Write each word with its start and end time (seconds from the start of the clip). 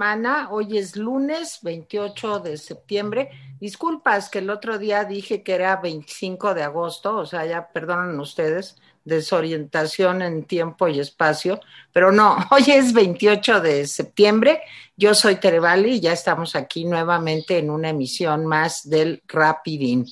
semana. 0.00 0.48
Hoy 0.50 0.78
es 0.78 0.96
lunes 0.96 1.58
28 1.60 2.38
de 2.38 2.56
septiembre. 2.56 3.28
Disculpas 3.60 4.30
que 4.30 4.38
el 4.38 4.48
otro 4.48 4.78
día 4.78 5.04
dije 5.04 5.42
que 5.42 5.52
era 5.52 5.76
25 5.76 6.54
de 6.54 6.62
agosto, 6.62 7.18
o 7.18 7.26
sea, 7.26 7.44
ya 7.44 7.68
perdonen 7.68 8.18
ustedes, 8.18 8.76
desorientación 9.04 10.22
en 10.22 10.44
tiempo 10.44 10.88
y 10.88 11.00
espacio, 11.00 11.60
pero 11.92 12.12
no, 12.12 12.34
hoy 12.50 12.64
es 12.68 12.94
28 12.94 13.60
de 13.60 13.86
septiembre. 13.86 14.62
Yo 14.96 15.12
soy 15.12 15.36
Terevali 15.36 15.96
y 15.96 16.00
ya 16.00 16.14
estamos 16.14 16.56
aquí 16.56 16.86
nuevamente 16.86 17.58
en 17.58 17.68
una 17.68 17.90
emisión 17.90 18.46
más 18.46 18.88
del 18.88 19.22
Rapidín. 19.28 20.06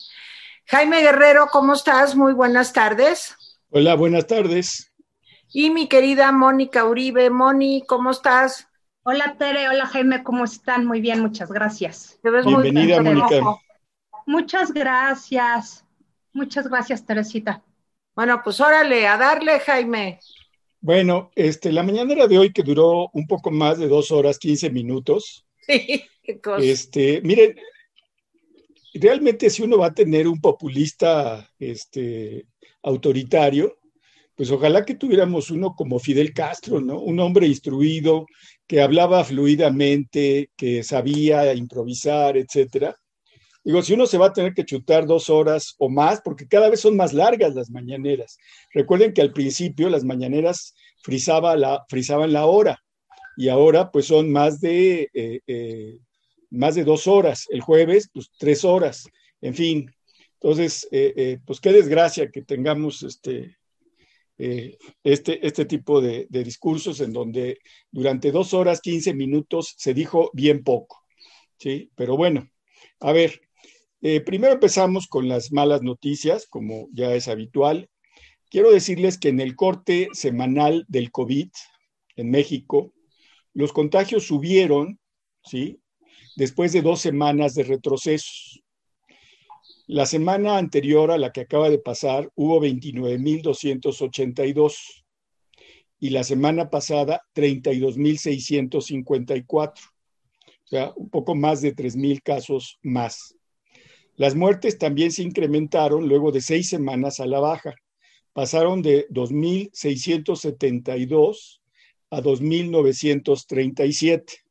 Jaime 0.67 1.01
Guerrero, 1.01 1.47
¿cómo 1.51 1.73
estás? 1.73 2.15
Muy 2.15 2.35
buenas 2.35 2.75
tardes. 2.75 3.35
Hola, 3.71 3.95
buenas 3.95 4.27
tardes. 4.27 4.93
Y 5.51 5.71
mi 5.71 5.89
querida 5.89 6.31
Mónica 6.31 6.85
Uribe. 6.85 7.31
Moni, 7.31 7.85
¿cómo 7.89 8.11
estás? 8.11 8.68
Hola 9.11 9.37
Tere, 9.39 9.71
hola 9.71 9.87
Jaime, 9.87 10.23
¿cómo 10.23 10.45
están? 10.45 10.85
Muy 10.85 11.01
bien, 11.01 11.23
muchas 11.23 11.51
gracias. 11.51 12.21
Bienvenida, 12.23 13.01
Mónica. 13.01 13.41
Muchas 14.27 14.71
gracias. 14.71 15.83
Muchas 16.35 16.69
gracias, 16.69 17.07
Teresita. 17.07 17.65
Bueno, 18.15 18.43
pues 18.45 18.61
órale, 18.61 19.07
a 19.07 19.17
darle, 19.17 19.61
Jaime. 19.61 20.21
Bueno, 20.83 21.31
este, 21.35 21.73
la 21.73 21.83
mañanera 21.83 22.27
de 22.27 22.37
hoy 22.37 22.53
que 22.53 22.63
duró 22.63 23.09
un 23.15 23.27
poco 23.27 23.51
más 23.51 23.79
de 23.79 23.89
dos 23.89 24.11
horas, 24.11 24.39
quince 24.39 24.69
minutos. 24.69 25.47
Sí, 25.67 26.05
qué 26.23 26.39
cosa. 26.39 26.63
Este, 26.63 27.23
miren, 27.23 27.57
realmente 28.93 29.49
si 29.49 29.63
uno 29.63 29.79
va 29.79 29.87
a 29.87 29.95
tener 29.95 30.29
un 30.29 30.39
populista 30.39 31.49
este, 31.59 32.47
autoritario, 32.83 33.79
pues 34.35 34.51
ojalá 34.51 34.85
que 34.85 34.95
tuviéramos 34.95 35.51
uno 35.51 35.75
como 35.75 35.99
Fidel 35.99 36.33
Castro, 36.33 36.81
¿no? 36.81 37.01
Un 37.01 37.19
hombre 37.21 37.47
instruido, 37.47 38.27
que 38.69 38.83
hablaba 38.83 39.25
fluidamente, 39.25 40.51
que 40.57 40.83
sabía 40.83 41.55
improvisar, 41.55 42.37
etcétera. 42.37 42.95
Digo, 43.65 43.83
si 43.83 43.95
uno 43.95 44.07
se 44.07 44.19
va 44.19 44.27
a 44.27 44.33
tener 44.33 44.55
que 44.55 44.65
chutar 44.65 45.07
dos 45.07 45.31
horas 45.31 45.75
o 45.79 45.89
más, 45.89 46.21
porque 46.21 46.47
cada 46.47 46.69
vez 46.71 46.81
son 46.81 46.97
más 46.97 47.13
largas 47.13 47.55
las 47.55 47.71
mañaneras. 47.71 48.39
Recuerden 48.73 49.13
que 49.15 49.23
al 49.23 49.33
principio 49.33 49.89
las 49.89 50.05
mañaneras 50.05 50.75
la, 51.57 51.85
frisaban 51.89 52.33
la 52.33 52.47
hora 52.47 52.79
y 53.37 53.49
ahora 53.49 53.91
pues 53.91 54.07
son 54.07 54.31
más 54.31 54.61
de, 54.61 55.11
eh, 55.15 55.41
eh, 55.47 55.99
más 56.51 56.75
de 56.75 56.85
dos 56.85 57.07
horas. 57.07 57.47
El 57.49 57.63
jueves, 57.63 58.11
pues 58.13 58.31
tres 58.39 58.65
horas. 58.65 59.09
En 59.41 59.55
fin, 59.55 59.91
entonces, 60.35 60.87
eh, 60.91 61.39
pues 61.47 61.61
qué 61.61 61.73
desgracia 61.73 62.31
que 62.31 62.43
tengamos 62.43 63.03
este, 63.03 63.58
eh, 64.39 64.79
este, 65.03 65.45
este 65.47 65.65
tipo 65.65 66.01
de, 66.01 66.27
discursos 66.31 67.01
en 67.01 67.13
donde 67.13 67.59
durante 67.91 68.31
dos 68.31 68.55
horas, 68.55 68.81
quince 68.81 69.13
minutos 69.13 69.75
se 69.77 69.95
dijo 69.95 70.31
bien 70.33 70.63
poco. 70.63 71.05
¿sí? 71.59 71.91
Pero 71.97 72.17
bueno, 72.17 72.49
a 73.01 73.13
ver, 73.13 73.41
eh, 74.01 74.21
primero 74.21 74.55
empezamos 74.55 75.09
con 75.09 75.29
las 75.29 75.53
malas 75.53 75.83
noticias, 75.83 76.47
como 76.49 76.89
ya 76.93 77.15
es 77.15 77.27
habitual. 77.27 77.91
Quiero 78.49 78.71
decirles 78.71 79.19
que 79.19 79.29
en 79.29 79.41
el 79.41 79.57
corte 79.57 80.09
semanal 80.13 80.85
del 80.89 81.11
COVID 81.11 81.49
en 82.17 82.31
México, 82.31 82.95
los 83.55 83.73
contagios 83.73 84.25
subieron, 84.25 85.01
¿sí? 85.45 85.81
Después 86.37 86.73
de 86.73 86.83
dos 86.83 87.01
semanas 87.01 87.55
de 87.55 87.65
retrocesos. 87.65 88.63
La 89.89 90.05
semana 90.05 90.59
anterior 90.59 91.11
a 91.11 91.17
la 91.17 91.33
que 91.33 91.41
acaba 91.41 91.71
de 91.71 91.79
pasar 91.79 92.31
hubo 92.35 92.61
29.282 92.61 95.03
y 95.99 96.11
la 96.11 96.25
semana 96.25 96.69
pasada 96.69 97.23
32.654. 97.35 99.49
O 99.49 99.73
sea, 100.67 100.93
un 100.95 101.09
poco 101.09 101.35
más 101.35 101.63
de 101.63 101.75
3.000 101.75 102.23
casos 102.23 102.79
más. 102.83 103.35
Las 104.17 104.35
muertes 104.35 104.77
también 104.77 105.11
se 105.11 105.23
incrementaron 105.23 106.07
luego 106.07 106.33
de 106.33 106.43
seis 106.43 106.69
semanas 106.69 107.19
a 107.19 107.25
la 107.25 107.41
baja. 107.41 107.75
Pasaron 108.35 108.83
de 108.83 109.09
2.672 109.09 111.63
a 112.11 112.21
2.937. 112.21 114.43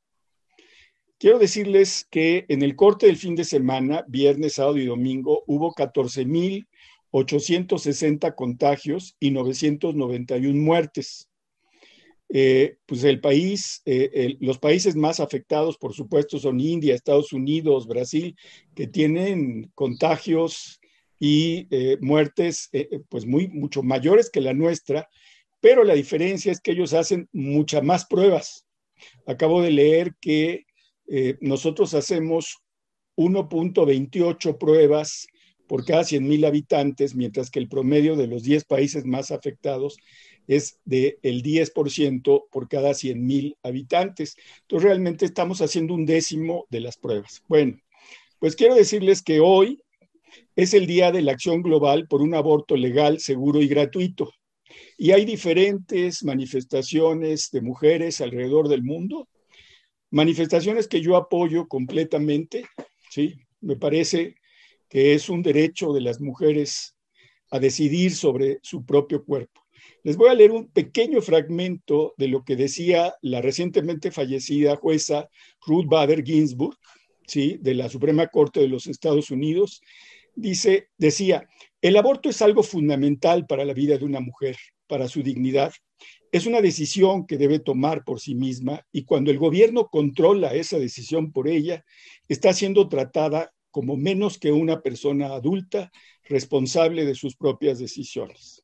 Quiero 1.20 1.40
decirles 1.40 2.06
que 2.12 2.46
en 2.48 2.62
el 2.62 2.76
corte 2.76 3.08
del 3.08 3.18
fin 3.18 3.34
de 3.34 3.44
semana, 3.44 4.06
viernes, 4.08 4.54
sábado 4.54 4.78
y 4.78 4.86
domingo, 4.86 5.44
hubo 5.48 5.74
14.860 5.74 8.36
contagios 8.36 9.16
y 9.20 9.32
991 9.32 10.62
muertes. 10.62 11.28
Eh, 12.30 12.78
pues 12.86 13.04
el 13.04 13.20
país, 13.20 13.82
eh, 13.86 14.36
los 14.42 14.60
países 14.60 14.96
más 14.96 15.20
afectados, 15.20 15.80
por 15.80 15.96
supuesto, 15.96 16.38
son 16.38 16.60
India, 16.60 16.94
Estados 16.94 17.34
Unidos, 17.34 17.88
Brasil, 17.88 18.36
que 18.76 18.86
tienen 18.86 19.72
contagios 19.74 20.80
y 21.20 21.66
eh, 21.72 21.98
muertes 22.00 22.70
pues 23.10 23.26
muy, 23.26 23.48
mucho 23.48 23.82
mayores 23.82 24.30
que 24.30 24.42
la 24.42 24.54
nuestra, 24.54 25.10
pero 25.62 25.84
la 25.84 25.96
diferencia 25.96 26.52
es 26.52 26.62
que 26.62 26.74
ellos 26.74 26.94
hacen 26.94 27.28
muchas 27.32 27.82
más 27.82 28.06
pruebas. 28.06 28.68
Acabo 29.26 29.64
de 29.64 29.72
leer 29.72 30.14
que 30.22 30.67
eh, 31.07 31.38
nosotros 31.41 31.94
hacemos 31.94 32.57
1.28 33.16 34.57
pruebas 34.57 35.28
por 35.68 35.85
cada 35.85 36.03
100.000 36.03 36.45
habitantes, 36.45 37.16
mientras 37.16 37.50
que 37.50 37.59
el 37.59 37.68
promedio 37.68 38.16
de 38.16 38.28
los 38.28 38.44
10 38.44 38.66
países 38.66 39.06
más 39.06 39.31
afectados 39.31 39.97
es 40.47 40.79
del 40.85 41.18
el 41.23 41.44
10% 41.44 42.45
por 42.50 42.69
cada 42.69 42.91
100.000 42.91 43.57
habitantes. 43.63 44.38
Entonces, 44.62 44.88
realmente 44.88 45.25
estamos 45.25 45.62
haciendo 45.62 45.94
un 45.94 46.06
décimo 46.06 46.66
de 46.69 46.79
las 46.79 46.97
pruebas. 46.97 47.44
Bueno, 47.47 47.78
pues 48.39 48.56
quiero 48.56 48.75
decirles 48.75 49.22
que 49.22 49.39
hoy 49.41 49.81
es 50.56 50.74
el 50.74 50.88
Día 50.88 51.12
de 51.12 51.22
la 51.22 51.34
Acción 51.34 51.62
Global 51.62 52.07
por 52.07 52.22
un 52.22 52.34
aborto 52.34 52.78
legal, 52.78 53.19
seguro 53.19 53.62
y 53.62 53.68
gratuito. 53.68 54.31
Y 54.97 55.12
hay 55.12 55.25
diferentes 55.25 56.24
manifestaciones 56.24 57.50
de 57.51 57.62
mujeres 57.62 58.22
alrededor 58.22 58.69
del 58.69 58.84
mundo 58.84 59.28
Manifestaciones 60.12 60.88
que 60.88 61.01
yo 61.01 61.16
apoyo 61.16 61.68
completamente, 61.68 62.66
¿sí? 63.09 63.35
Me 63.62 63.75
parece 63.75 64.35
que 64.90 65.13
es 65.13 65.29
un 65.29 65.41
derecho 65.41 65.94
de 65.94 66.01
las 66.01 66.22
mujeres 66.22 66.95
a 67.51 67.59
decidir 67.59 68.13
sobre 68.16 68.59
su 68.62 68.85
propio 68.85 69.23
cuerpo. 69.23 69.62
Les 70.03 70.16
voy 70.16 70.29
a 70.29 70.34
leer 70.34 70.51
un 70.51 70.69
pequeño 70.69 71.22
fragmento 71.22 72.13
de 72.18 72.28
lo 72.28 72.44
que 72.44 72.56
decía 72.56 73.13
la 73.22 73.41
recientemente 73.41 74.12
fallecida 74.12 74.75
jueza 74.75 75.28
Ruth 75.66 75.88
Bader 75.88 76.24
Ginsburg, 76.24 76.78
¿sí? 77.25 77.57
de 77.62 77.74
la 77.74 77.89
Suprema 77.89 78.28
Corte 78.28 78.59
de 78.62 78.68
los 78.69 78.88
Estados 78.88 79.31
Unidos. 79.31 79.81
Dice, 80.35 80.89
decía, 80.97 81.47
el 81.81 81.97
aborto 81.97 82.29
es 82.29 82.41
algo 82.41 82.63
fundamental 82.63 83.45
para 83.45 83.66
la 83.66 83.74
vida 83.74 83.97
de 83.97 84.06
una 84.06 84.19
mujer, 84.19 84.56
para 84.88 85.07
su 85.07 85.24
dignidad, 85.24 85.74
es 86.32 86.46
una 86.46 86.62
decisión 86.62 87.26
que 87.26 87.38
debe 87.38 87.60
tomar 87.60 88.04
por 88.04 88.20
sí 88.20 88.36
misma 88.36 88.86
y 88.92 89.04
cuando 89.04 89.32
el 89.32 89.38
gobierno 89.38 89.88
controla 89.88 90.54
esa 90.54 90.78
decisión 90.78 91.32
por 91.32 91.48
ella, 91.48 91.86
está 92.28 92.54
siendo 92.54 92.90
tratada 92.90 93.54
como 93.72 93.96
menos 93.96 94.38
que 94.38 94.52
una 94.52 94.82
persona 94.82 95.28
adulta 95.28 95.92
responsable 96.24 97.06
de 97.06 97.16
sus 97.16 97.36
propias 97.36 97.80
decisiones. 97.80 98.62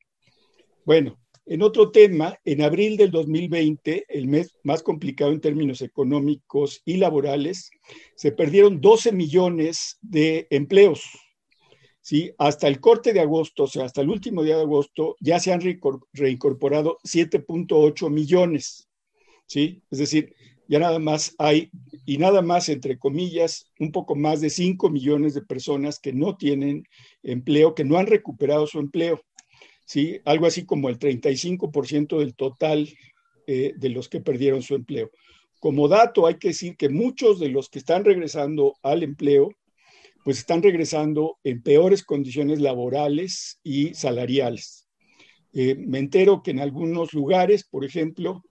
Bueno, 0.86 1.20
en 1.46 1.62
otro 1.62 1.92
tema, 1.92 2.38
en 2.46 2.62
abril 2.62 2.96
del 2.98 3.12
2020, 3.12 4.06
el 4.08 4.28
mes 4.28 4.58
más 4.64 4.82
complicado 4.82 5.32
en 5.32 5.42
términos 5.42 5.82
económicos 5.82 6.82
y 6.86 6.98
laborales, 6.98 7.70
se 8.16 8.32
perdieron 8.32 8.80
12 8.80 9.12
millones 9.12 9.98
de 10.02 10.48
empleos 10.50 11.04
¿sí? 12.04 12.34
Hasta 12.38 12.68
el 12.68 12.80
corte 12.80 13.14
de 13.14 13.22
agosto, 13.22 13.64
o 13.64 13.68
sea, 13.68 13.86
hasta 13.86 14.02
el 14.02 14.10
último 14.10 14.44
día 14.44 14.58
de 14.58 14.64
agosto, 14.64 15.16
ya 15.20 15.40
se 15.40 15.52
han 15.52 15.62
reincorporado 15.62 17.00
7.8 17.04 18.12
millones, 18.12 18.90
¿sí? 19.48 19.82
Es 19.90 20.00
decir, 20.00 20.36
ya 20.68 20.80
nada 20.80 21.00
más 21.00 21.34
hay, 21.40 21.72
y 22.06 22.18
nada 22.18 22.42
más, 22.42 22.70
entre 22.70 23.00
comillas, 23.00 23.72
un 23.80 23.92
poco 23.92 24.16
más 24.16 24.42
de 24.42 24.50
5 24.50 24.90
millones 24.90 25.34
de 25.34 25.42
personas 25.42 26.00
que 26.00 26.14
no 26.14 26.36
tienen 26.36 26.84
empleo, 27.24 27.74
que 27.74 27.86
no 27.86 27.98
han 27.98 28.08
recuperado 28.08 28.68
su 28.68 28.80
empleo, 28.80 29.22
¿sí? 29.86 30.20
Algo 30.26 30.46
así 30.46 30.66
como 30.66 30.90
el 30.90 31.00
35% 31.00 32.20
del 32.20 32.36
total 32.36 32.90
eh, 33.48 33.74
de 33.78 33.90
los 33.90 34.10
que 34.10 34.20
perdieron 34.20 34.62
su 34.62 34.76
empleo. 34.76 35.10
Como 35.60 35.88
dato, 35.88 36.28
hay 36.28 36.36
que 36.36 36.50
decir 36.50 36.76
que 36.76 36.90
muchos 36.90 37.40
de 37.40 37.48
los 37.48 37.70
que 37.70 37.80
están 37.80 38.04
regresando 38.04 38.76
al 38.84 39.04
empleo 39.04 39.52
pues 40.24 40.40
están 40.40 40.64
regresando 40.64 41.38
en 41.44 41.62
peores 41.62 42.04
condiciones 42.04 42.60
laborales 42.62 43.60
y 43.64 43.94
salariales. 43.94 44.88
Eh, 45.54 45.76
me 45.76 46.00
entero 46.00 46.42
que 46.42 46.52
en 46.52 46.60
algunos 46.60 47.14
lugares, 47.14 47.64
por 47.64 47.86
ejemplo, 47.86 48.44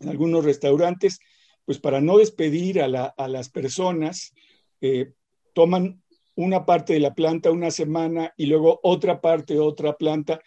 en 0.00 0.08
algunos 0.08 0.44
restaurantes, 0.44 1.18
pues 1.64 1.78
para 1.78 2.00
no 2.00 2.18
despedir 2.18 2.80
a, 2.80 2.88
las 2.88 3.48
personas, 3.48 4.34
eh, 4.80 5.12
toman 5.54 6.02
una 6.34 6.66
parte 6.66 6.92
de 6.92 7.00
la 7.00 7.14
planta 7.14 7.50
una 7.50 7.70
semana 7.70 8.34
y 8.36 8.46
luego 8.46 8.78
otra 8.82 9.20
parte 9.20 9.58
otra 9.58 9.96
planta. 9.96 10.40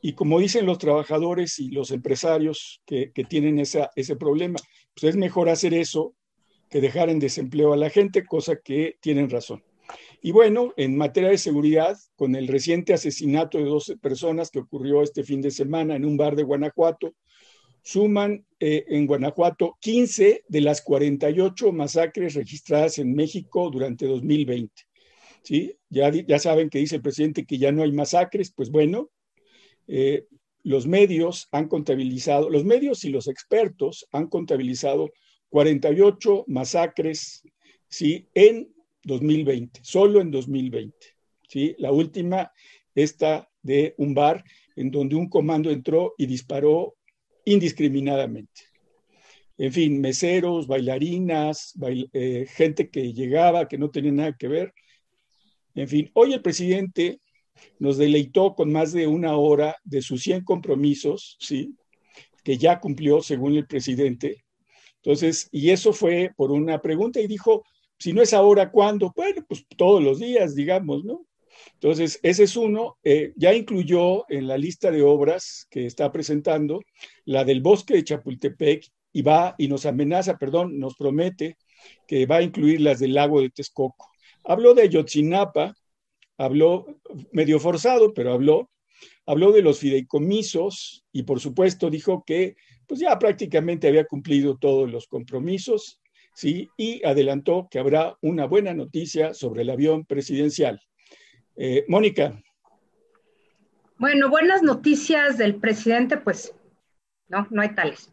Y 0.00 0.14
como 0.14 0.38
dicen 0.38 0.66
los 0.66 0.78
trabajadores 0.78 1.58
y 1.58 1.70
los 1.70 1.90
empresarios 1.90 2.82
que, 2.86 3.12
tienen 3.28 3.58
ese 3.58 4.16
problema, 4.16 4.58
pues 4.94 5.04
es 5.04 5.16
mejor 5.16 5.48
hacer 5.48 5.74
eso 5.74 6.14
que 6.70 6.80
dejar 6.80 7.08
en 7.08 7.18
desempleo 7.18 7.72
a 7.72 7.76
la 7.76 7.90
gente, 7.90 8.24
cosa 8.24 8.56
que 8.56 8.96
tienen 9.00 9.30
razón. 9.30 9.62
Y 10.26 10.32
bueno, 10.32 10.72
en 10.78 10.96
materia 10.96 11.28
de 11.28 11.36
seguridad, 11.36 11.98
con 12.16 12.34
el 12.34 12.48
reciente 12.48 12.94
asesinato 12.94 13.58
de 13.58 13.64
12 13.64 13.98
personas 13.98 14.50
que 14.50 14.60
ocurrió 14.60 15.02
este 15.02 15.22
fin 15.22 15.42
de 15.42 15.50
semana 15.50 15.96
en 15.96 16.06
un 16.06 16.16
bar 16.16 16.34
de 16.34 16.44
Guanajuato, 16.44 17.14
suman 17.82 18.46
eh, 18.58 18.86
en 18.88 19.06
Guanajuato 19.06 19.76
15 19.82 20.44
de 20.48 20.60
las 20.62 20.80
48 20.80 21.72
masacres 21.72 22.32
registradas 22.32 22.96
en 22.96 23.12
México 23.14 23.68
durante 23.68 24.06
2020. 24.06 24.72
¿Sí? 25.42 25.76
Ya, 25.90 26.10
ya 26.10 26.38
saben 26.38 26.70
que 26.70 26.78
dice 26.78 26.96
el 26.96 27.02
presidente 27.02 27.44
que 27.44 27.58
ya 27.58 27.70
no 27.70 27.82
hay 27.82 27.92
masacres, 27.92 28.50
pues 28.50 28.70
bueno, 28.70 29.10
eh, 29.88 30.24
los 30.62 30.86
medios 30.86 31.48
han 31.52 31.68
contabilizado, 31.68 32.48
los 32.48 32.64
medios 32.64 33.04
y 33.04 33.10
los 33.10 33.28
expertos 33.28 34.06
han 34.10 34.28
contabilizado 34.28 35.10
48 35.50 36.46
masacres 36.48 37.42
¿sí? 37.90 38.26
en 38.32 38.73
2020, 39.04 39.80
solo 39.82 40.20
en 40.20 40.30
2020. 40.30 40.94
¿sí? 41.48 41.74
La 41.78 41.92
última, 41.92 42.52
esta 42.94 43.48
de 43.62 43.94
un 43.98 44.14
bar 44.14 44.44
en 44.76 44.90
donde 44.90 45.16
un 45.16 45.28
comando 45.28 45.70
entró 45.70 46.14
y 46.18 46.26
disparó 46.26 46.96
indiscriminadamente. 47.44 48.62
En 49.56 49.72
fin, 49.72 50.00
meseros, 50.00 50.66
bailarinas, 50.66 51.74
eh, 52.12 52.46
gente 52.48 52.90
que 52.90 53.12
llegaba, 53.12 53.68
que 53.68 53.78
no 53.78 53.90
tenía 53.90 54.12
nada 54.12 54.36
que 54.36 54.48
ver. 54.48 54.74
En 55.74 55.88
fin, 55.88 56.10
hoy 56.14 56.32
el 56.32 56.42
presidente 56.42 57.20
nos 57.78 57.98
deleitó 57.98 58.54
con 58.54 58.72
más 58.72 58.92
de 58.92 59.06
una 59.06 59.36
hora 59.36 59.76
de 59.84 60.02
sus 60.02 60.22
100 60.22 60.42
compromisos, 60.42 61.36
¿sí? 61.38 61.76
que 62.42 62.58
ya 62.58 62.80
cumplió 62.80 63.22
según 63.22 63.56
el 63.56 63.66
presidente. 63.66 64.44
Entonces, 64.96 65.48
y 65.52 65.70
eso 65.70 65.92
fue 65.92 66.32
por 66.36 66.50
una 66.50 66.80
pregunta 66.80 67.20
y 67.20 67.26
dijo, 67.26 67.64
si 68.04 68.12
no 68.12 68.20
es 68.20 68.34
ahora, 68.34 68.70
¿cuándo? 68.70 69.14
Bueno, 69.16 69.42
pues 69.48 69.66
todos 69.78 70.02
los 70.02 70.18
días, 70.18 70.54
digamos, 70.54 71.06
¿no? 71.06 71.26
Entonces, 71.72 72.20
ese 72.22 72.44
es 72.44 72.54
uno. 72.54 72.98
Eh, 73.02 73.32
ya 73.34 73.54
incluyó 73.54 74.30
en 74.30 74.46
la 74.46 74.58
lista 74.58 74.90
de 74.90 75.00
obras 75.00 75.66
que 75.70 75.86
está 75.86 76.12
presentando 76.12 76.82
la 77.24 77.46
del 77.46 77.62
bosque 77.62 77.94
de 77.94 78.04
Chapultepec 78.04 78.86
y 79.10 79.22
va 79.22 79.54
y 79.56 79.68
nos 79.68 79.86
amenaza, 79.86 80.36
perdón, 80.36 80.78
nos 80.78 80.96
promete 80.96 81.56
que 82.06 82.26
va 82.26 82.36
a 82.36 82.42
incluir 82.42 82.82
las 82.82 83.00
del 83.00 83.14
lago 83.14 83.40
de 83.40 83.48
Texcoco. 83.48 84.10
Habló 84.44 84.74
de 84.74 84.82
Ayotzinapa, 84.82 85.72
habló 86.36 86.84
medio 87.32 87.58
forzado, 87.58 88.12
pero 88.12 88.34
habló, 88.34 88.70
habló 89.24 89.50
de 89.50 89.62
los 89.62 89.78
fideicomisos 89.78 91.06
y 91.10 91.22
por 91.22 91.40
supuesto 91.40 91.88
dijo 91.88 92.22
que 92.26 92.54
pues 92.86 93.00
ya 93.00 93.18
prácticamente 93.18 93.88
había 93.88 94.04
cumplido 94.04 94.58
todos 94.58 94.90
los 94.92 95.06
compromisos, 95.06 96.02
¿sí? 96.34 96.70
Y 96.76 97.04
adelantó 97.06 97.68
que 97.70 97.78
habrá 97.78 98.18
una 98.20 98.46
buena 98.46 98.74
noticia 98.74 99.32
sobre 99.32 99.62
el 99.62 99.70
avión 99.70 100.04
presidencial. 100.04 100.80
Eh, 101.56 101.84
Mónica. 101.88 102.42
Bueno, 103.96 104.28
buenas 104.28 104.62
noticias 104.62 105.38
del 105.38 105.54
presidente, 105.54 106.16
pues 106.16 106.54
no, 107.28 107.46
no 107.50 107.62
hay 107.62 107.74
tales. 107.74 108.12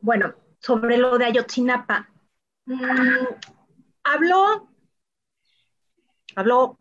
Bueno, 0.00 0.34
sobre 0.60 0.98
lo 0.98 1.16
de 1.18 1.24
Ayotzinapa, 1.24 2.10
mm, 2.66 3.26
habló, 4.04 4.68
habló 6.36 6.78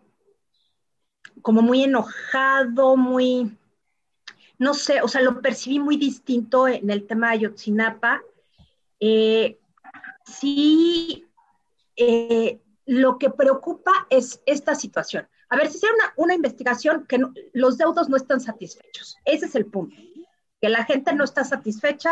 como 1.42 1.62
muy 1.62 1.84
enojado, 1.84 2.98
muy, 2.98 3.58
no 4.60 4.74
sé, 4.74 5.02
o 5.02 5.08
sea, 5.08 5.22
lo 5.22 5.42
percibí 5.42 5.80
muy 5.80 5.96
distinto 5.96 6.68
en 6.68 6.90
el 6.90 7.08
tema 7.08 7.30
de 7.30 7.34
Ayotzinapa. 7.34 8.22
Eh, 9.00 9.58
sí, 10.26 11.26
eh, 11.96 12.62
lo 12.86 13.18
que 13.18 13.30
preocupa 13.30 13.92
es 14.10 14.42
esta 14.46 14.76
situación. 14.76 15.28
A 15.50 15.58
ver, 15.58 15.70
si 15.70 15.78
sea 15.78 15.90
una, 15.94 16.14
una 16.18 16.34
investigación 16.34 17.06
que 17.08 17.20
los 17.54 17.78
deudos 17.78 18.10
no 18.10 18.18
están 18.18 18.42
satisfechos. 18.42 19.18
Ese 19.26 19.46
es 19.46 19.56
el 19.56 19.68
punto. 19.68 19.96
Que 20.62 20.70
la 20.70 20.84
gente 20.84 21.14
no 21.14 21.24
está 21.24 21.44
satisfecha 21.44 22.12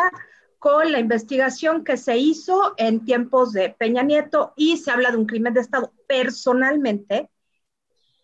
con 0.59 0.91
la 0.91 0.99
investigación 0.99 1.83
que 1.83 1.97
se 1.97 2.17
hizo 2.17 2.75
en 2.77 3.03
tiempos 3.03 3.51
de 3.51 3.69
Peña 3.71 4.03
Nieto 4.03 4.53
y 4.55 4.77
se 4.77 4.91
habla 4.91 5.09
de 5.09 5.17
un 5.17 5.25
crimen 5.25 5.55
de 5.55 5.61
Estado. 5.61 5.91
Personalmente, 6.07 7.31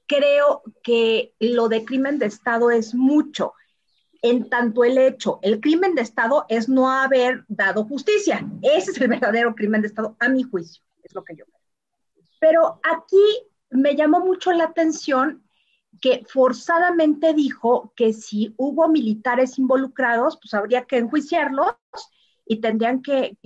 creo 0.06 0.62
que 0.84 1.34
lo 1.40 1.68
de 1.68 1.84
crimen 1.84 2.20
de 2.20 2.28
Estado 2.28 2.70
es 2.70 2.94
mucho. 2.94 3.54
En 4.22 4.50
tanto 4.50 4.84
el 4.84 4.98
hecho, 4.98 5.40
el 5.42 5.60
crimen 5.60 5.96
de 5.96 6.02
Estado 6.02 6.46
es 6.50 6.68
no 6.68 6.90
haber 6.90 7.46
dado 7.48 7.86
justicia. 7.86 8.48
Ese 8.62 8.92
es 8.92 9.02
el 9.02 9.08
verdadero 9.08 9.56
crimen 9.56 9.82
de 9.82 9.88
Estado, 9.88 10.16
a 10.20 10.30
mi 10.30 10.44
juicio, 10.44 10.84
es 11.04 11.14
lo 11.14 11.24
que 11.24 11.36
yo. 11.36 11.46
Pero 12.40 12.80
aquí 12.84 13.50
me 13.70 13.96
llamó 13.96 14.20
mucho 14.20 14.52
la 14.52 14.66
atención 14.66 15.44
que 16.02 16.24
forzadamente 16.28 17.34
dijo 17.34 17.94
que 17.96 18.14
si 18.14 18.54
hubo 18.58 18.88
militares 18.88 19.58
involucrados, 19.58 20.38
pues 20.38 20.54
habría 20.54 20.86
que 20.86 20.98
enjuiciarlos 20.98 21.76
y 22.46 22.62
tendrían 22.62 23.02
que, 23.02 23.38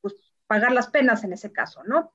pues, 0.00 0.14
pagar 0.46 0.72
las 0.72 0.88
penas 0.88 1.24
en 1.24 1.32
ese 1.32 1.52
caso, 1.52 1.82
¿no? 1.84 2.12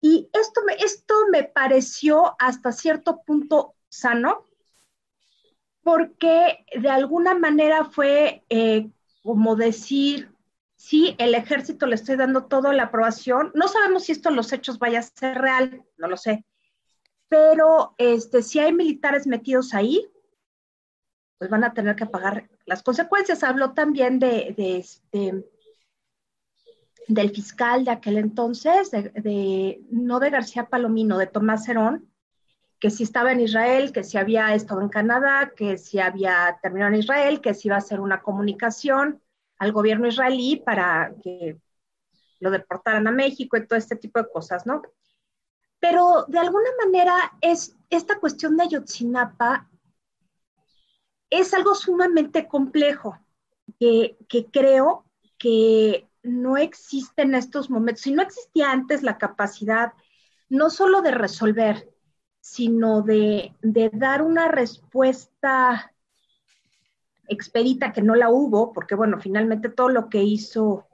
Y 0.00 0.28
esto 0.32 0.62
esto 0.78 1.14
me 1.30 1.44
pareció 1.44 2.34
hasta 2.38 2.72
cierto 2.72 3.22
punto 3.22 3.74
sano, 3.88 4.46
porque 5.82 6.64
de 6.74 6.90
alguna 6.90 7.34
manera 7.34 7.84
fue 7.84 8.44
eh, 8.48 8.90
como 9.22 9.56
decir, 9.56 10.32
sí, 10.76 11.14
el 11.18 11.34
ejército 11.34 11.86
le 11.86 11.94
estoy 11.94 12.16
dando 12.16 12.44
toda 12.44 12.72
la 12.72 12.84
aprobación. 12.84 13.50
No 13.54 13.68
sabemos 13.68 14.04
si 14.04 14.12
esto 14.12 14.28
en 14.28 14.36
los 14.36 14.52
hechos 14.52 14.78
vaya 14.78 15.00
a 15.00 15.02
ser 15.02 15.38
real, 15.38 15.84
no 15.96 16.08
lo 16.08 16.16
sé. 16.16 16.44
Pero 17.28 17.94
este, 17.98 18.42
si 18.42 18.58
hay 18.58 18.72
militares 18.72 19.26
metidos 19.26 19.74
ahí, 19.74 20.10
pues 21.38 21.48
van 21.48 21.64
a 21.64 21.72
tener 21.72 21.96
que 21.96 22.06
pagar 22.06 22.50
las 22.66 22.82
consecuencias. 22.82 23.42
Habló 23.44 23.72
también 23.72 24.18
de, 24.18 24.54
este, 24.56 25.44
del 27.08 27.30
fiscal 27.30 27.84
de 27.84 27.92
aquel 27.92 28.18
entonces, 28.18 28.90
de, 28.90 29.80
no 29.90 30.20
de 30.20 30.30
García 30.30 30.68
Palomino, 30.68 31.18
de 31.18 31.26
Tomás 31.26 31.68
Herón, 31.68 32.09
que 32.80 32.90
si 32.90 33.02
estaba 33.02 33.32
en 33.32 33.40
Israel, 33.40 33.92
que 33.92 34.02
si 34.02 34.16
había 34.16 34.54
estado 34.54 34.80
en 34.80 34.88
Canadá, 34.88 35.52
que 35.54 35.76
si 35.76 35.98
había 35.98 36.58
terminado 36.62 36.92
en 36.92 37.00
Israel, 37.00 37.40
que 37.40 37.54
si 37.54 37.68
iba 37.68 37.76
a 37.76 37.80
hacer 37.80 38.00
una 38.00 38.22
comunicación 38.22 39.22
al 39.58 39.72
gobierno 39.72 40.08
israelí 40.08 40.56
para 40.56 41.14
que 41.22 41.60
lo 42.40 42.50
deportaran 42.50 43.06
a 43.06 43.12
México 43.12 43.56
y 43.56 43.66
todo 43.66 43.78
este 43.78 43.96
tipo 43.96 44.18
de 44.18 44.30
cosas, 44.32 44.64
¿no? 44.64 44.82
Pero 45.78 46.24
de 46.28 46.38
alguna 46.38 46.70
manera 46.82 47.32
es 47.42 47.76
esta 47.90 48.18
cuestión 48.18 48.56
de 48.56 48.64
Ayotzinapa 48.64 49.68
es 51.30 51.54
algo 51.54 51.74
sumamente 51.74 52.48
complejo 52.48 53.18
que, 53.78 54.16
creo 54.52 55.06
que 55.38 56.08
no 56.22 56.56
existe 56.56 57.22
en 57.22 57.34
estos 57.34 57.70
momentos, 57.70 58.02
si 58.02 58.12
no 58.12 58.22
existía 58.22 58.70
antes 58.72 59.02
la 59.02 59.16
capacidad 59.16 59.92
no 60.48 60.68
solo 60.68 61.00
de 61.00 61.12
resolver, 61.12 61.88
sino 62.50 63.02
de, 63.02 63.54
de 63.62 63.90
dar 63.90 64.22
una 64.22 64.48
respuesta 64.48 65.94
expedita 67.28 67.92
que 67.92 68.02
no 68.02 68.16
la 68.16 68.28
hubo, 68.28 68.72
porque 68.72 68.96
bueno, 68.96 69.20
finalmente 69.20 69.68
todo 69.68 69.88
lo 69.88 70.08
que 70.08 70.24
hizo 70.24 70.88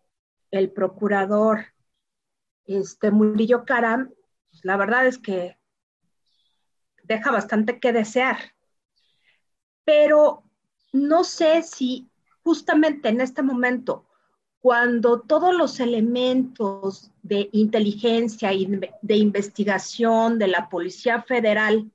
el 0.51 0.71
procurador 0.71 1.73
este, 2.67 3.11
Murillo 3.11 3.65
Caram, 3.65 4.13
pues, 4.51 4.67
la 4.67 4.77
verdad 4.77 5.07
es 5.07 5.17
que 5.17 5.57
deja 7.05 7.31
bastante 7.31 7.81
que 7.81 7.95
desear. 7.95 8.37
Pero 9.83 10.45
no 10.93 11.25
sé 11.25 11.63
si 11.63 12.11
justamente 12.45 13.09
en 13.09 13.23
este 13.23 13.43
momento, 13.43 14.06
cuando 14.67 15.21
todos 15.21 15.55
los 15.55 15.79
elementos 15.79 17.13
de 17.23 17.49
inteligencia 17.53 18.53
y 18.53 18.67
de 19.01 19.17
investigación 19.17 20.41
de 20.41 20.49
la 20.49 20.69
Policía 20.69 21.23
Federal 21.23 21.89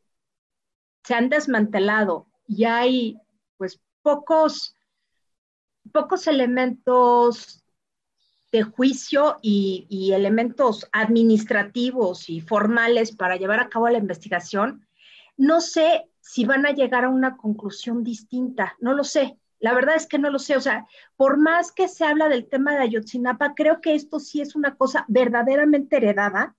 se 1.03 1.13
han 1.13 1.27
desmantelado 1.27 2.27
y 2.47 2.63
hay 2.63 3.17
pues 3.57 3.81
pocos, 4.01 4.77
pocos 5.91 6.27
elementos 6.27 7.61
de 8.53 8.63
juicio 8.63 9.37
y, 9.41 10.13
elementos 10.13 10.87
administrativos 10.93 12.29
y 12.29 12.39
formales 12.39 13.13
para 13.13 13.35
llevar 13.35 13.59
a 13.59 13.67
cabo 13.67 13.89
la 13.89 13.97
investigación, 13.97 14.87
no 15.35 15.59
sé 15.59 16.09
si 16.21 16.45
van 16.45 16.65
a 16.65 16.71
llegar 16.71 17.03
a 17.03 17.09
una 17.09 17.35
conclusión 17.35 18.01
distinta, 18.01 18.77
no 18.79 18.93
lo 18.93 19.03
sé. 19.03 19.40
La 19.61 19.73
verdad 19.73 19.95
es 19.95 20.07
que 20.07 20.19
no 20.19 20.29
lo 20.29 20.39
sé, 20.39 20.57
o 20.57 20.61
sea, 20.61 20.87
por 21.15 21.37
más 21.37 21.71
que 21.71 21.87
se 21.87 22.03
habla 22.03 22.27
del 22.27 22.49
tema 22.49 22.73
de 22.73 22.79
Ayotzinapa, 22.79 23.53
creo 23.55 23.79
que 23.79 23.95
esto 23.95 24.19
sí 24.19 24.41
es 24.41 24.55
una 24.55 24.75
cosa 24.75 25.05
verdaderamente 25.07 25.97
heredada 25.97 26.55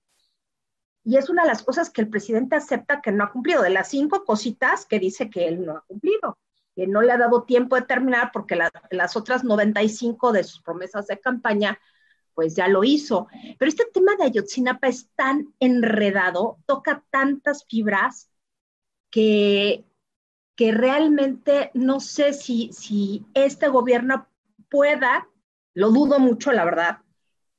y 1.03 1.17
es 1.17 1.29
una 1.29 1.43
de 1.43 1.49
las 1.49 1.63
cosas 1.63 1.89
que 1.91 2.01
el 2.01 2.09
presidente 2.09 2.55
acepta 2.55 3.01
que 3.01 3.11
no 3.11 3.25
ha 3.25 3.31
cumplido, 3.31 3.61
de 3.61 3.69
las 3.69 3.89
cinco 3.89 4.23
cositas 4.25 4.85
que 4.85 4.99
dice 4.99 5.29
que 5.29 5.47
él 5.47 5.65
no 5.65 5.77
ha 5.77 5.81
cumplido 5.81 6.39
que 6.75 6.87
no 6.87 7.01
le 7.01 7.11
ha 7.11 7.17
dado 7.17 7.43
tiempo 7.43 7.75
de 7.75 7.83
terminar 7.83 8.31
porque 8.33 8.57
las 8.91 9.15
otras 9.15 9.43
95 9.43 10.31
de 10.31 10.43
sus 10.43 10.61
promesas 10.61 11.07
de 11.07 11.19
campaña, 11.19 11.79
pues 12.33 12.55
ya 12.55 12.67
lo 12.67 12.83
hizo. 12.83 13.27
Pero 13.59 13.69
este 13.69 13.85
tema 13.93 14.15
de 14.15 14.25
Ayotzinapa 14.25 14.87
es 14.87 15.09
tan 15.15 15.53
enredado, 15.59 16.57
toca 16.65 17.03
tantas 17.09 17.65
fibras 17.65 18.29
que, 19.11 19.85
que 20.55 20.71
realmente 20.71 21.71
no 21.73 21.99
sé 21.99 22.33
si, 22.33 22.71
si 22.73 23.25
este 23.33 23.67
gobierno 23.67 24.27
pueda, 24.69 25.27
lo 25.73 25.91
dudo 25.91 26.19
mucho, 26.19 26.51
la 26.51 26.65
verdad, 26.65 26.97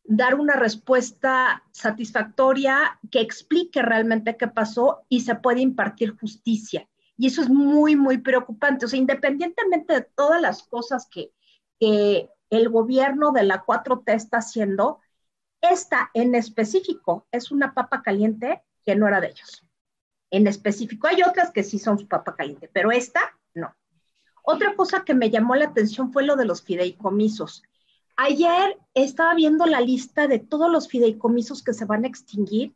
dar 0.04 0.34
una 0.34 0.54
respuesta 0.54 1.64
satisfactoria 1.72 3.00
que 3.10 3.20
explique 3.20 3.82
realmente 3.82 4.36
qué 4.36 4.48
pasó 4.48 5.04
y 5.08 5.20
se 5.20 5.34
puede 5.34 5.60
impartir 5.60 6.16
justicia. 6.18 6.88
Y 7.16 7.28
eso 7.28 7.42
es 7.42 7.48
muy, 7.48 7.96
muy 7.96 8.18
preocupante. 8.18 8.86
O 8.86 8.88
sea, 8.88 8.98
independientemente 8.98 9.94
de 9.94 10.02
todas 10.02 10.40
las 10.40 10.62
cosas 10.64 11.08
que, 11.10 11.32
que 11.80 12.28
el 12.50 12.68
gobierno 12.68 13.32
de 13.32 13.44
la 13.44 13.64
4T 13.64 14.12
está 14.12 14.38
haciendo, 14.38 15.00
esta 15.60 16.10
en 16.12 16.34
específico 16.34 17.26
es 17.32 17.50
una 17.50 17.72
papa 17.72 18.02
caliente 18.02 18.62
que 18.84 18.94
no 18.94 19.08
era 19.08 19.20
de 19.20 19.28
ellos. 19.28 19.63
En 20.30 20.46
específico, 20.46 21.06
hay 21.06 21.22
otras 21.22 21.50
que 21.50 21.62
sí 21.62 21.78
son 21.78 21.98
su 21.98 22.08
papa 22.08 22.34
caliente, 22.34 22.70
pero 22.72 22.90
esta 22.90 23.20
no. 23.54 23.74
Otra 24.42 24.74
cosa 24.74 25.04
que 25.04 25.14
me 25.14 25.30
llamó 25.30 25.54
la 25.54 25.66
atención 25.66 26.12
fue 26.12 26.24
lo 26.24 26.36
de 26.36 26.44
los 26.44 26.62
fideicomisos. 26.62 27.62
Ayer 28.16 28.78
estaba 28.92 29.34
viendo 29.34 29.66
la 29.66 29.80
lista 29.80 30.28
de 30.28 30.38
todos 30.38 30.70
los 30.70 30.88
fideicomisos 30.88 31.62
que 31.62 31.72
se 31.72 31.84
van 31.84 32.04
a 32.04 32.08
extinguir. 32.08 32.74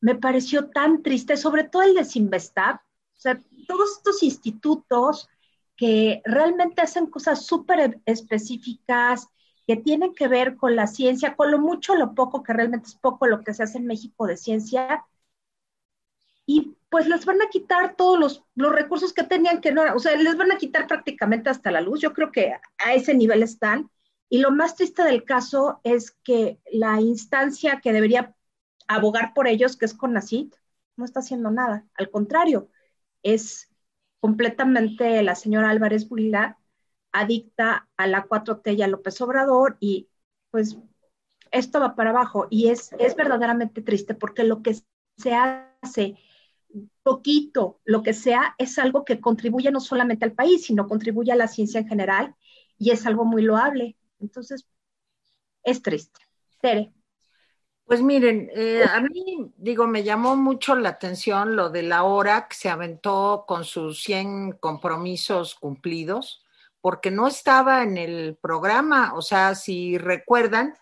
Me 0.00 0.14
pareció 0.14 0.68
tan 0.68 1.02
triste, 1.02 1.36
sobre 1.36 1.64
todo 1.64 1.82
el 1.82 1.94
de 1.94 2.04
Sinvestab. 2.04 2.76
O 2.76 3.20
sea, 3.20 3.40
todos 3.66 3.96
estos 3.96 4.22
institutos 4.22 5.28
que 5.76 6.22
realmente 6.24 6.82
hacen 6.82 7.06
cosas 7.06 7.44
súper 7.44 8.00
específicas, 8.04 9.28
que 9.66 9.76
tienen 9.76 10.14
que 10.14 10.28
ver 10.28 10.56
con 10.56 10.76
la 10.76 10.86
ciencia, 10.86 11.34
con 11.34 11.50
lo 11.50 11.58
mucho 11.58 11.96
lo 11.96 12.14
poco, 12.14 12.42
que 12.42 12.52
realmente 12.52 12.88
es 12.88 12.94
poco 12.94 13.26
lo 13.26 13.42
que 13.42 13.52
se 13.52 13.64
hace 13.64 13.78
en 13.78 13.86
México 13.86 14.26
de 14.26 14.36
ciencia, 14.36 15.04
y 16.46 16.76
pues 16.88 17.06
les 17.08 17.24
van 17.26 17.42
a 17.42 17.48
quitar 17.48 17.96
todos 17.96 18.18
los, 18.18 18.44
los 18.54 18.72
recursos 18.72 19.12
que 19.12 19.24
tenían 19.24 19.60
que 19.60 19.72
no, 19.72 19.82
o 19.94 19.98
sea, 19.98 20.16
les 20.16 20.36
van 20.36 20.52
a 20.52 20.56
quitar 20.56 20.86
prácticamente 20.86 21.50
hasta 21.50 21.70
la 21.70 21.80
luz, 21.80 22.00
yo 22.00 22.12
creo 22.12 22.32
que 22.32 22.54
a 22.78 22.94
ese 22.94 23.14
nivel 23.14 23.42
están, 23.42 23.90
y 24.28 24.38
lo 24.38 24.50
más 24.50 24.76
triste 24.76 25.02
del 25.02 25.24
caso 25.24 25.80
es 25.84 26.12
que 26.22 26.58
la 26.72 27.00
instancia 27.00 27.80
que 27.80 27.92
debería 27.92 28.34
abogar 28.88 29.34
por 29.34 29.46
ellos, 29.46 29.76
que 29.76 29.84
es 29.84 29.94
CONACIT, 29.94 30.54
no 30.96 31.04
está 31.04 31.20
haciendo 31.20 31.50
nada, 31.50 31.86
al 31.94 32.10
contrario, 32.10 32.70
es 33.22 33.68
completamente 34.20 35.22
la 35.22 35.34
señora 35.34 35.70
Álvarez 35.70 36.08
Burila 36.08 36.58
adicta 37.12 37.88
a 37.96 38.06
la 38.06 38.26
4T 38.26 38.76
y 38.76 38.82
a 38.82 38.88
López 38.88 39.20
Obrador 39.20 39.76
y 39.80 40.08
pues 40.50 40.78
esto 41.50 41.80
va 41.80 41.94
para 41.94 42.10
abajo. 42.10 42.46
Y 42.50 42.68
es, 42.68 42.92
es 42.98 43.16
verdaderamente 43.16 43.82
triste 43.82 44.14
porque 44.14 44.44
lo 44.44 44.62
que 44.62 44.76
se 45.16 45.34
hace 45.34 46.16
poquito, 47.02 47.80
lo 47.84 48.02
que 48.02 48.12
sea, 48.12 48.54
es 48.58 48.78
algo 48.78 49.04
que 49.04 49.20
contribuye 49.20 49.70
no 49.70 49.80
solamente 49.80 50.24
al 50.24 50.32
país, 50.32 50.66
sino 50.66 50.88
contribuye 50.88 51.32
a 51.32 51.36
la 51.36 51.48
ciencia 51.48 51.80
en 51.80 51.88
general 51.88 52.34
y 52.78 52.90
es 52.90 53.06
algo 53.06 53.24
muy 53.24 53.42
loable. 53.42 53.96
Entonces, 54.20 54.66
es 55.62 55.82
triste. 55.82 56.20
Tere. 56.60 56.92
Pues 57.86 58.02
miren, 58.02 58.50
eh, 58.52 58.84
a 58.84 59.00
mí, 59.00 59.52
digo, 59.56 59.86
me 59.86 60.02
llamó 60.02 60.34
mucho 60.36 60.74
la 60.74 60.88
atención 60.88 61.54
lo 61.54 61.70
de 61.70 61.84
la 61.84 62.02
hora 62.02 62.48
que 62.48 62.56
se 62.56 62.68
aventó 62.68 63.44
con 63.46 63.64
sus 63.64 64.02
100 64.02 64.54
compromisos 64.58 65.54
cumplidos, 65.54 66.44
porque 66.80 67.12
no 67.12 67.28
estaba 67.28 67.84
en 67.84 67.96
el 67.96 68.36
programa, 68.40 69.14
o 69.14 69.22
sea, 69.22 69.54
si 69.54 69.98
recuerdan, 69.98 70.74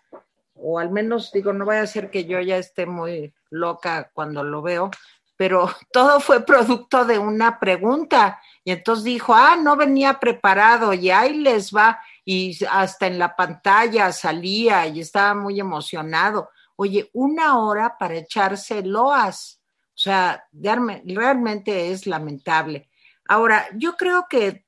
o 0.55 0.79
al 0.79 0.89
menos 0.89 1.31
digo, 1.31 1.53
no 1.53 1.65
vaya 1.65 1.81
a 1.81 1.87
ser 1.87 2.09
que 2.09 2.25
yo 2.25 2.39
ya 2.41 2.57
esté 2.57 2.87
muy 2.87 3.33
loca 3.51 4.09
cuando 4.13 4.43
lo 4.43 4.63
veo, 4.63 4.89
pero 5.37 5.69
todo 5.91 6.19
fue 6.19 6.45
producto 6.45 7.05
de 7.05 7.19
una 7.19 7.59
pregunta. 7.59 8.39
Y 8.63 8.71
entonces 8.71 9.03
dijo, 9.03 9.33
ah, 9.33 9.55
no 9.55 9.75
venía 9.75 10.19
preparado 10.19 10.93
y 10.93 11.11
ahí 11.11 11.37
les 11.37 11.73
va. 11.73 11.99
Y 12.23 12.57
hasta 12.69 13.07
en 13.07 13.19
la 13.19 13.35
pantalla 13.35 14.11
salía 14.11 14.87
y 14.87 15.01
estaba 15.01 15.35
muy 15.35 15.59
emocionado 15.59 16.49
oye, 16.75 17.09
una 17.13 17.59
hora 17.59 17.97
para 17.97 18.15
echarse 18.15 18.83
loas. 18.83 19.61
O 19.89 19.97
sea, 19.97 20.45
realmente 20.51 21.91
es 21.91 22.05
lamentable. 22.05 22.89
Ahora, 23.27 23.67
yo 23.75 23.95
creo 23.95 24.25
que 24.29 24.65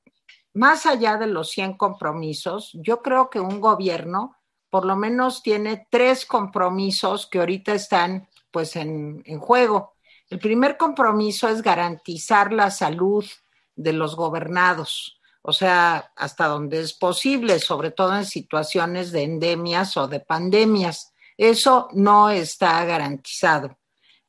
más 0.54 0.86
allá 0.86 1.16
de 1.16 1.26
los 1.26 1.50
100 1.50 1.76
compromisos, 1.76 2.72
yo 2.74 3.02
creo 3.02 3.28
que 3.30 3.40
un 3.40 3.60
gobierno 3.60 4.34
por 4.70 4.84
lo 4.84 4.96
menos 4.96 5.42
tiene 5.42 5.86
tres 5.90 6.26
compromisos 6.26 7.26
que 7.26 7.38
ahorita 7.38 7.72
están 7.72 8.28
pues 8.50 8.76
en, 8.76 9.22
en 9.24 9.38
juego. 9.38 9.94
El 10.30 10.38
primer 10.38 10.76
compromiso 10.76 11.48
es 11.48 11.62
garantizar 11.62 12.52
la 12.52 12.70
salud 12.70 13.24
de 13.74 13.92
los 13.92 14.14
gobernados, 14.14 15.18
o 15.42 15.52
sea, 15.52 16.12
hasta 16.16 16.46
donde 16.46 16.80
es 16.80 16.92
posible, 16.92 17.58
sobre 17.58 17.90
todo 17.90 18.14
en 18.14 18.26
situaciones 18.26 19.10
de 19.12 19.22
endemias 19.22 19.96
o 19.96 20.06
de 20.06 20.20
pandemias. 20.20 21.14
Eso 21.36 21.88
no 21.94 22.28
está 22.28 22.84
garantizado. 22.84 23.78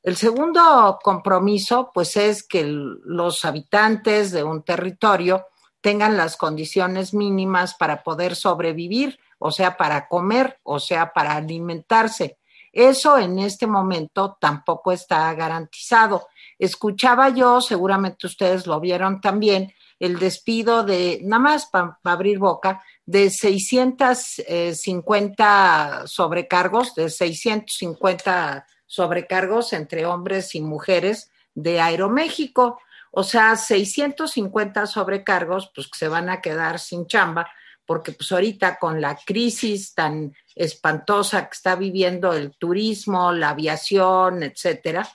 El 0.01 0.15
segundo 0.15 0.97
compromiso, 1.03 1.91
pues, 1.93 2.15
es 2.15 2.47
que 2.47 2.63
los 2.63 3.43
habitantes 3.43 4.31
de 4.31 4.43
un 4.43 4.63
territorio 4.63 5.47
tengan 5.81 6.15
las 6.15 6.37
condiciones 6.37 7.13
mínimas 7.13 7.75
para 7.75 8.03
poder 8.03 8.35
sobrevivir, 8.35 9.19
o 9.37 9.51
sea, 9.51 9.75
para 9.75 10.07
comer, 10.07 10.59
o 10.63 10.79
sea, 10.79 11.11
para 11.11 11.35
alimentarse. 11.35 12.38
Eso 12.79 13.17
en 13.17 13.39
este 13.39 13.67
momento 13.67 14.37
tampoco 14.39 14.93
está 14.93 15.33
garantizado. 15.33 16.29
Escuchaba 16.57 17.27
yo, 17.27 17.59
seguramente 17.59 18.25
ustedes 18.25 18.65
lo 18.67 18.79
vieron 18.79 19.19
también, 19.19 19.73
el 19.99 20.17
despido 20.17 20.85
de, 20.85 21.19
nada 21.23 21.41
más 21.41 21.65
para 21.65 21.99
abrir 22.05 22.39
boca, 22.39 22.81
de 23.05 23.31
650 23.31 26.03
sobrecargos, 26.05 26.95
de 26.95 27.09
650 27.09 28.65
sobrecargos 28.85 29.73
entre 29.73 30.05
hombres 30.05 30.55
y 30.55 30.61
mujeres 30.61 31.29
de 31.53 31.81
Aeroméxico. 31.81 32.79
O 33.11 33.23
sea, 33.23 33.57
650 33.57 34.87
sobrecargos, 34.87 35.69
pues 35.75 35.87
que 35.87 35.97
se 35.97 36.07
van 36.07 36.29
a 36.29 36.39
quedar 36.39 36.79
sin 36.79 37.07
chamba, 37.07 37.51
porque 37.85 38.13
pues 38.13 38.31
ahorita 38.31 38.79
con 38.79 39.01
la 39.01 39.17
crisis 39.17 39.93
tan 39.93 40.33
espantosa 40.59 41.47
que 41.47 41.53
está 41.53 41.75
viviendo 41.75 42.33
el 42.33 42.51
turismo, 42.51 43.31
la 43.31 43.49
aviación, 43.49 44.43
etcétera, 44.43 45.07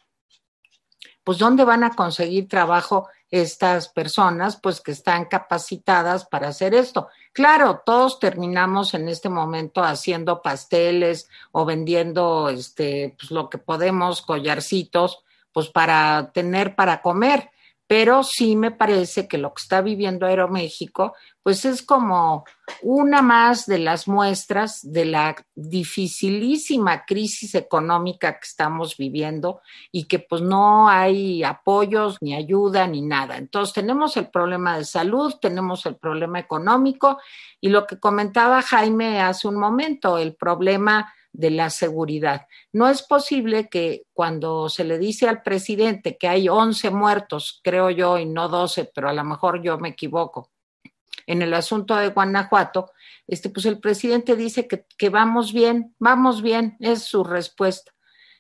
pues 1.23 1.39
¿dónde 1.39 1.65
van 1.65 1.85
a 1.85 1.95
conseguir 1.95 2.49
trabajo 2.49 3.09
estas 3.35 3.89
personas 3.89 4.61
pues 4.63 4.81
que 4.81 4.93
están 4.93 5.25
capacitadas 5.25 6.25
para 6.25 6.47
hacer 6.49 6.73
esto. 6.73 7.09
Claro, 7.33 7.83
todos 7.85 8.21
terminamos 8.21 8.95
en 8.95 9.09
este 9.09 9.29
momento 9.29 9.83
haciendo 9.83 10.41
pasteles 10.41 11.29
o 11.51 11.65
vendiendo 11.65 12.49
este 12.49 13.17
pues 13.19 13.33
lo 13.33 13.51
que 13.51 13.59
podemos, 13.59 14.23
collarcitos, 14.23 15.25
pues 15.53 15.69
para 15.69 16.31
tener 16.33 16.77
para 16.77 17.03
comer, 17.03 17.51
pero 17.87 18.23
sí 18.23 18.57
me 18.57 18.71
parece 18.71 19.29
que 19.29 19.37
lo 19.37 19.53
que 19.53 19.63
está 19.63 19.83
viviendo 19.83 20.27
Aeroméxico, 20.27 21.15
pues 21.43 21.67
es 21.67 21.83
como 21.83 22.45
una 22.81 23.21
más 23.21 23.67
de 23.67 23.79
las 23.79 24.09
muestras 24.09 24.81
de 24.83 25.05
la 25.05 25.37
dificilísima 25.55 27.05
crisis 27.05 27.55
económica 27.55 28.33
que 28.33 28.47
estamos 28.47 28.97
viviendo 28.97 29.61
y 29.93 30.05
que 30.05 30.19
pues 30.19 30.41
no 30.41 30.89
hay 30.89 31.45
apoyos 31.45 32.17
ni 32.23 32.35
ayuda 32.35 32.87
ni 32.87 33.03
nada. 33.03 33.37
Entonces 33.37 33.75
tenemos 33.75 34.17
el 34.17 34.29
problema 34.29 34.79
de 34.79 34.85
salud, 34.87 35.35
tenemos 35.41 35.85
el 35.85 35.97
problema 35.97 36.39
económico 36.39 37.19
y 37.61 37.69
lo 37.69 37.87
que 37.87 37.99
comentaba 37.99 38.63
Jaime 38.63 39.21
hace 39.21 39.47
un 39.47 39.57
momento, 39.57 40.17
el 40.17 40.35
problema 40.35 41.13
de 41.35 41.51
la 41.51 41.69
seguridad. 41.69 42.47
No 42.73 42.89
es 42.89 43.03
posible 43.03 43.69
que 43.69 44.05
cuando 44.13 44.69
se 44.69 44.85
le 44.85 44.99
dice 44.99 45.29
al 45.29 45.43
presidente 45.43 46.17
que 46.17 46.29
hay 46.29 46.49
11 46.49 46.91
muertos, 46.91 47.61
creo 47.63 47.91
yo, 47.91 48.19
y 48.19 48.25
no 48.25 48.49
12, 48.49 48.91
pero 48.95 49.09
a 49.09 49.13
lo 49.13 49.25
mejor 49.25 49.61
yo 49.61 49.77
me 49.79 49.91
equivoco, 49.91 50.51
en 51.27 51.43
el 51.43 51.53
asunto 51.53 51.97
de 51.97 52.09
Guanajuato, 52.09 52.93
este, 53.27 53.51
pues 53.51 53.67
el 53.67 53.81
presidente 53.81 54.37
dice 54.37 54.69
que, 54.69 54.87
que 54.97 55.09
vamos 55.09 55.53
bien, 55.53 55.95
vamos 55.99 56.41
bien, 56.41 56.77
es 56.81 57.03
su 57.03 57.25
respuesta. 57.25 57.93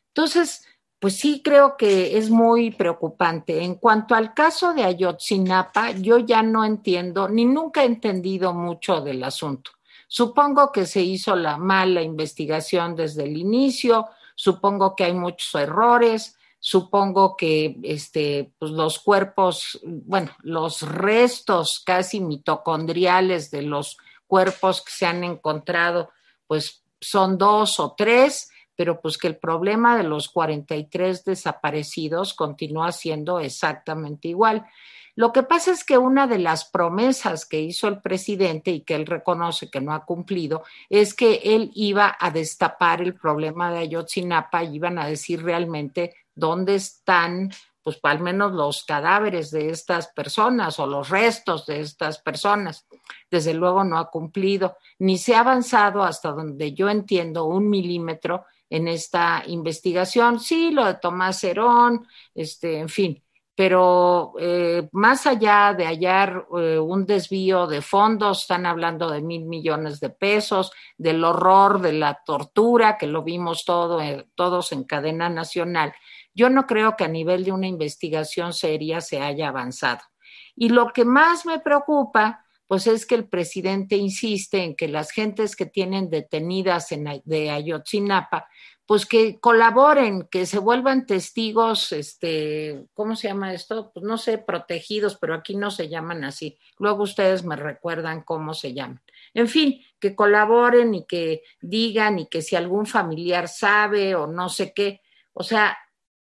Entonces, 0.08 0.64
pues 1.00 1.16
sí 1.16 1.42
creo 1.42 1.76
que 1.76 2.16
es 2.16 2.30
muy 2.30 2.70
preocupante. 2.70 3.64
En 3.64 3.74
cuanto 3.74 4.14
al 4.14 4.34
caso 4.34 4.72
de 4.72 4.84
Ayotzinapa, 4.84 5.90
yo 5.92 6.18
ya 6.18 6.42
no 6.42 6.64
entiendo, 6.64 7.28
ni 7.28 7.44
nunca 7.44 7.82
he 7.82 7.86
entendido 7.86 8.54
mucho 8.54 9.00
del 9.00 9.24
asunto. 9.24 9.72
Supongo 10.08 10.70
que 10.72 10.86
se 10.86 11.02
hizo 11.02 11.36
la 11.36 11.56
mala 11.56 12.02
investigación 12.02 12.94
desde 12.94 13.24
el 13.24 13.36
inicio, 13.36 14.08
supongo 14.34 14.94
que 14.94 15.04
hay 15.04 15.14
muchos 15.14 15.54
errores, 15.54 16.36
supongo 16.58 17.36
que 17.36 17.76
este, 17.82 18.52
pues 18.58 18.70
los 18.70 18.98
cuerpos, 18.98 19.78
bueno, 19.84 20.30
los 20.40 20.82
restos 20.82 21.82
casi 21.84 22.20
mitocondriales 22.20 23.50
de 23.50 23.62
los 23.62 23.98
cuerpos 24.26 24.82
que 24.82 24.90
se 24.90 25.06
han 25.06 25.24
encontrado, 25.24 26.10
pues 26.46 26.82
son 27.00 27.36
dos 27.36 27.78
o 27.80 27.94
tres, 27.96 28.50
pero 28.76 29.00
pues 29.00 29.18
que 29.18 29.28
el 29.28 29.36
problema 29.36 29.96
de 29.96 30.04
los 30.04 30.28
43 30.28 31.24
desaparecidos 31.24 32.34
continúa 32.34 32.92
siendo 32.92 33.40
exactamente 33.40 34.28
igual. 34.28 34.66
Lo 35.16 35.32
que 35.32 35.44
pasa 35.44 35.70
es 35.70 35.84
que 35.84 35.96
una 35.96 36.26
de 36.26 36.38
las 36.38 36.64
promesas 36.64 37.46
que 37.46 37.60
hizo 37.60 37.86
el 37.86 38.00
presidente 38.00 38.72
y 38.72 38.80
que 38.80 38.96
él 38.96 39.06
reconoce 39.06 39.70
que 39.70 39.80
no 39.80 39.92
ha 39.92 40.04
cumplido 40.04 40.64
es 40.88 41.14
que 41.14 41.40
él 41.44 41.70
iba 41.74 42.16
a 42.18 42.30
destapar 42.30 43.00
el 43.00 43.14
problema 43.14 43.72
de 43.72 43.78
Ayotzinapa 43.78 44.64
y 44.64 44.76
iban 44.76 44.98
a 44.98 45.06
decir 45.06 45.42
realmente 45.42 46.14
dónde 46.34 46.74
están 46.74 47.50
pues 47.84 48.00
al 48.02 48.20
menos 48.20 48.52
los 48.52 48.82
cadáveres 48.84 49.50
de 49.50 49.68
estas 49.68 50.08
personas 50.08 50.80
o 50.80 50.86
los 50.86 51.10
restos 51.10 51.66
de 51.66 51.80
estas 51.80 52.18
personas. 52.18 52.86
Desde 53.30 53.52
luego 53.52 53.84
no 53.84 53.98
ha 53.98 54.10
cumplido, 54.10 54.78
ni 54.98 55.18
se 55.18 55.34
ha 55.34 55.40
avanzado 55.40 56.02
hasta 56.02 56.32
donde 56.32 56.72
yo 56.72 56.88
entiendo 56.88 57.44
un 57.44 57.68
milímetro 57.68 58.46
en 58.70 58.88
esta 58.88 59.44
investigación. 59.46 60.40
Sí, 60.40 60.70
lo 60.70 60.86
de 60.86 60.94
Tomás 60.94 61.44
Herón, 61.44 62.06
este, 62.34 62.78
en 62.78 62.88
fin, 62.88 63.22
pero 63.56 64.32
eh, 64.40 64.88
más 64.92 65.26
allá 65.26 65.74
de 65.74 65.86
hallar 65.86 66.46
eh, 66.58 66.78
un 66.78 67.06
desvío 67.06 67.68
de 67.68 67.82
fondos, 67.82 68.42
están 68.42 68.66
hablando 68.66 69.10
de 69.10 69.20
mil 69.20 69.44
millones 69.44 70.00
de 70.00 70.10
pesos, 70.10 70.72
del 70.98 71.22
horror 71.22 71.80
de 71.80 71.92
la 71.92 72.20
tortura, 72.26 72.98
que 72.98 73.06
lo 73.06 73.22
vimos 73.22 73.64
todo, 73.64 74.00
eh, 74.00 74.26
todos 74.34 74.72
en 74.72 74.82
cadena 74.84 75.28
nacional. 75.28 75.94
Yo 76.34 76.50
no 76.50 76.66
creo 76.66 76.96
que 76.96 77.04
a 77.04 77.08
nivel 77.08 77.44
de 77.44 77.52
una 77.52 77.68
investigación 77.68 78.52
seria 78.52 79.00
se 79.00 79.20
haya 79.20 79.48
avanzado. 79.48 80.02
Y 80.56 80.70
lo 80.70 80.92
que 80.92 81.04
más 81.04 81.46
me 81.46 81.60
preocupa, 81.60 82.44
pues 82.66 82.88
es 82.88 83.06
que 83.06 83.14
el 83.14 83.28
presidente 83.28 83.96
insiste 83.96 84.64
en 84.64 84.74
que 84.74 84.88
las 84.88 85.12
gentes 85.12 85.54
que 85.54 85.66
tienen 85.66 86.10
detenidas 86.10 86.90
en, 86.90 87.22
de 87.24 87.50
Ayotzinapa, 87.50 88.48
pues 88.86 89.06
que 89.06 89.40
colaboren, 89.40 90.28
que 90.30 90.44
se 90.44 90.58
vuelvan 90.58 91.06
testigos, 91.06 91.92
este, 91.92 92.86
¿cómo 92.92 93.16
se 93.16 93.28
llama 93.28 93.54
esto? 93.54 93.90
Pues 93.94 94.04
no 94.04 94.18
sé, 94.18 94.36
protegidos, 94.36 95.16
pero 95.16 95.34
aquí 95.34 95.56
no 95.56 95.70
se 95.70 95.88
llaman 95.88 96.24
así. 96.24 96.58
Luego 96.78 97.04
ustedes 97.04 97.44
me 97.44 97.56
recuerdan 97.56 98.22
cómo 98.22 98.52
se 98.52 98.74
llaman. 98.74 99.00
En 99.32 99.48
fin, 99.48 99.80
que 99.98 100.14
colaboren 100.14 100.94
y 100.94 101.06
que 101.06 101.42
digan 101.62 102.18
y 102.18 102.26
que 102.26 102.42
si 102.42 102.56
algún 102.56 102.84
familiar 102.84 103.48
sabe 103.48 104.14
o 104.14 104.26
no 104.26 104.50
sé 104.50 104.74
qué. 104.74 105.00
O 105.32 105.42
sea, 105.42 105.78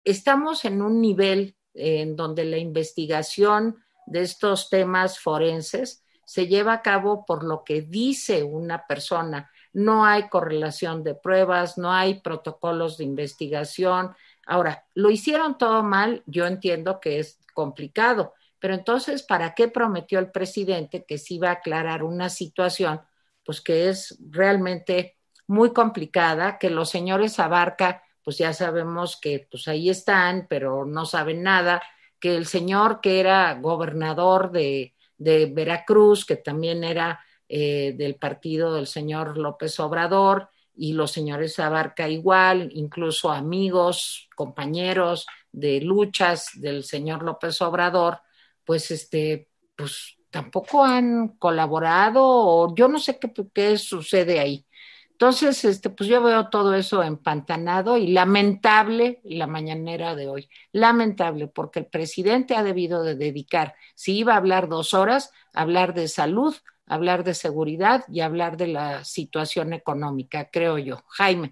estamos 0.02 0.64
en 0.64 0.80
un 0.80 1.00
nivel 1.02 1.56
en 1.74 2.16
donde 2.16 2.44
la 2.46 2.56
investigación 2.56 3.84
de 4.06 4.22
estos 4.22 4.70
temas 4.70 5.18
forenses 5.18 6.04
se 6.24 6.46
lleva 6.46 6.72
a 6.72 6.82
cabo 6.82 7.26
por 7.26 7.44
lo 7.44 7.64
que 7.64 7.82
dice 7.82 8.42
una 8.42 8.86
persona 8.86 9.50
no 9.76 10.06
hay 10.06 10.30
correlación 10.30 11.04
de 11.04 11.14
pruebas, 11.14 11.76
no 11.76 11.92
hay 11.92 12.20
protocolos 12.20 12.96
de 12.96 13.04
investigación. 13.04 14.16
Ahora, 14.46 14.86
lo 14.94 15.10
hicieron 15.10 15.58
todo 15.58 15.82
mal, 15.82 16.22
yo 16.24 16.46
entiendo 16.46 16.98
que 16.98 17.18
es 17.18 17.38
complicado, 17.52 18.32
pero 18.58 18.72
entonces, 18.72 19.22
¿para 19.22 19.54
qué 19.54 19.68
prometió 19.68 20.18
el 20.18 20.30
presidente 20.30 21.04
que 21.04 21.18
se 21.18 21.34
iba 21.34 21.50
a 21.50 21.58
aclarar 21.60 22.04
una 22.04 22.30
situación, 22.30 23.02
pues 23.44 23.60
que 23.60 23.90
es 23.90 24.18
realmente 24.30 25.18
muy 25.46 25.74
complicada, 25.74 26.56
que 26.56 26.70
los 26.70 26.88
señores 26.88 27.38
Abarca, 27.38 28.02
pues 28.24 28.38
ya 28.38 28.54
sabemos 28.54 29.20
que 29.20 29.46
pues 29.50 29.68
ahí 29.68 29.90
están, 29.90 30.46
pero 30.48 30.86
no 30.86 31.04
saben 31.04 31.42
nada, 31.42 31.82
que 32.18 32.34
el 32.34 32.46
señor 32.46 33.02
que 33.02 33.20
era 33.20 33.52
gobernador 33.60 34.52
de, 34.52 34.94
de 35.18 35.52
Veracruz, 35.52 36.24
que 36.24 36.36
también 36.36 36.82
era 36.82 37.20
eh, 37.48 37.94
del 37.96 38.16
partido 38.16 38.74
del 38.74 38.86
señor 38.86 39.38
López 39.38 39.78
Obrador 39.80 40.50
y 40.74 40.92
los 40.92 41.12
señores 41.12 41.58
Abarca 41.58 42.08
igual, 42.08 42.70
incluso 42.72 43.30
amigos, 43.30 44.28
compañeros 44.34 45.26
de 45.52 45.80
luchas 45.80 46.50
del 46.54 46.84
señor 46.84 47.22
López 47.22 47.60
Obrador, 47.62 48.20
pues 48.64 48.90
este, 48.90 49.48
pues 49.74 50.16
tampoco 50.30 50.84
han 50.84 51.28
colaborado 51.38 52.22
o 52.24 52.74
yo 52.74 52.88
no 52.88 52.98
sé 52.98 53.18
qué, 53.54 53.78
sucede 53.78 54.38
ahí. 54.38 54.66
Entonces, 55.12 55.64
este, 55.64 55.88
pues 55.88 56.10
yo 56.10 56.22
veo 56.22 56.50
todo 56.50 56.74
eso 56.74 57.02
empantanado 57.02 57.96
y 57.96 58.08
lamentable 58.08 59.20
la 59.24 59.46
mañanera 59.46 60.14
de 60.14 60.28
hoy. 60.28 60.50
Lamentable, 60.72 61.46
porque 61.46 61.78
el 61.78 61.86
presidente 61.86 62.54
ha 62.54 62.62
debido 62.62 63.02
de 63.02 63.14
dedicar, 63.14 63.76
si 63.94 64.18
iba 64.18 64.34
a 64.34 64.36
hablar 64.36 64.68
dos 64.68 64.92
horas, 64.92 65.32
hablar 65.54 65.94
de 65.94 66.08
salud, 66.08 66.54
hablar 66.86 67.24
de 67.24 67.34
seguridad 67.34 68.04
y 68.08 68.20
hablar 68.20 68.56
de 68.56 68.68
la 68.68 69.04
situación 69.04 69.72
económica, 69.72 70.48
creo 70.50 70.78
yo. 70.78 71.02
Jaime. 71.08 71.50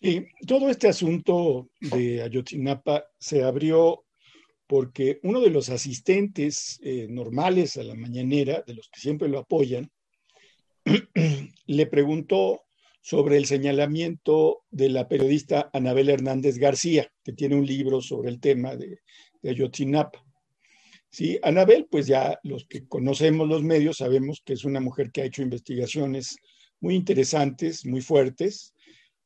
Y 0.00 0.26
todo 0.46 0.70
este 0.70 0.88
asunto 0.88 1.68
de 1.80 2.22
Ayotzinapa 2.22 3.04
se 3.18 3.42
abrió 3.42 4.04
porque 4.66 5.18
uno 5.24 5.40
de 5.40 5.50
los 5.50 5.68
asistentes 5.68 6.78
eh, 6.82 7.06
normales 7.10 7.76
a 7.76 7.82
la 7.82 7.94
mañanera, 7.94 8.62
de 8.66 8.74
los 8.74 8.88
que 8.88 9.00
siempre 9.00 9.28
lo 9.28 9.40
apoyan, 9.40 9.90
le 11.66 11.86
preguntó 11.86 12.62
sobre 13.02 13.36
el 13.36 13.46
señalamiento 13.46 14.62
de 14.70 14.88
la 14.90 15.08
periodista 15.08 15.70
Anabel 15.72 16.08
Hernández 16.08 16.58
García, 16.58 17.10
que 17.24 17.32
tiene 17.32 17.56
un 17.56 17.66
libro 17.66 18.00
sobre 18.00 18.30
el 18.30 18.40
tema 18.40 18.76
de, 18.76 19.00
de 19.42 19.50
Ayotzinapa. 19.50 20.24
Sí, 21.10 21.40
Anabel, 21.42 21.88
pues 21.90 22.06
ya 22.06 22.38
los 22.44 22.66
que 22.66 22.86
conocemos 22.86 23.48
los 23.48 23.64
medios 23.64 23.96
sabemos 23.96 24.42
que 24.44 24.52
es 24.52 24.64
una 24.64 24.80
mujer 24.80 25.10
que 25.10 25.22
ha 25.22 25.24
hecho 25.24 25.42
investigaciones 25.42 26.36
muy 26.80 26.94
interesantes, 26.94 27.84
muy 27.84 28.00
fuertes, 28.00 28.74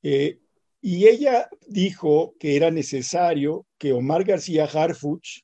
eh, 0.02 0.38
y 0.80 1.08
ella 1.08 1.48
dijo 1.66 2.34
que 2.38 2.56
era 2.56 2.70
necesario 2.70 3.66
que 3.78 3.92
Omar 3.92 4.24
García 4.24 4.64
Harfuch, 4.64 5.40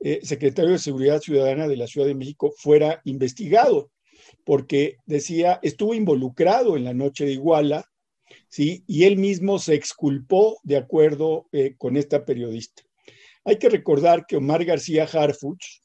eh, 0.00 0.20
secretario 0.22 0.72
de 0.72 0.78
Seguridad 0.78 1.20
Ciudadana 1.20 1.68
de 1.68 1.76
la 1.76 1.86
Ciudad 1.86 2.06
de 2.06 2.14
México, 2.14 2.52
fuera 2.56 3.00
investigado, 3.04 3.90
porque 4.44 4.96
decía, 5.06 5.58
estuvo 5.62 5.94
involucrado 5.94 6.76
en 6.76 6.84
la 6.84 6.94
noche 6.94 7.24
de 7.24 7.32
Iguala, 7.32 7.84
¿sí? 8.48 8.84
y 8.86 9.04
él 9.04 9.16
mismo 9.16 9.58
se 9.58 9.74
exculpó 9.74 10.58
de 10.62 10.76
acuerdo 10.76 11.46
eh, 11.52 11.74
con 11.78 11.96
esta 11.96 12.24
periodista. 12.24 12.82
Hay 13.44 13.58
que 13.58 13.68
recordar 13.68 14.26
que 14.26 14.36
Omar 14.36 14.64
García 14.64 15.04
Harfuch 15.04 15.82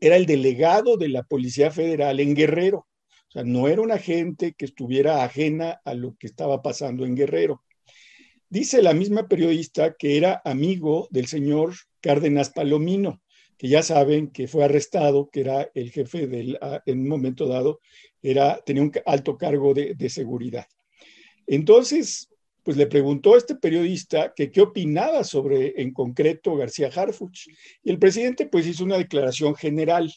era 0.00 0.16
el 0.16 0.26
delegado 0.26 0.96
de 0.96 1.08
la 1.08 1.22
Policía 1.22 1.70
Federal 1.70 2.18
en 2.20 2.34
Guerrero. 2.34 2.88
O 3.28 3.30
sea, 3.30 3.44
no 3.44 3.68
era 3.68 3.80
una 3.80 3.98
gente 3.98 4.54
que 4.54 4.64
estuviera 4.64 5.24
ajena 5.24 5.80
a 5.84 5.94
lo 5.94 6.16
que 6.18 6.26
estaba 6.26 6.62
pasando 6.62 7.04
en 7.04 7.14
Guerrero. 7.14 7.62
Dice 8.48 8.82
la 8.82 8.92
misma 8.92 9.28
periodista 9.28 9.94
que 9.94 10.16
era 10.16 10.42
amigo 10.44 11.08
del 11.10 11.26
señor 11.26 11.74
Cárdenas 12.00 12.50
Palomino, 12.50 13.22
que 13.56 13.68
ya 13.68 13.82
saben 13.82 14.30
que 14.30 14.48
fue 14.48 14.64
arrestado, 14.64 15.30
que 15.30 15.40
era 15.40 15.70
el 15.74 15.90
jefe 15.90 16.26
del, 16.26 16.58
en 16.86 17.00
un 17.00 17.08
momento 17.08 17.46
dado, 17.46 17.80
era, 18.20 18.60
tenía 18.64 18.82
un 18.82 18.92
alto 19.06 19.36
cargo 19.36 19.74
de 19.74 20.08
seguridad. 20.08 20.66
Entonces, 21.46 22.28
pues 22.64 22.76
le 22.76 22.86
preguntó 22.86 23.34
a 23.34 23.38
este 23.38 23.54
periodista 23.54 24.32
que 24.34 24.50
qué 24.50 24.62
opinaba 24.62 25.22
sobre 25.22 25.80
en 25.80 25.92
concreto 25.92 26.56
García 26.56 26.90
Harfuch. 26.94 27.46
Y 27.82 27.90
el 27.90 27.98
presidente 27.98 28.46
pues 28.46 28.66
hizo 28.66 28.84
una 28.84 28.96
declaración 28.96 29.54
general. 29.54 30.12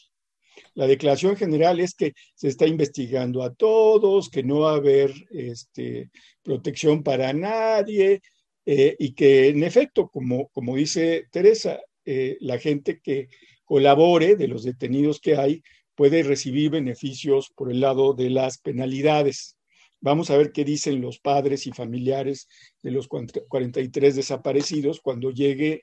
La 0.74 0.86
declaración 0.86 1.36
general 1.36 1.78
es 1.78 1.94
que 1.94 2.14
se 2.34 2.48
está 2.48 2.66
investigando 2.66 3.42
a 3.42 3.54
todos, 3.54 4.30
que 4.30 4.42
no 4.42 4.60
va 4.60 4.72
a 4.72 4.76
haber 4.76 5.12
este, 5.30 6.10
protección 6.42 7.02
para 7.02 7.32
nadie 7.32 8.22
eh, 8.64 8.96
y 8.98 9.12
que 9.12 9.48
en 9.48 9.62
efecto, 9.62 10.08
como, 10.08 10.48
como 10.48 10.74
dice 10.74 11.26
Teresa, 11.30 11.80
eh, 12.04 12.38
la 12.40 12.58
gente 12.58 13.00
que 13.00 13.28
colabore 13.66 14.36
de 14.36 14.48
los 14.48 14.64
detenidos 14.64 15.20
que 15.20 15.36
hay 15.36 15.62
puede 15.94 16.22
recibir 16.22 16.70
beneficios 16.70 17.50
por 17.54 17.70
el 17.70 17.80
lado 17.80 18.14
de 18.14 18.30
las 18.30 18.56
penalidades. 18.56 19.57
Vamos 20.00 20.30
a 20.30 20.36
ver 20.36 20.52
qué 20.52 20.64
dicen 20.64 21.00
los 21.00 21.18
padres 21.18 21.66
y 21.66 21.72
familiares 21.72 22.48
de 22.82 22.90
los 22.90 23.08
43 23.08 24.16
desaparecidos 24.16 25.00
cuando 25.00 25.30
llegue 25.30 25.82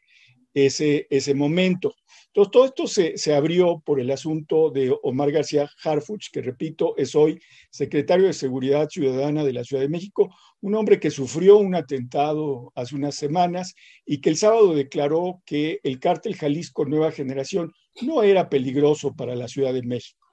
ese, 0.56 1.06
ese 1.10 1.34
momento. 1.36 1.94
Entonces, 2.28 2.52
todo 2.52 2.66
esto 2.66 2.88
se, 2.88 3.18
se, 3.18 3.36
abrió 3.36 3.82
por 3.86 4.00
el 4.00 4.10
asunto 4.10 4.72
de 4.72 4.96
Omar 5.04 5.32
García 5.32 5.70
Harfuch, 5.84 6.32
que 6.32 6.42
repito, 6.42 6.96
es 6.98 7.14
hoy 7.14 7.40
secretario 7.70 8.28
de 8.28 8.34
Seguridad 8.34 8.88
Ciudadana 8.90 9.44
de 9.44 9.54
la 9.54 9.66
Ciudad 9.66 9.84
de 9.84 9.90
México, 9.90 10.34
un 10.62 10.76
hombre 10.76 11.00
que 11.00 11.12
sufrió 11.12 11.58
un 11.58 11.76
atentado 11.76 12.72
hace 12.74 12.96
unas 12.96 13.16
semanas 13.16 13.76
y 14.06 14.22
que 14.22 14.30
el 14.30 14.38
sábado 14.38 14.74
declaró 14.74 15.42
que 15.46 15.80
el 15.84 16.00
cártel 16.00 16.36
Jalisco 16.36 16.86
Nueva 16.86 17.12
Generación 17.12 17.74
no 18.02 18.24
era 18.24 18.50
peligroso 18.50 19.14
para 19.14 19.36
la 19.36 19.50
Ciudad 19.50 19.74
de 19.74 19.84
México. 19.84 20.26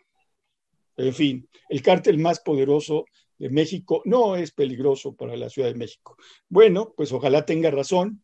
En 0.97 1.14
fin, 1.14 1.49
el 1.68 1.83
cártel 1.83 2.18
más 2.18 2.40
poderoso 2.40 3.07
de 3.42 3.50
México 3.50 4.02
no 4.05 4.37
es 4.37 4.52
peligroso 4.52 5.16
para 5.16 5.37
la 5.37 5.50
Ciudad 5.50 5.66
de 5.66 5.74
México. 5.74 6.16
Bueno, 6.48 6.94
pues 6.96 7.11
ojalá 7.11 7.44
tenga 7.44 7.72
razón. 7.72 8.22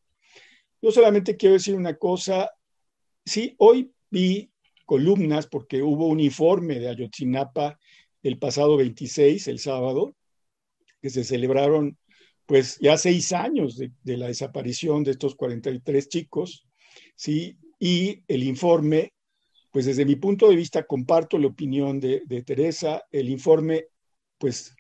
Yo 0.81 0.93
solamente 0.93 1.37
quiero 1.37 1.55
decir 1.55 1.75
una 1.75 1.97
cosa. 1.97 2.53
Sí, 3.25 3.57
hoy 3.59 3.93
vi 4.11 4.53
columnas 4.87 5.49
porque 5.49 5.83
hubo 5.83 6.07
un 6.07 6.21
informe 6.21 6.79
de 6.79 6.89
Ayotzinapa 6.89 7.81
el 8.23 8.39
pasado 8.39 8.77
26, 8.77 9.49
el 9.49 9.59
sábado, 9.59 10.15
que 11.03 11.11
se 11.11 11.25
celebraron 11.25 11.99
pues 12.47 12.79
ya 12.79 12.97
seis 12.97 13.33
años 13.33 13.77
de, 13.77 14.17
la 14.17 14.29
desaparición 14.29 15.03
de 15.03 15.11
estos 15.11 15.35
43 15.35 16.09
chicos, 16.09 16.65
¿sí? 17.17 17.59
Y 17.81 18.23
el 18.29 18.45
informe, 18.45 19.15
pues 19.73 19.87
desde 19.87 20.05
mi 20.05 20.15
punto 20.15 20.49
de 20.49 20.55
vista 20.55 20.87
comparto 20.87 21.39
la 21.39 21.49
opinión 21.49 21.99
de, 21.99 22.23
de 22.25 22.45
Teresa, 22.45 23.03
el 23.11 23.29
informe 23.31 23.87
pues 24.39 24.77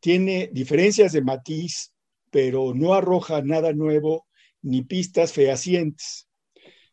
tiene 0.00 0.50
diferencias 0.52 1.12
de 1.12 1.22
matiz, 1.22 1.92
pero 2.30 2.74
no 2.74 2.94
arroja 2.94 3.42
nada 3.42 3.72
nuevo 3.72 4.26
ni 4.62 4.82
pistas 4.82 5.32
fehacientes. 5.32 6.28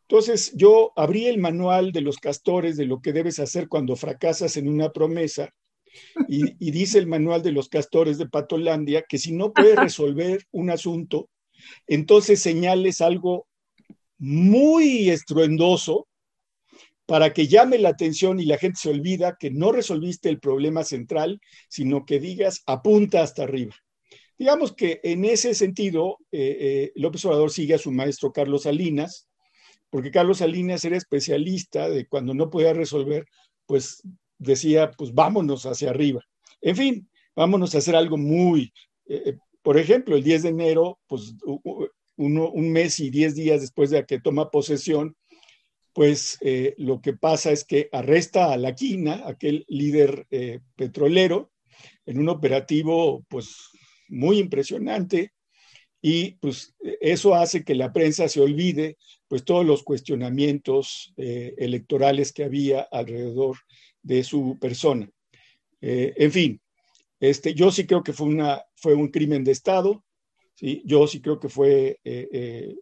Entonces 0.08 0.54
yo 0.56 0.94
abrí 0.96 1.26
el 1.26 1.40
manual 1.40 1.92
de 1.92 2.02
los 2.02 2.18
castores 2.18 2.78
de 2.78 2.86
lo 2.86 3.02
que 3.02 3.12
debes 3.12 3.40
hacer 3.40 3.68
cuando 3.68 3.96
fracasas 3.96 4.56
en 4.58 4.68
una 4.68 4.92
promesa 4.92 5.50
y, 6.28 6.72
dice 6.72 7.00
el 7.00 7.08
manual 7.08 7.42
de 7.42 7.52
los 7.52 7.70
castores 7.70 8.18
de 8.18 8.28
Patolandia 8.28 9.04
que 9.08 9.18
si 9.18 9.32
no 9.32 9.52
puedes 9.54 9.76
resolver 9.76 10.44
un 10.52 10.70
asunto, 10.70 11.30
entonces 11.88 12.42
señales 12.42 13.02
algo 13.02 13.48
muy 14.18 15.10
estruendoso 15.10 16.08
para 17.06 17.34
que 17.34 17.48
llame 17.48 17.78
la 17.78 17.90
atención 17.90 18.40
y 18.40 18.46
la 18.46 18.58
gente 18.58 18.80
se 18.82 18.90
olvida 18.90 19.38
que 19.40 19.52
no 19.52 19.72
resolviste 19.72 20.30
el 20.30 20.40
problema 20.40 20.84
central, 20.84 21.40
sino 21.70 22.06
que 22.06 22.20
digas 22.20 22.64
apunta 22.66 23.22
hasta 23.22 23.44
arriba. 23.44 23.76
Digamos 24.38 24.74
que 24.74 25.00
en 25.04 25.24
ese 25.24 25.54
sentido, 25.54 26.18
eh, 26.32 26.58
eh, 26.60 26.92
López 26.96 27.24
Obrador 27.26 27.52
sigue 27.52 27.76
a 27.76 27.80
su 27.80 27.92
maestro 27.92 28.34
Carlos 28.34 28.64
Salinas, 28.64 29.30
porque 29.90 30.12
Carlos 30.12 30.40
Salinas 30.40 30.84
era 30.84 30.98
especialista 30.98 31.90
de 31.90 32.06
cuando 32.08 32.34
no 32.34 32.50
podía 32.50 32.74
resolver, 32.74 33.26
pues 33.66 34.02
decía, 34.38 34.92
pues 34.92 35.14
vámonos 35.14 35.66
hacia 35.66 35.90
arriba. 35.90 36.22
En 36.62 36.76
fin, 36.76 37.10
vámonos 37.36 37.76
a 37.76 37.78
hacer 37.78 37.96
algo 37.96 38.18
muy, 38.18 38.74
eh, 39.08 39.22
eh, 39.26 39.38
por 39.62 39.78
ejemplo, 39.78 40.16
el 40.16 40.24
10 40.24 40.44
de 40.44 40.50
enero, 40.50 41.00
pues 41.08 41.34
un 42.18 42.72
mes 42.72 43.00
y 43.00 43.10
10 43.10 43.36
días 43.36 43.62
después 43.62 43.90
de 43.90 44.06
que 44.06 44.20
toma 44.20 44.52
posesión, 44.52 45.16
pues 45.96 46.38
eh, 46.42 46.76
lo 46.78 47.02
que 47.02 47.14
pasa 47.14 47.52
es 47.52 47.64
que 47.64 47.90
arresta 47.92 48.54
a 48.54 48.58
La 48.58 48.76
Quina, 48.76 49.24
aquel 49.26 49.66
líder 49.68 50.28
petrolero, 50.76 51.52
en 52.06 52.20
un 52.20 52.30
operativo 52.30 53.26
pues 53.28 53.56
muy 54.10 54.38
impresionante 54.38 55.34
y 56.02 56.34
pues 56.34 56.76
eso 57.02 57.34
hace 57.34 57.64
que 57.64 57.74
la 57.74 57.92
prensa 57.92 58.28
se 58.28 58.42
olvide 58.42 58.98
pues 59.28 59.44
todos 59.44 59.66
los 59.66 59.82
cuestionamientos 59.82 61.14
electorales 61.18 62.32
que 62.32 62.44
había 62.44 62.82
alrededor 62.82 63.58
de 64.04 64.24
su 64.24 64.58
persona. 64.60 65.10
Eh, 65.82 66.14
en 66.18 66.32
fin, 66.32 66.62
este, 67.20 67.54
yo 67.54 67.72
sí 67.72 67.86
creo 67.86 68.04
que 68.04 68.14
fue, 68.14 68.28
una, 68.28 68.64
fue 68.76 68.94
un 68.94 69.10
crimen 69.10 69.44
de 69.44 69.52
Estado, 69.52 70.04
¿sí? 70.56 70.82
yo 70.86 71.08
sí 71.08 71.22
creo 71.22 71.40
que 71.40 71.50
fue 71.50 72.00
eh, 72.04 72.28
eh, 72.32 72.76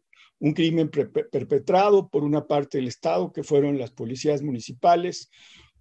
un 0.43 0.53
crimen 0.53 0.89
perpetrado 0.89 2.09
por 2.09 2.23
una 2.23 2.45
parte 2.45 2.77
del 2.77 2.87
Estado, 2.87 3.31
que 3.31 3.43
fueron 3.43 3.77
las 3.77 3.91
policías 3.91 4.41
municipales, 4.41 5.29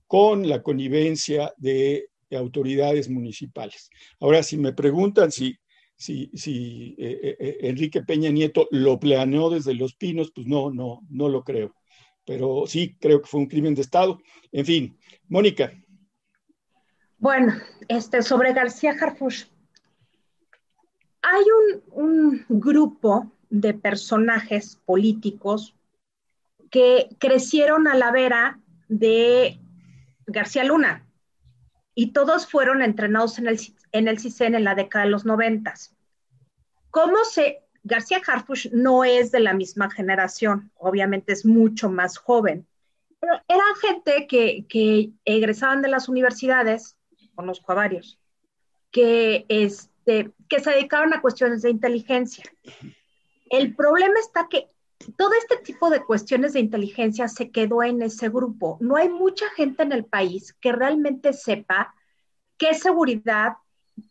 con 0.07 0.48
la 0.48 0.62
connivencia 0.62 1.53
de 1.57 2.09
autoridades 2.31 3.09
municipales. 3.09 3.90
Ahora, 4.20 4.42
si 4.42 4.57
me 4.57 4.72
preguntan 4.72 5.33
si, 5.33 5.57
si, 5.96 6.31
si 6.35 6.94
Enrique 6.98 8.03
Peña 8.03 8.31
Nieto 8.31 8.68
lo 8.70 8.98
planeó 9.01 9.51
desde 9.51 9.75
Los 9.75 9.94
Pinos, 9.94 10.33
pues 10.35 10.46
no, 10.46 10.70
no, 10.70 11.01
no 11.09 11.29
lo 11.29 11.44
creo 11.44 11.75
pero 12.25 12.64
sí 12.66 12.96
creo 13.01 13.20
que 13.20 13.29
fue 13.29 13.40
un 13.40 13.46
crimen 13.46 13.75
de 13.75 13.83
Estado. 13.83 14.18
En 14.51 14.64
fin, 14.64 14.98
Mónica. 15.29 15.72
Bueno, 17.18 17.55
este, 17.88 18.22
sobre 18.22 18.53
García 18.53 18.96
Harfush, 19.01 19.44
hay 21.22 21.44
un, 21.92 22.44
grupo 22.48 23.31
de 23.53 23.75
personajes 23.75 24.81
políticos 24.87 25.77
que 26.71 27.11
crecieron 27.19 27.87
a 27.87 27.95
la 27.95 28.11
vera 28.11 28.59
de 28.88 29.61
García 30.27 30.65
Luna 30.65 31.07
y 31.95 32.12
todos 32.12 32.47
fueron 32.47 32.81
entrenados 32.81 33.38
en 33.38 33.49
el, 33.49 33.61
en 33.93 34.09
el 34.09 34.19
en 34.41 34.65
la 34.65 34.75
década 34.75 35.05
de 35.05 35.11
los 35.11 35.27
noventas. 35.27 35.95
¿Cómo 36.91 37.25
se 37.25 37.62
García 37.85 38.23
Harfush 38.27 38.71
no 38.73 39.05
es 39.05 39.33
de 39.33 39.41
la 39.41 39.53
misma 39.53 39.91
generación, 39.91 40.71
obviamente 40.77 41.33
es 41.33 41.45
mucho 41.45 41.91
más 41.91 42.17
joven, 42.17 42.67
pero 43.21 43.35
eran 43.49 43.75
gente 43.81 44.27
que, 44.27 45.11
egresaban 45.25 45.83
de 45.83 45.88
las 45.88 46.09
universidades, 46.09 46.97
conozco 47.35 47.73
a 47.73 47.75
varios, 47.75 48.19
que, 48.91 49.45
este, 49.49 50.31
que 50.49 50.61
se 50.61 50.71
dedicaron 50.71 51.12
a 51.12 51.21
cuestiones 51.21 51.62
de 51.62 51.71
inteligencia. 51.71 52.45
El 53.53 53.77
problema 53.77 54.19
está 54.19 54.49
que 54.49 54.67
todo 55.19 55.33
este 55.35 55.59
tipo 55.59 55.91
de 55.91 56.03
cuestiones 56.03 56.55
de 56.55 56.61
inteligencia 56.61 57.29
se 57.29 57.51
quedó 57.51 57.83
en 57.83 58.01
ese 58.01 58.31
grupo. 58.31 58.79
No 58.81 58.97
hay 58.97 59.11
mucha 59.11 59.51
gente 59.51 59.83
en 59.83 59.93
el 59.93 60.07
país 60.07 60.55
que 60.55 60.73
realmente 60.73 61.35
sepa 61.35 61.95
qué 62.57 62.73
seguridad, 62.73 63.57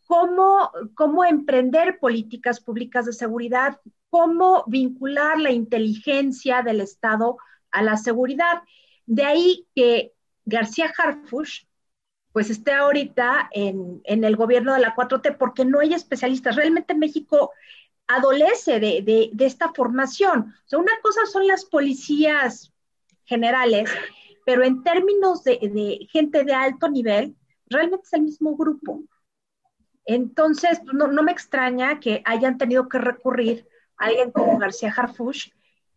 cómo, 0.06 0.70
cómo 0.94 1.24
emprender 1.24 1.98
políticas 1.98 2.60
públicas 2.60 3.04
de 3.04 3.12
seguridad, 3.12 3.80
cómo 4.10 4.62
vincular 4.68 5.40
la 5.40 5.50
inteligencia 5.50 6.62
del 6.62 6.80
Estado 6.80 7.36
a 7.72 7.82
la 7.82 7.96
seguridad. 7.96 8.62
De 9.06 9.24
ahí 9.24 9.66
que 9.74 10.12
García 10.44 10.92
Harfush 10.96 11.64
pues 12.32 12.48
esté 12.48 12.72
ahorita 12.72 13.50
en, 13.52 14.02
el 14.04 14.36
gobierno 14.36 14.72
de 14.72 14.80
la 14.80 14.94
4T, 14.94 15.36
porque 15.36 15.64
no 15.64 15.80
hay 15.80 15.92
especialistas. 15.92 16.56
Realmente 16.56 16.94
México 16.94 17.50
adolece 18.08 18.80
de, 18.80 19.32
esta 19.38 19.72
formación. 19.72 20.54
O 20.64 20.68
sea, 20.68 20.78
una 20.78 20.92
cosa 21.02 21.26
son 21.26 21.46
las 21.46 21.64
policías 21.64 22.72
generales, 23.24 23.90
pero 24.44 24.64
en 24.64 24.82
términos 24.82 25.44
de, 25.44 25.58
de 25.62 26.06
gente 26.10 26.44
de 26.44 26.52
alto 26.52 26.88
nivel, 26.88 27.36
realmente 27.66 28.04
es 28.06 28.12
el 28.12 28.22
mismo 28.22 28.56
grupo. 28.56 29.02
Entonces, 30.04 30.80
pues, 30.84 30.94
no, 30.94 31.22
me 31.22 31.32
extraña 31.32 32.00
que 32.00 32.22
hayan 32.24 32.58
tenido 32.58 32.88
que 32.88 32.98
recurrir 32.98 33.68
a 33.96 34.06
alguien 34.06 34.30
como 34.30 34.58
García 34.58 34.92
Harfush 34.96 35.50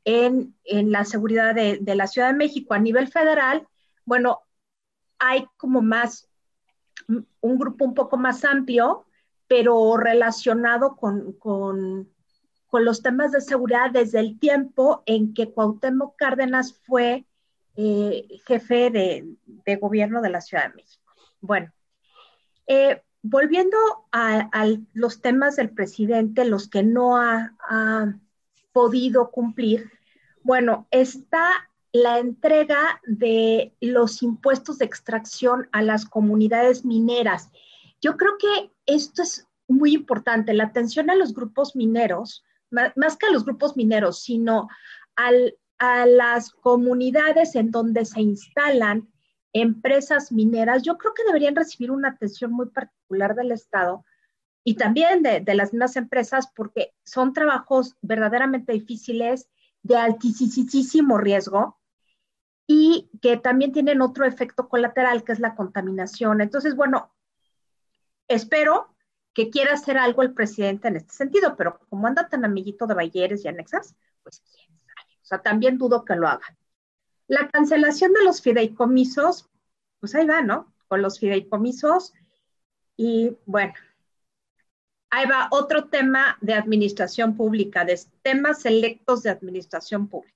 en, 0.04 0.56
la 0.92 1.06
seguridad 1.06 1.56
de, 1.56 1.80
la 1.96 2.08
Ciudad 2.08 2.28
de 2.32 2.38
México. 2.38 2.74
A 2.74 2.80
nivel 2.80 3.08
federal, 3.08 3.68
bueno, 4.06 4.42
hay 5.18 5.48
como 5.58 5.82
más, 5.82 6.30
un 7.08 7.58
grupo 7.58 7.86
un 7.86 7.94
poco 7.94 8.18
más 8.18 8.46
amplio, 8.46 9.05
pero 9.48 9.98
relacionado 9.98 10.96
con, 10.96 12.10
los 12.72 13.02
temas 13.02 13.32
de 13.32 13.40
seguridad 13.40 13.92
desde 13.92 14.20
el 14.20 14.38
tiempo 14.38 15.02
en 15.06 15.34
que 15.34 15.50
Cuauhtémoc 15.50 16.18
Cárdenas 16.18 16.78
fue 16.86 17.26
eh, 17.78 18.28
jefe 18.46 18.90
de, 18.90 19.76
gobierno 19.78 20.22
de 20.22 20.30
la 20.30 20.42
Ciudad 20.42 20.70
de 20.70 20.76
México. 20.76 21.14
Bueno, 21.40 21.72
eh, 22.68 23.02
volviendo 23.22 23.78
a, 24.12 24.50
los 24.94 25.22
temas 25.22 25.56
del 25.56 25.70
presidente, 25.70 26.46
los 26.46 26.68
que 26.68 26.84
no 26.84 27.18
ha, 27.18 27.54
podido 28.74 29.32
cumplir, 29.32 29.90
bueno, 30.44 30.86
está 30.92 31.50
la 31.94 32.20
entrega 32.20 33.00
de 33.08 33.74
los 33.80 34.22
impuestos 34.22 34.80
de 34.80 34.86
extracción 34.86 35.70
a 35.72 35.82
las 35.82 36.06
comunidades 36.06 36.84
mineras. 36.84 37.52
Yo 38.02 38.18
creo 38.18 38.38
que 38.38 38.75
esto 38.86 39.24
es 39.24 39.48
muy 39.68 39.94
importante, 39.94 40.54
la 40.54 40.66
atención 40.66 41.10
a 41.10 41.16
los 41.16 41.34
grupos 41.34 41.76
mineros, 41.76 42.44
más, 42.70 43.18
que 43.18 43.28
a 43.28 43.32
los 43.32 43.46
grupos 43.46 43.76
mineros, 43.78 44.22
sino 44.22 44.68
a 45.16 46.06
las 46.06 46.52
comunidades 46.52 47.56
en 47.56 47.72
donde 47.72 48.06
se 48.06 48.22
instalan 48.22 49.08
empresas 49.54 50.32
mineras, 50.34 50.84
yo 50.84 50.98
creo 50.98 51.14
que 51.14 51.24
deberían 51.24 51.56
recibir 51.56 51.90
una 51.90 52.10
atención 52.10 52.52
muy 52.52 52.68
particular 52.68 53.36
del 53.36 53.54
Estado 53.54 54.04
y 54.66 54.76
también 54.76 55.24
de, 55.24 55.56
las 55.56 55.72
mismas 55.72 55.96
empresas 55.96 56.50
porque 56.54 56.94
son 57.06 57.32
trabajos 57.32 57.96
verdaderamente 58.02 58.74
difíciles, 58.74 59.48
de 59.84 59.96
altísimo 59.96 61.20
riesgo 61.20 61.80
y 62.68 63.10
que 63.22 63.38
también 63.38 63.72
tienen 63.72 64.02
otro 64.02 64.26
efecto 64.26 64.68
colateral 64.68 65.24
que 65.24 65.32
es 65.32 65.40
la 65.40 65.56
contaminación. 65.56 66.42
Entonces, 66.42 66.76
bueno, 66.76 67.15
espero 68.28 68.96
que 69.34 69.50
quiera 69.50 69.74
hacer 69.74 69.98
algo 69.98 70.22
el 70.22 70.34
presidente 70.34 70.88
en 70.88 70.96
este 70.96 71.14
sentido, 71.14 71.56
pero 71.58 71.80
como 71.90 72.08
anda 72.08 72.30
tan 72.30 72.46
amiguito 72.46 72.88
de 72.88 72.94
Bayeres 72.94 73.44
y 73.44 73.48
anexas, 73.48 73.96
pues 74.24 74.42
quién 74.42 74.80
sabe. 74.80 75.14
O 75.22 75.26
sea, 75.26 75.42
también 75.42 75.78
dudo 75.78 76.06
que 76.06 76.16
lo 76.16 76.28
haga. 76.28 76.58
La 77.28 77.50
cancelación 77.50 78.14
de 78.14 78.24
los 78.24 78.42
fideicomisos, 78.42 79.50
pues 80.00 80.16
ahí 80.16 80.26
va, 80.26 80.42
¿no? 80.42 80.74
Con 80.88 81.02
los 81.02 81.20
fideicomisos. 81.20 82.14
Y 82.96 83.36
bueno, 83.46 83.74
ahí 85.10 85.26
va 85.28 85.48
otro 85.52 85.90
tema 85.90 86.38
de 86.42 86.54
administración 86.54 87.36
pública, 87.36 87.84
de 87.84 88.00
temas 88.22 88.62
selectos 88.62 89.24
de 89.24 89.32
administración 89.32 90.08
pública. 90.08 90.36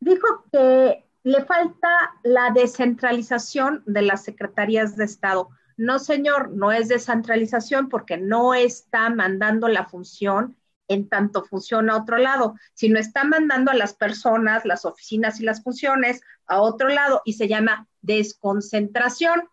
Dijo 0.00 0.44
que 0.52 1.04
le 1.22 1.44
falta 1.44 1.88
la 2.22 2.50
descentralización 2.50 3.82
de 3.86 4.02
las 4.02 4.24
secretarías 4.24 4.96
de 4.96 5.04
Estado. 5.04 5.48
No 5.76 5.98
señor, 5.98 6.50
no 6.50 6.72
es 6.72 6.88
descentralización 6.88 7.88
porque 7.88 8.16
no 8.16 8.54
está 8.54 9.10
mandando 9.10 9.68
la 9.68 9.86
función 9.86 10.56
en 10.88 11.08
tanto 11.08 11.44
funciona 11.44 11.94
a 11.94 11.98
otro 11.98 12.18
lado, 12.18 12.56
sino 12.74 12.98
está 12.98 13.24
mandando 13.24 13.70
a 13.70 13.74
las 13.74 13.94
personas, 13.94 14.64
las 14.64 14.84
oficinas 14.84 15.40
y 15.40 15.44
las 15.44 15.62
funciones 15.62 16.20
a 16.46 16.60
otro 16.60 16.88
lado 16.88 17.22
y 17.24 17.34
se 17.34 17.48
llama 17.48 17.88
desconcentración. 18.02 19.48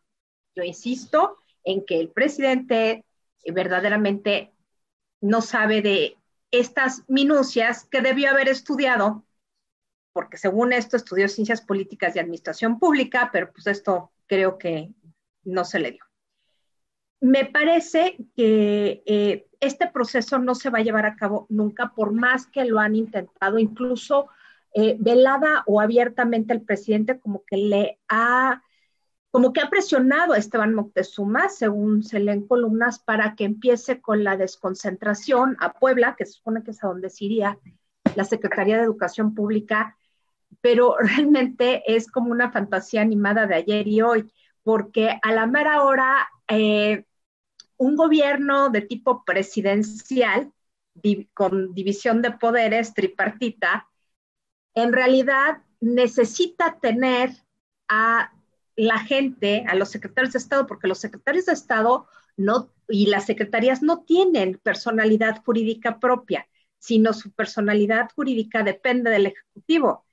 Yo 0.55 0.63
insisto 0.63 1.37
en 1.63 1.85
que 1.85 1.99
el 1.99 2.09
presidente 2.09 3.05
verdaderamente 3.45 4.53
no 5.21 5.41
sabe 5.41 5.81
de 5.81 6.17
estas 6.51 7.03
minucias 7.07 7.85
que 7.85 8.01
debió 8.01 8.31
haber 8.31 8.49
estudiado, 8.49 9.25
porque 10.11 10.37
según 10.37 10.73
esto 10.73 10.97
estudió 10.97 11.29
ciencias 11.29 11.61
políticas 11.61 12.15
y 12.15 12.19
administración 12.19 12.77
pública, 12.79 13.29
pero 13.31 13.51
pues 13.53 13.67
esto 13.67 14.11
creo 14.27 14.57
que 14.57 14.89
no 15.43 15.63
se 15.63 15.79
le 15.79 15.91
dio. 15.91 16.10
Me 17.21 17.45
parece 17.45 18.17
que 18.35 19.03
eh, 19.05 19.47
este 19.59 19.87
proceso 19.87 20.39
no 20.39 20.55
se 20.55 20.71
va 20.71 20.79
a 20.79 20.83
llevar 20.83 21.05
a 21.05 21.15
cabo 21.15 21.45
nunca, 21.49 21.93
por 21.95 22.11
más 22.11 22.47
que 22.47 22.65
lo 22.65 22.79
han 22.79 22.95
intentado, 22.95 23.59
incluso 23.59 24.27
eh, 24.73 24.97
velada 24.99 25.63
o 25.67 25.79
abiertamente 25.79 26.53
el 26.53 26.61
presidente 26.61 27.19
como 27.19 27.43
que 27.45 27.57
le 27.57 27.99
ha 28.09 28.63
como 29.29 29.53
que 29.53 29.61
ha 29.61 29.69
presionado 29.69 30.33
a 30.33 30.37
Esteban 30.37 30.73
Moctezuma, 30.73 31.47
según 31.47 32.03
se 32.03 32.19
leen 32.19 32.45
columnas, 32.45 32.99
para 32.99 33.35
que 33.35 33.45
empiece 33.45 34.01
con 34.01 34.25
la 34.25 34.35
desconcentración 34.35 35.55
a 35.61 35.71
Puebla, 35.71 36.15
que 36.17 36.25
se 36.25 36.33
supone 36.33 36.63
que 36.63 36.71
es 36.71 36.83
a 36.83 36.87
donde 36.87 37.09
se 37.09 37.25
iría 37.25 37.57
la 38.15 38.25
Secretaría 38.25 38.75
de 38.75 38.83
Educación 38.83 39.33
Pública, 39.33 39.95
pero 40.59 40.97
realmente 40.99 41.81
es 41.87 42.11
como 42.11 42.31
una 42.31 42.51
fantasía 42.51 43.01
animada 43.01 43.47
de 43.47 43.55
ayer 43.55 43.87
y 43.87 44.01
hoy, 44.01 44.29
porque 44.63 45.17
a 45.21 45.31
la 45.31 45.47
mera 45.47 45.83
hora 45.83 46.27
eh, 46.49 47.05
un 47.81 47.95
gobierno 47.95 48.69
de 48.69 48.81
tipo 48.81 49.25
presidencial, 49.25 50.53
con 51.33 51.73
división 51.73 52.21
de 52.21 52.29
poderes 52.29 52.93
tripartita, 52.93 53.89
en 54.75 54.93
realidad 54.93 55.63
necesita 55.79 56.77
tener 56.79 57.31
a 57.87 58.31
la 58.75 58.99
gente, 58.99 59.65
a 59.67 59.73
los 59.73 59.89
secretarios 59.89 60.33
de 60.33 60.37
Estado, 60.37 60.67
porque 60.67 60.87
los 60.87 60.99
secretarios 60.99 61.47
de 61.47 61.53
Estado 61.53 62.05
no, 62.37 62.69
y 62.87 63.07
las 63.07 63.25
secretarías 63.25 63.81
no 63.81 64.03
tienen 64.03 64.59
personalidad 64.61 65.43
jurídica 65.43 65.99
propia, 65.99 66.47
sino 66.77 67.13
su 67.13 67.31
personalidad 67.31 68.11
jurídica 68.15 68.61
depende 68.61 69.09
del 69.09 69.25
Ejecutivo. 69.25 70.05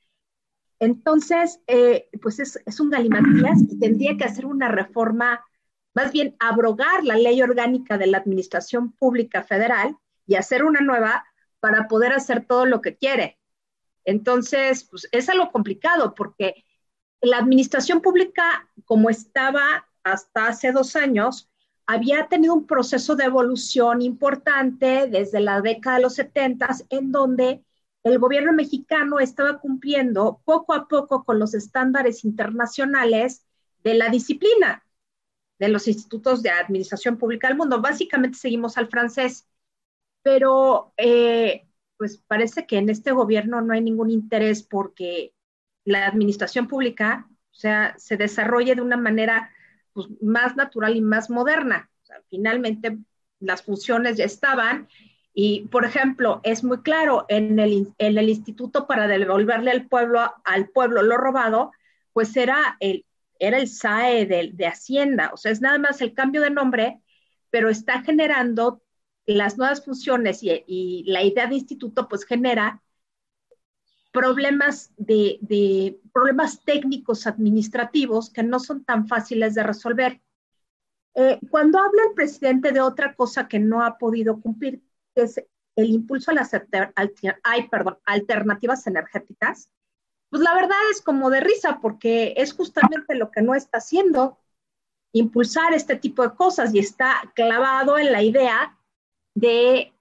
Entonces, 0.79 1.61
eh, 1.67 2.09
pues 2.23 2.41
es, 2.41 2.63
es, 2.65 2.81
un 2.81 2.89
galimatías 2.89 3.61
y 3.69 3.79
tendría 3.79 4.17
que 4.17 4.25
hacer 4.25 4.47
una 4.47 4.69
reforma, 4.69 5.45
más 5.95 6.13
bien 6.13 6.37
abrogar 6.39 7.05
la 7.05 7.17
ley 7.17 7.43
orgánica 7.43 7.99
de 7.99 8.07
la 8.07 8.19
Administración 8.19 8.93
Pública 8.93 9.43
Federal 9.43 9.97
y 10.27 10.37
hacer 10.37 10.65
una 10.65 10.81
nueva 10.81 11.25
para 11.61 11.89
poder 11.89 12.13
hacer 12.13 12.47
todo 12.47 12.67
lo 12.67 12.81
que 12.81 12.97
quiere. 12.97 13.39
Entonces, 14.05 14.85
pues 14.85 15.09
es 15.13 15.29
algo 15.29 15.51
complicado 15.51 16.15
porque 16.15 16.65
la 17.21 17.39
administración 17.39 18.01
pública, 18.01 18.69
como 18.85 19.11
estaba 19.11 19.89
hasta 20.05 20.47
hace 20.47 20.73
dos 20.73 20.97
años, 20.97 21.51
había 21.87 22.29
tenido 22.29 22.55
un 22.55 22.67
proceso 22.67 23.17
de 23.17 23.25
evolución 23.25 24.03
importante 24.03 25.09
desde 25.09 25.41
la 25.41 25.61
década 25.61 25.97
de 25.97 26.03
los 26.03 26.15
70, 26.15 26.69
en 26.91 27.13
donde 27.13 27.65
el 28.05 28.19
gobierno 28.19 28.53
mexicano 28.53 29.19
estaba 29.19 29.59
cumpliendo 29.59 30.41
poco 30.45 30.75
a 30.75 30.87
poco 30.87 31.25
con 31.25 31.39
los 31.39 31.55
estándares 31.55 32.25
internacionales 32.25 33.45
de 33.83 33.95
la 33.95 34.09
disciplina 34.11 34.85
de 35.59 35.69
los 35.69 35.89
institutos 35.89 36.43
de 36.43 36.51
administración 36.51 37.17
pública 37.17 37.49
del 37.49 37.57
mundo. 37.57 37.81
Básicamente 37.81 38.39
seguimos 38.39 38.79
al 38.79 38.89
francés, 38.89 39.47
pero 40.23 40.93
eh, 40.97 41.67
pues 41.97 42.19
parece 42.27 42.67
que 42.67 42.79
en 42.79 42.89
este 42.89 43.13
gobierno 43.13 43.61
no 43.61 43.73
hay 43.73 43.81
ningún 43.81 44.11
interés 44.11 44.63
porque 44.63 45.33
la 45.85 46.07
administración 46.07 46.69
pública, 46.69 47.29
o 47.51 47.55
sea, 47.55 47.95
se 47.99 48.17
desarrolle 48.17 48.75
de 48.75 48.83
una 48.83 48.97
manera 48.97 49.51
pues, 49.93 50.07
más 50.23 50.57
natural 50.57 50.97
y 50.97 51.01
más 51.01 51.31
moderna. 51.31 51.91
finalmente, 52.29 52.99
las 53.41 53.63
funciones 53.63 54.17
ya 54.17 54.25
estaban 54.25 54.89
y, 55.33 55.69
por 55.69 55.85
ejemplo, 55.85 56.41
es 56.43 56.65
muy 56.65 56.83
claro, 56.83 57.25
en 57.29 57.59
el, 57.59 57.89
en 57.99 58.19
el 58.19 58.29
Instituto 58.29 58.87
para 58.87 59.07
devolverle 59.07 59.71
al 59.71 59.87
pueblo, 59.87 60.21
al 60.45 60.69
pueblo 60.69 61.03
lo 61.03 61.17
robado, 61.17 61.73
pues 62.13 62.37
era 62.37 62.77
el, 62.81 63.05
era 63.39 63.59
el 63.59 63.69
SAE 63.69 64.27
de, 64.27 64.51
de 64.53 64.67
Hacienda, 64.67 65.31
o 65.33 65.37
sea, 65.37 65.53
es 65.53 65.61
nada 65.61 65.79
más 65.79 66.01
el 66.01 66.15
cambio 66.15 66.41
de 66.41 66.51
nombre, 66.51 67.01
pero 67.51 67.71
está 67.71 68.03
generando 68.03 68.83
las 69.27 69.59
nuevas 69.59 69.85
funciones 69.85 70.43
y, 70.43 70.65
y 70.67 71.05
la 71.07 71.23
idea 71.23 71.47
de 71.47 71.57
instituto, 71.57 72.09
pues 72.09 72.25
genera 72.25 72.83
problemas 74.13 74.93
de, 74.97 76.01
problemas 76.13 76.65
técnicos 76.65 77.27
administrativos 77.27 78.31
que 78.31 78.43
no 78.43 78.59
son 78.59 78.85
tan 78.85 79.07
fáciles 79.07 79.55
de 79.55 79.63
resolver. 79.63 80.21
Eh, 81.15 81.39
cuando 81.51 81.79
habla 81.79 82.03
el 82.09 82.15
presidente 82.15 82.73
de 82.73 82.81
otra 82.81 83.15
cosa 83.15 83.49
que 83.49 83.59
no 83.59 83.85
ha 83.85 83.99
podido 83.99 84.41
cumplir, 84.41 84.83
que 85.15 85.23
es 85.23 85.43
el 85.77 85.91
impulso 85.91 86.31
a 86.31 86.35
las 86.35 86.51
ay, 87.45 87.69
perdón, 87.71 87.99
alternativas 88.05 88.87
energéticas, 88.87 89.71
pues 90.31 90.43
la 90.43 90.55
verdad 90.55 90.77
es 90.91 91.03
como 91.03 91.31
de 91.31 91.41
risa 91.41 91.79
porque 91.81 92.35
es 92.37 92.53
justamente 92.53 93.15
lo 93.15 93.31
que 93.31 93.43
no 93.43 93.55
está 93.55 93.79
haciendo, 93.79 94.39
impulsar 95.13 95.73
este 95.75 95.97
tipo 95.97 96.23
de 96.23 96.35
cosas 96.35 96.75
y 96.75 96.79
está 96.79 97.33
clavado 97.35 97.99
en 97.99 98.13
la 98.13 98.23
idea 98.23 98.79
de 99.35 99.93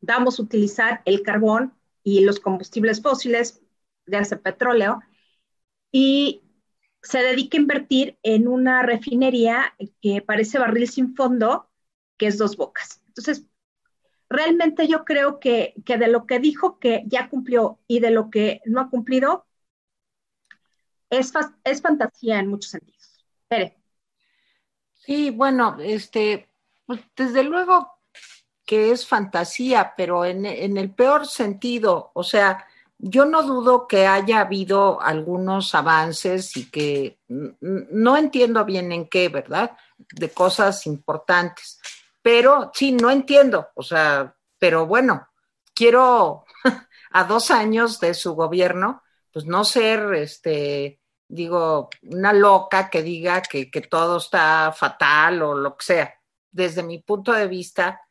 vamos 0.00 0.38
a 0.38 0.42
utilizar 0.42 1.02
el 1.04 1.22
carbón 1.22 1.74
y 2.02 2.24
los 2.24 2.40
combustibles 2.40 3.00
fósiles, 3.00 3.62
de 4.06 4.16
hace 4.16 4.36
petróleo, 4.36 5.00
y 5.92 6.42
se 7.02 7.18
dedica 7.18 7.56
a 7.56 7.60
invertir 7.60 8.18
en 8.22 8.48
una 8.48 8.82
refinería 8.82 9.74
que 10.00 10.22
parece 10.22 10.58
barril 10.58 10.88
sin 10.88 11.14
fondo, 11.14 11.68
que 12.16 12.26
es 12.26 12.38
dos 12.38 12.56
bocas. 12.56 13.00
Entonces, 13.08 13.44
realmente 14.28 14.88
yo 14.88 15.04
creo 15.04 15.38
que, 15.38 15.74
que 15.84 15.98
de 15.98 16.08
lo 16.08 16.26
que 16.26 16.40
dijo 16.40 16.78
que 16.78 17.04
ya 17.06 17.28
cumplió 17.28 17.78
y 17.86 18.00
de 18.00 18.10
lo 18.10 18.30
que 18.30 18.60
no 18.64 18.80
ha 18.80 18.90
cumplido, 18.90 19.46
es, 21.12 21.32
es 21.62 21.82
fantasía 21.82 22.38
en 22.38 22.48
muchos 22.48 22.70
sentidos. 22.70 23.24
Pere. 23.46 23.76
Sí, 24.94 25.30
bueno, 25.30 25.76
este, 25.80 26.48
pues 26.86 27.00
desde 27.14 27.42
luego 27.44 27.98
que 28.64 28.92
es 28.92 29.06
fantasía, 29.06 29.92
pero 29.96 30.24
en, 30.24 30.46
el 30.46 30.94
peor 30.94 31.26
sentido, 31.26 32.12
o 32.14 32.22
sea, 32.22 32.66
yo 32.96 33.26
no 33.26 33.42
dudo 33.42 33.86
que 33.86 34.06
haya 34.06 34.40
habido 34.40 35.02
algunos 35.02 35.74
avances 35.74 36.56
y 36.56 36.70
que 36.70 37.18
no 37.28 38.16
entiendo 38.16 38.64
bien 38.64 38.92
en 38.92 39.08
qué, 39.08 39.28
¿verdad? 39.28 39.76
De 39.98 40.30
cosas 40.30 40.86
importantes. 40.86 41.80
Pero 42.22 42.70
sí, 42.72 42.92
no 42.92 43.10
entiendo, 43.10 43.68
o 43.74 43.82
sea, 43.82 44.34
pero 44.58 44.86
bueno, 44.86 45.28
quiero 45.74 46.44
a 47.10 47.24
dos 47.24 47.50
años 47.50 47.98
de 47.98 48.14
su 48.14 48.34
gobierno, 48.34 49.02
pues 49.32 49.44
no 49.44 49.64
ser, 49.64 50.14
este, 50.14 51.01
digo, 51.32 51.88
una 52.02 52.32
loca 52.32 52.90
que 52.90 53.02
diga 53.02 53.40
que, 53.40 53.70
que 53.70 53.80
todo 53.80 54.18
está 54.18 54.72
fatal 54.76 55.42
o 55.42 55.54
lo 55.54 55.76
que 55.76 55.84
sea. 55.84 56.14
Desde 56.50 56.82
mi 56.82 56.98
punto 56.98 57.32
de 57.32 57.48
vista, 57.48 58.02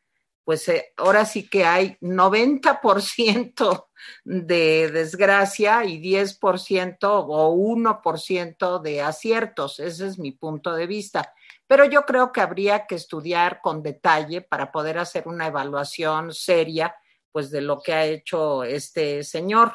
pues 0.44 0.68
eh, 0.70 0.92
ahora 0.98 1.24
sí 1.26 1.48
que 1.48 1.64
hay 1.64 1.98
90% 2.02 3.88
de 4.24 4.90
desgracia 4.92 5.86
y 5.86 6.02
10% 6.02 6.98
o 7.04 7.56
1% 7.56 8.82
de 8.82 9.02
aciertos. 9.02 9.80
Ese 9.80 10.08
es 10.08 10.18
mi 10.18 10.32
punto 10.32 10.74
de 10.74 10.88
vista. 10.88 11.32
Pero 11.68 11.86
yo 11.86 12.08
creo 12.08 12.32
que 12.32 12.42
habría 12.42 12.88
que 12.88 12.96
estudiar 12.96 13.62
con 13.62 13.84
detalle 13.84 14.42
para 14.42 14.72
poder 14.72 14.98
hacer 14.98 15.28
una 15.28 15.46
evaluación 15.46 16.34
seria, 16.34 16.96
pues, 17.32 17.52
de 17.52 17.62
lo 17.62 17.80
que 17.80 17.94
ha 17.94 18.06
hecho 18.06 18.64
este 18.64 19.24
señor. 19.24 19.74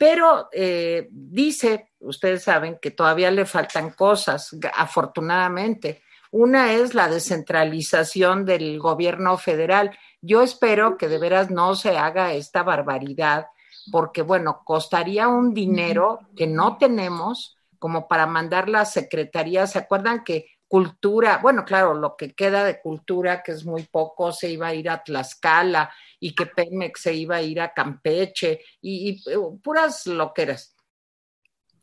Pero 0.00 0.48
eh, 0.50 1.08
dice, 1.10 1.90
ustedes 1.98 2.44
saben 2.44 2.78
que 2.80 2.90
todavía 2.90 3.30
le 3.30 3.44
faltan 3.44 3.90
cosas, 3.90 4.56
afortunadamente. 4.74 6.02
Una 6.30 6.72
es 6.72 6.94
la 6.94 7.06
descentralización 7.06 8.46
del 8.46 8.78
gobierno 8.78 9.36
federal. 9.36 9.90
Yo 10.22 10.40
espero 10.40 10.96
que 10.96 11.08
de 11.08 11.18
veras 11.18 11.50
no 11.50 11.74
se 11.74 11.98
haga 11.98 12.32
esta 12.32 12.62
barbaridad, 12.62 13.48
porque 13.92 14.22
bueno, 14.22 14.62
costaría 14.64 15.28
un 15.28 15.52
dinero 15.52 16.20
que 16.34 16.46
no 16.46 16.78
tenemos 16.78 17.58
como 17.78 18.08
para 18.08 18.24
mandar 18.24 18.70
la 18.70 18.86
secretaría. 18.86 19.66
¿Se 19.66 19.80
acuerdan 19.80 20.24
que 20.24 20.46
cultura, 20.70 21.40
bueno, 21.42 21.64
claro, 21.64 21.94
lo 21.94 22.16
que 22.16 22.32
queda 22.32 22.62
de 22.62 22.80
cultura, 22.80 23.42
que 23.42 23.50
es 23.50 23.64
muy 23.64 23.82
poco, 23.82 24.30
se 24.30 24.50
iba 24.50 24.68
a 24.68 24.74
ir 24.74 24.88
a 24.88 25.02
Tlaxcala 25.02 25.92
y 26.20 26.32
que 26.32 26.46
Pemex 26.46 27.00
se 27.00 27.12
iba 27.12 27.34
a 27.34 27.42
ir 27.42 27.60
a 27.60 27.74
Campeche 27.74 28.60
y, 28.80 29.20
y 29.26 29.36
uh, 29.36 29.60
puras 29.60 30.06
loqueras. 30.06 30.76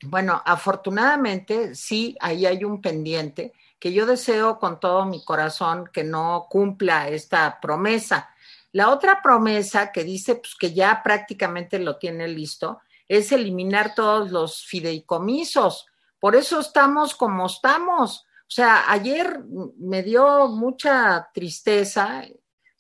Bueno, 0.04 0.42
afortunadamente 0.46 1.76
sí, 1.76 2.16
ahí 2.22 2.46
hay 2.46 2.64
un 2.64 2.82
pendiente 2.82 3.52
que 3.78 3.92
yo 3.92 4.06
deseo 4.06 4.58
con 4.58 4.80
todo 4.80 5.06
mi 5.06 5.22
corazón 5.26 5.90
que 5.92 6.06
no 6.06 6.48
cumpla 6.50 7.10
esta 7.10 7.60
promesa. 7.60 8.30
La 8.72 8.90
otra 8.90 9.22
promesa 9.22 9.92
que 9.92 10.06
dice 10.06 10.36
pues, 10.36 10.56
que 10.56 10.74
ya 10.74 11.04
prácticamente 11.04 11.78
lo 11.78 11.98
tiene 11.98 12.30
listo 12.30 12.80
es 13.10 13.34
eliminar 13.34 13.96
todos 13.96 14.32
los 14.32 14.66
fideicomisos. 14.66 15.88
Por 16.22 16.38
eso 16.38 16.62
estamos 16.62 17.16
como 17.16 17.48
estamos. 17.48 18.24
O 18.48 18.50
sea, 18.50 18.90
ayer 18.90 19.44
me 19.78 20.04
dio 20.04 20.48
mucha 20.48 21.30
tristeza 21.34 22.24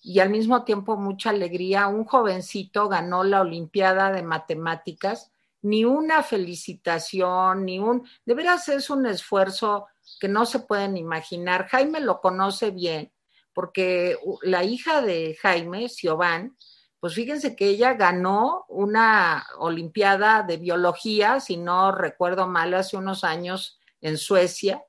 y 0.01 0.19
al 0.19 0.29
mismo 0.29 0.63
tiempo 0.63 0.95
mucha 0.95 1.31
alegría. 1.31 1.87
Un 1.87 2.05
jovencito 2.05 2.87
ganó 2.87 3.25
la 3.25 3.41
Olimpiada 3.41 4.11
de 4.11 4.23
Matemáticas. 4.23 5.31
Ni 5.61 5.83
una 5.83 6.23
felicitación, 6.23 7.65
ni 7.65 7.79
un... 7.79 8.07
De 8.25 8.33
veras 8.33 8.69
es 8.69 8.89
un 8.89 9.05
esfuerzo 9.05 9.87
que 10.21 10.29
no 10.29 10.45
se 10.45 10.59
pueden 10.59 10.95
imaginar. 10.95 11.67
Jaime 11.67 11.99
lo 11.99 12.21
conoce 12.21 12.71
bien, 12.71 13.11
porque 13.53 14.17
la 14.43 14.63
hija 14.63 15.01
de 15.01 15.37
Jaime, 15.41 15.89
Siobhan, 15.89 16.55
pues 17.01 17.13
fíjense 17.13 17.55
que 17.55 17.67
ella 17.67 17.95
ganó 17.95 18.65
una 18.69 19.45
Olimpiada 19.57 20.43
de 20.43 20.57
Biología, 20.57 21.39
si 21.41 21.57
no 21.57 21.91
recuerdo 21.91 22.47
mal, 22.47 22.73
hace 22.73 22.95
unos 22.95 23.23
años 23.23 23.79
en 23.99 24.17
Suecia, 24.17 24.83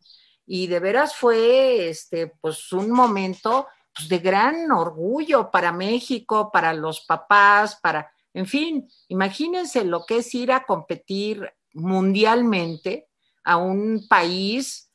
y 0.48 0.66
de 0.66 0.80
veras 0.80 1.14
fue 1.14 1.90
este, 1.90 2.28
pues 2.40 2.72
un 2.72 2.90
momento 2.90 3.66
pues, 3.94 4.08
de 4.08 4.18
gran 4.18 4.72
orgullo 4.72 5.50
para 5.50 5.72
México, 5.72 6.50
para 6.50 6.72
los 6.72 7.02
papás, 7.02 7.76
para, 7.76 8.11
en 8.32 8.46
fin, 8.46 8.88
imagínense 9.08 9.84
lo 9.84 10.06
que 10.06 10.18
es 10.18 10.34
ir 10.34 10.50
a 10.50 10.64
competir 10.64 11.52
mundialmente 11.74 13.08
a 13.44 13.58
un 13.58 14.06
país 14.08 14.90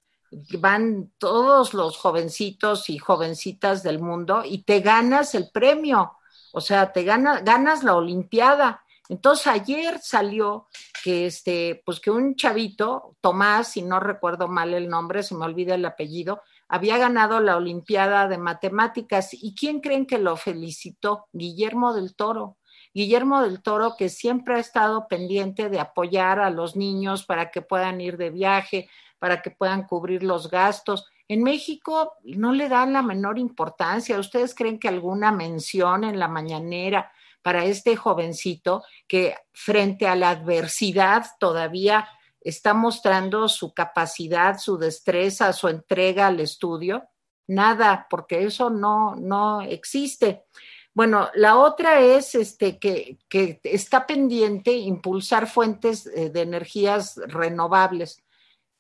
van 0.58 1.12
todos 1.20 1.76
los 1.76 1.98
jovencitos 1.98 2.90
y 2.90 2.98
jovencitas 2.98 3.84
del 3.84 4.00
mundo 4.00 4.42
y 4.44 4.64
te 4.64 4.80
ganas 4.80 5.36
el 5.36 5.52
premio, 5.52 6.14
o 6.52 6.62
sea, 6.62 6.92
te 6.92 7.04
ganas 7.04 7.84
la 7.84 7.96
Olimpiada. 7.96 8.83
Entonces 9.10 9.48
ayer 9.48 10.00
salió 10.00 10.68
que 11.04 11.26
este, 11.26 11.82
pues 11.86 12.00
que 12.00 12.10
un 12.10 12.36
chavito, 12.36 13.16
Tomás, 13.22 13.70
si 13.70 13.82
no 13.82 14.00
recuerdo 14.00 14.48
mal 14.48 14.74
el 14.74 14.88
nombre, 14.88 15.24
se 15.24 15.36
me 15.36 15.46
olvida 15.46 15.76
el 15.76 15.86
apellido, 15.86 16.42
había 16.70 16.98
ganado 16.98 17.40
la 17.40 17.58
Olimpiada 17.58 18.28
de 18.28 18.38
Matemáticas. 18.38 19.34
¿Y 19.34 19.54
quién 19.56 19.82
creen 19.82 20.06
que 20.06 20.18
lo 20.18 20.38
felicitó? 20.38 21.28
Guillermo 21.34 21.94
del 21.94 22.16
Toro. 22.16 22.58
Guillermo 22.94 23.42
del 23.42 23.62
Toro, 23.62 23.96
que 23.98 24.10
siempre 24.10 24.56
ha 24.56 24.60
estado 24.60 25.08
pendiente 25.08 25.70
de 25.70 25.80
apoyar 25.80 26.40
a 26.40 26.50
los 26.50 26.76
niños 26.76 27.26
para 27.26 27.52
que 27.52 27.62
puedan 27.62 28.00
ir 28.02 28.18
de 28.18 28.30
viaje, 28.30 28.90
para 29.20 29.42
que 29.42 29.52
puedan 29.52 29.84
cubrir 29.84 30.24
los 30.24 30.50
gastos. 30.50 31.06
En 31.28 31.44
México 31.44 32.14
no 32.24 32.54
le 32.54 32.70
dan 32.70 32.94
la 32.94 33.02
menor 33.02 33.38
importancia. 33.38 34.18
¿Ustedes 34.20 34.56
creen 34.56 34.80
que 34.80 34.88
alguna 34.88 35.32
mención 35.32 36.04
en 36.04 36.20
la 36.20 36.28
mañanera 36.28 37.12
para 37.44 37.66
este 37.66 37.96
jovencito 37.96 38.84
que 39.08 39.36
frente 39.54 40.08
a 40.08 40.16
la 40.16 40.32
adversidad 40.32 41.26
todavía 41.40 42.08
está 42.42 42.74
mostrando 42.74 43.48
su 43.48 43.74
capacidad, 43.74 44.58
su 44.58 44.78
destreza, 44.78 45.54
su 45.54 45.68
entrega 45.68 46.28
al 46.28 46.40
estudio? 46.40 47.04
Nada, 47.48 48.08
porque 48.10 48.44
eso 48.44 48.70
no, 48.70 49.16
no 49.16 49.62
existe. 49.62 50.46
Bueno, 50.94 51.30
la 51.36 51.58
otra 51.58 52.00
es 52.00 52.36
este, 52.36 52.80
que, 52.80 53.18
que 53.28 53.60
está 53.64 54.06
pendiente 54.06 54.72
impulsar 54.74 55.48
fuentes 55.48 56.06
eh, 56.08 56.30
de 56.30 56.42
energías 56.42 57.20
renovables 57.28 58.24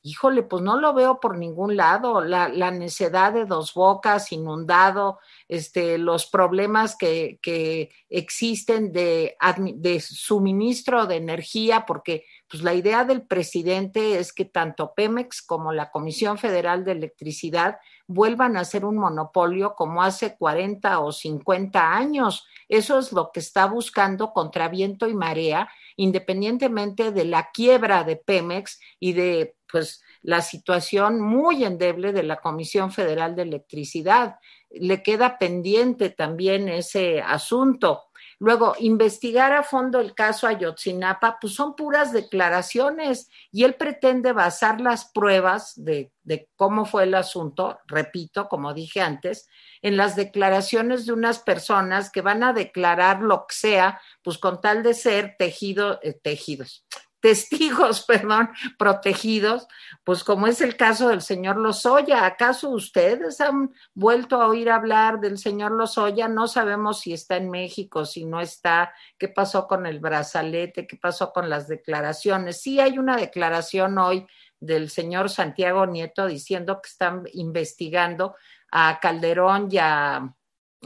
híjole, 0.06 0.44
pues 0.44 0.62
no 0.62 0.78
lo 0.78 0.94
veo 0.94 1.22
por 1.22 1.38
ningún 1.38 1.78
lado, 1.78 2.22
la, 2.22 2.50
la 2.50 2.72
necedad 2.72 3.32
de 3.32 3.46
dos 3.46 3.74
bocas, 3.74 4.34
inundado, 4.34 5.20
este, 5.48 5.98
los 5.98 6.26
problemas 6.26 6.98
que, 6.98 7.40
que 7.42 7.90
existen 8.10 8.92
de, 8.92 9.38
de, 9.76 10.00
suministro 10.02 11.08
de 11.08 11.16
energía, 11.16 11.86
porque 11.86 12.26
pues, 12.50 12.64
la 12.64 12.74
idea 12.74 13.06
del 13.06 13.22
presidente 13.22 14.20
es 14.20 14.34
que 14.34 14.44
tanto 14.44 14.94
Pemex 14.94 15.42
como 15.42 15.72
la 15.72 15.90
Comisión 15.90 16.38
Federal 16.38 16.84
de 16.84 16.92
Electricidad 16.92 17.80
vuelvan 18.06 18.58
a 18.58 18.66
ser 18.66 18.84
un 18.84 18.98
monopolio 18.98 19.74
como 19.74 20.04
hace 20.04 20.36
40 20.36 21.00
o 21.00 21.14
50 21.14 21.96
años. 21.96 22.46
Eso 22.74 22.98
es 22.98 23.12
lo 23.12 23.30
que 23.32 23.40
está 23.40 23.68
buscando 23.68 24.34
contra 24.34 24.68
viento 24.68 25.08
y 25.08 25.14
marea, 25.14 25.70
independientemente 25.96 27.12
de 27.12 27.24
la 27.24 27.52
quiebra 27.52 28.04
de 28.04 28.16
Pemex 28.16 28.80
y 29.00 29.14
de 29.14 29.56
pues 29.72 30.02
la 30.24 30.42
situación 30.42 31.22
muy 31.22 31.66
endeble 31.66 32.14
de 32.14 32.24
la 32.24 32.38
Comisión 32.38 32.92
Federal 32.92 33.36
de 33.36 33.44
Electricidad. 33.44 34.38
Le 34.72 35.04
queda 35.04 35.38
pendiente 35.38 36.10
también 36.10 36.68
ese 36.68 37.22
asunto. 37.22 38.06
Luego, 38.40 38.76
investigar 38.80 39.54
a 39.54 39.64
fondo 39.64 40.00
el 40.00 40.14
caso 40.14 40.48
Ayotzinapa, 40.48 41.38
pues 41.40 41.54
son 41.54 41.76
puras 41.76 42.12
declaraciones 42.12 43.30
y 43.52 43.64
él 43.64 43.76
pretende 43.76 44.32
basar 44.32 44.82
las 44.82 45.06
pruebas 45.06 45.74
de, 45.76 46.12
cómo 46.56 46.86
fue 46.86 47.04
el 47.04 47.16
asunto, 47.16 47.80
repito, 47.88 48.48
como 48.48 48.74
dije 48.74 49.02
antes, 49.02 49.48
en 49.82 49.98
las 49.98 50.16
declaraciones 50.16 51.06
de 51.06 51.14
unas 51.14 51.40
personas 51.40 52.12
que 52.12 52.22
van 52.22 52.44
a 52.44 52.54
declarar 52.54 53.22
lo 53.22 53.46
que 53.48 53.56
sea, 53.56 54.02
pues 54.24 54.38
con 54.38 54.62
tal 54.62 54.84
de 54.84 54.94
ser 54.94 55.36
tejido, 55.38 56.00
eh, 56.02 56.14
tejidos, 56.14 56.86
testigos, 57.24 58.04
perdón, 58.06 58.50
protegidos, 58.78 59.66
pues 60.04 60.26
como 60.26 60.46
es 60.46 60.60
el 60.60 60.76
caso 60.76 61.08
del 61.08 61.22
señor 61.22 61.56
Lozoya. 61.56 62.26
¿Acaso 62.26 62.70
ustedes 62.70 63.40
han 63.40 63.74
vuelto 63.94 64.42
a 64.42 64.50
oír 64.50 64.70
hablar 64.70 65.22
del 65.22 65.38
señor 65.38 65.72
Lozoya? 65.72 66.28
No 66.28 66.50
sabemos 66.50 67.00
si 67.00 67.14
está 67.14 67.38
en 67.38 67.50
México, 67.50 68.04
si 68.04 68.26
no 68.26 68.42
está, 68.42 68.94
qué 69.18 69.30
pasó 69.30 69.70
con 69.70 69.86
el 69.86 70.02
brazalete, 70.02 70.86
qué 70.86 70.98
pasó 70.98 71.32
con 71.32 71.50
las 71.50 71.70
declaraciones. 71.70 72.62
Sí 72.62 72.82
hay 72.82 72.98
una 72.98 73.16
declaración 73.16 73.98
hoy 73.98 74.28
del 74.60 74.90
señor 74.90 75.30
Santiago 75.30 75.86
Nieto 75.86 76.28
diciendo 76.28 76.82
que 76.82 76.90
están 76.90 77.24
investigando 77.32 78.36
a 78.70 79.00
Calderón 79.00 79.70
y 79.72 79.78
a 79.78 80.36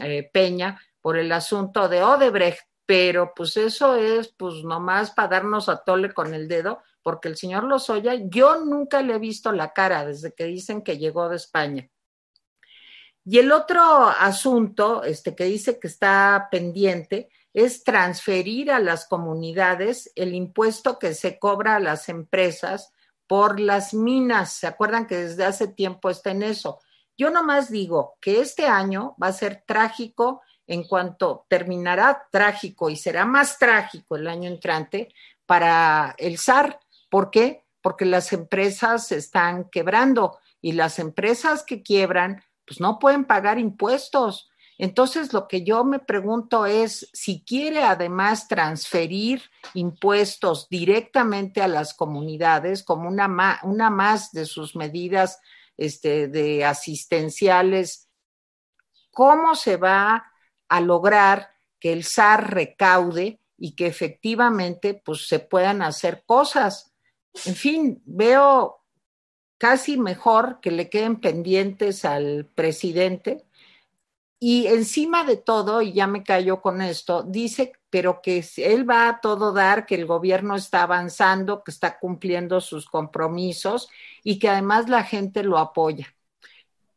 eh, 0.02 0.30
Peña 0.32 0.80
por 1.02 1.18
el 1.18 1.32
asunto 1.32 1.90
de 1.90 2.04
Odebrecht 2.04 2.62
pero 2.88 3.34
pues 3.36 3.58
eso 3.58 3.96
es 3.96 4.30
pues 4.30 4.64
nomás 4.64 5.12
para 5.12 5.28
darnos 5.28 5.68
a 5.68 5.84
tole 5.84 6.14
con 6.14 6.34
el 6.34 6.48
dedo, 6.48 6.82
porque 7.04 7.28
el 7.28 7.36
señor 7.36 7.66
Lozoya, 7.66 8.16
yo 8.16 8.64
nunca 8.64 9.02
le 9.02 9.16
he 9.16 9.20
visto 9.20 9.52
la 9.52 9.74
cara 9.74 10.06
desde 10.06 10.34
que 10.34 10.46
dicen 10.46 10.82
que 10.82 10.98
llegó 10.98 11.28
de 11.28 11.36
España. 11.36 11.90
Y 13.26 13.40
el 13.40 13.52
otro 13.52 14.08
asunto, 14.08 15.04
este 15.04 15.36
que 15.36 15.44
dice 15.44 15.80
que 15.80 15.88
está 15.88 16.48
pendiente, 16.50 17.30
es 17.54 17.84
transferir 17.84 18.72
a 18.72 18.80
las 18.80 19.06
comunidades 19.06 20.10
el 20.16 20.34
impuesto 20.34 20.98
que 20.98 21.14
se 21.14 21.38
cobra 21.40 21.76
a 21.76 21.82
las 21.82 22.08
empresas 22.08 22.94
por 23.28 23.60
las 23.60 23.94
minas. 23.94 24.54
¿Se 24.54 24.66
acuerdan 24.66 25.08
que 25.08 25.18
desde 25.18 25.44
hace 25.44 25.68
tiempo 25.68 26.10
está 26.10 26.32
en 26.32 26.44
eso? 26.44 26.80
Yo 27.18 27.32
nomás 27.32 27.70
digo 27.70 28.16
que 28.22 28.40
este 28.40 28.66
año 28.66 29.18
va 29.22 29.28
a 29.28 29.34
ser 29.34 29.64
trágico 29.68 30.42
en 30.68 30.84
cuanto 30.84 31.46
terminará 31.48 32.28
trágico 32.30 32.90
y 32.90 32.98
será 32.98 33.26
más 33.26 33.58
trágico 33.58 34.18
el 34.18 34.28
año 34.28 34.50
entrante 34.50 35.14
para 35.46 36.14
el 36.18 36.38
SAR. 36.38 36.80
¿Por 37.10 37.32
qué? 37.32 37.64
Porque 37.82 38.06
las 38.06 38.34
empresas 38.34 39.12
están 39.14 39.70
quebrando 39.70 40.38
y 40.62 40.74
las 40.74 41.00
empresas 41.00 41.64
que 41.64 41.82
quiebran, 41.82 42.44
pues 42.66 42.82
no 42.82 43.00
pueden 43.00 43.24
pagar 43.24 43.58
impuestos. 43.58 44.50
Entonces, 44.78 45.34
lo 45.34 45.48
que 45.48 45.64
yo 45.64 45.84
me 45.84 46.00
pregunto 46.00 46.66
es 46.66 47.10
si 47.14 47.44
quiere 47.44 47.84
además 47.84 48.48
transferir 48.48 49.42
impuestos 49.74 50.68
directamente 50.70 51.62
a 51.62 51.68
las 51.68 51.94
comunidades 51.94 52.84
como 52.84 53.08
una, 53.08 53.28
más 53.28 54.32
de 54.34 54.46
sus 54.46 54.76
medidas 54.76 55.40
este, 55.78 56.28
de 56.28 56.66
asistenciales, 56.66 58.10
¿cómo 59.12 59.56
se 59.56 59.78
va 59.78 60.26
a 60.70 60.82
lograr 60.82 61.52
que 61.80 61.94
el 61.94 62.04
SAR 62.04 62.54
recaude 62.54 63.40
y 63.58 63.76
que 63.76 63.88
efectivamente 63.88 64.94
pues 64.94 65.28
se 65.28 65.40
puedan 65.40 65.82
hacer 65.82 66.24
cosas. 66.26 66.94
En 67.46 67.56
fin, 67.56 68.02
veo 68.06 68.84
casi 69.58 69.98
mejor 69.98 70.60
que 70.62 70.72
le 70.72 70.90
queden 70.90 71.20
pendientes 71.20 72.06
al 72.06 72.46
presidente 72.54 73.48
y 74.40 74.68
encima 74.68 75.24
de 75.24 75.38
todo, 75.38 75.82
y 75.82 75.94
ya 75.94 76.06
me 76.06 76.24
callo 76.24 76.62
con 76.62 76.82
esto, 76.82 77.24
dice, 77.24 77.74
pero 77.90 78.22
que 78.22 78.46
él 78.58 78.88
va 78.88 79.10
a 79.10 79.20
todo 79.20 79.52
dar, 79.52 79.88
que 79.88 79.96
el 79.96 80.06
gobierno 80.06 80.56
está 80.56 80.84
avanzando, 80.84 81.64
que 81.64 81.72
está 81.72 81.98
cumpliendo 81.98 82.62
sus 82.62 82.86
compromisos 82.86 83.90
y 84.24 84.38
que 84.38 84.50
además 84.50 84.90
la 84.90 85.04
gente 85.04 85.44
lo 85.44 85.58
apoya. 85.58 86.14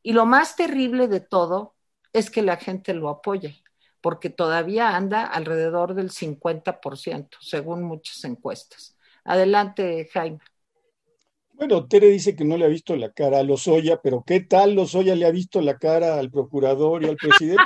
Y 0.03 0.13
lo 0.13 0.27
más 0.27 0.55
terrible 0.55 1.09
de 1.09 1.21
todo 1.21 1.75
es 2.13 2.31
que 2.31 2.43
la 2.43 2.57
gente 2.57 2.95
lo 2.95 3.09
apoye, 3.09 3.63
porque 4.01 4.31
todavía 4.31 4.97
anda 4.97 5.25
alrededor 5.25 5.95
del 5.95 6.11
50%, 6.11 7.29
según 7.41 7.83
muchas 7.83 8.25
encuestas. 8.25 8.97
Adelante, 9.25 10.09
Jaime. 10.13 10.41
Bueno, 11.53 11.87
Tere 11.87 12.09
dice 12.09 12.35
que 12.35 12.45
no 12.45 12.57
le 12.57 12.65
ha 12.65 12.69
visto 12.69 12.97
la 12.97 13.13
cara 13.13 13.39
a 13.39 13.43
Lozoya, 13.43 14.01
pero 14.01 14.25
¿qué 14.27 14.41
tal 14.41 14.75
Lozoya 14.75 15.15
le 15.15 15.27
ha 15.27 15.31
visto 15.31 15.61
la 15.61 15.77
cara 15.77 16.19
al 16.19 16.31
procurador 16.31 17.03
y 17.03 17.09
al 17.09 17.17
presidente? 17.17 17.63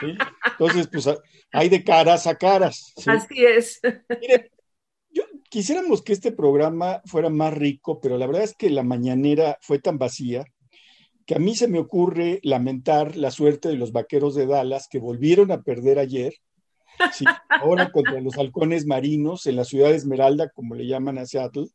Entonces, 0.50 0.88
pues 0.88 1.08
hay 1.52 1.68
de 1.68 1.84
caras 1.84 2.26
a 2.26 2.34
caras. 2.34 2.92
Así 3.06 3.44
es. 3.44 3.80
Mire, 4.20 4.50
yo, 5.10 5.22
quisiéramos 5.48 6.02
que 6.02 6.12
este 6.12 6.32
programa 6.32 7.00
fuera 7.04 7.30
más 7.30 7.54
rico, 7.54 8.00
pero 8.00 8.18
la 8.18 8.26
verdad 8.26 8.42
es 8.42 8.54
que 8.56 8.68
la 8.68 8.82
mañanera 8.82 9.58
fue 9.60 9.78
tan 9.78 9.98
vacía 9.98 10.44
que 11.28 11.34
a 11.34 11.38
mí 11.38 11.54
se 11.54 11.68
me 11.68 11.78
ocurre 11.78 12.40
lamentar 12.42 13.14
la 13.14 13.30
suerte 13.30 13.68
de 13.68 13.76
los 13.76 13.92
vaqueros 13.92 14.34
de 14.34 14.46
Dallas 14.46 14.88
que 14.90 14.98
volvieron 14.98 15.52
a 15.52 15.60
perder 15.60 15.98
ayer, 15.98 16.32
ahora 17.50 17.92
contra 17.92 18.18
los 18.22 18.38
halcones 18.38 18.86
marinos 18.86 19.44
en 19.44 19.56
la 19.56 19.64
ciudad 19.64 19.90
de 19.90 19.96
Esmeralda, 19.96 20.48
como 20.48 20.74
le 20.74 20.86
llaman 20.86 21.18
a 21.18 21.26
Seattle. 21.26 21.66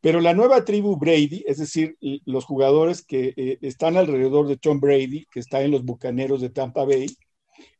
Pero 0.00 0.20
la 0.20 0.32
nueva 0.32 0.64
tribu 0.64 0.96
Brady, 0.96 1.42
es 1.48 1.58
decir, 1.58 1.96
los 2.24 2.44
jugadores 2.44 3.04
que 3.04 3.34
eh, 3.36 3.58
están 3.62 3.96
alrededor 3.96 4.46
de 4.46 4.56
Tom 4.56 4.78
Brady, 4.78 5.26
que 5.28 5.40
está 5.40 5.62
en 5.62 5.72
los 5.72 5.82
Bucaneros 5.82 6.40
de 6.40 6.50
Tampa 6.50 6.84
Bay, 6.84 7.08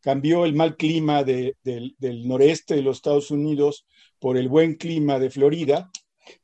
cambió 0.01 0.45
el 0.45 0.55
mal 0.57 0.77
clima 0.77 1.23
del, 1.23 1.55
del 1.63 2.27
noreste 2.27 2.75
de 2.75 2.83
los 2.83 2.97
Estados 2.97 3.31
Unidos 3.31 3.87
por 4.19 4.37
el 4.37 4.49
buen 4.49 4.75
clima 4.75 5.21
de 5.21 5.31
Florida, 5.31 5.93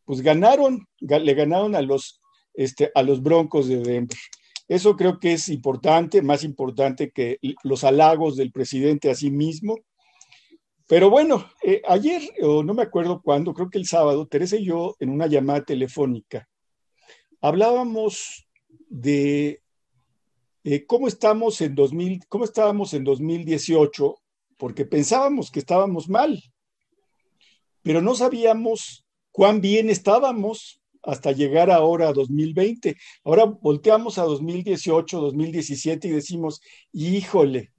pues 0.04 0.20
ganaron, 0.20 0.86
le 1.00 1.34
ganaron 1.34 1.74
a 1.74 1.82
los 1.82 2.20
este, 2.58 2.90
a 2.92 3.04
los 3.04 3.22
Broncos 3.22 3.68
de 3.68 3.76
Denver. 3.76 4.18
Eso 4.66 4.96
creo 4.96 5.20
que 5.20 5.34
es 5.34 5.48
importante, 5.48 6.22
más 6.22 6.42
importante 6.42 7.12
que 7.12 7.38
los 7.62 7.84
halagos 7.84 8.36
del 8.36 8.50
presidente 8.50 9.10
a 9.10 9.14
sí 9.14 9.30
mismo. 9.30 9.76
Pero 10.88 11.08
bueno, 11.08 11.48
eh, 11.62 11.82
ayer, 11.86 12.20
o 12.42 12.64
no 12.64 12.74
me 12.74 12.82
acuerdo 12.82 13.22
cuándo, 13.22 13.54
creo 13.54 13.70
que 13.70 13.78
el 13.78 13.86
sábado, 13.86 14.26
Teresa 14.26 14.56
y 14.56 14.64
yo, 14.64 14.96
en 14.98 15.10
una 15.10 15.28
llamada 15.28 15.64
telefónica, 15.64 16.48
hablábamos 17.40 18.48
de 18.88 19.62
eh, 20.64 20.84
cómo 20.84 21.06
estamos 21.06 21.60
en 21.60 21.76
2000, 21.76 22.26
cómo 22.28 22.44
estábamos 22.44 22.92
en 22.92 23.04
2018, 23.04 24.16
porque 24.56 24.84
pensábamos 24.84 25.52
que 25.52 25.60
estábamos 25.60 26.08
mal, 26.08 26.42
pero 27.82 28.02
no 28.02 28.16
sabíamos 28.16 29.06
cuán 29.30 29.60
bien 29.60 29.90
estábamos 29.90 30.77
hasta 31.02 31.32
llegar 31.32 31.70
ahora 31.70 32.08
a 32.08 32.12
2020. 32.12 32.96
Ahora 33.24 33.44
volteamos 33.44 34.18
a 34.18 34.24
2018, 34.24 35.20
2017 35.20 36.08
y 36.08 36.10
decimos, 36.12 36.60
híjole, 36.92 37.72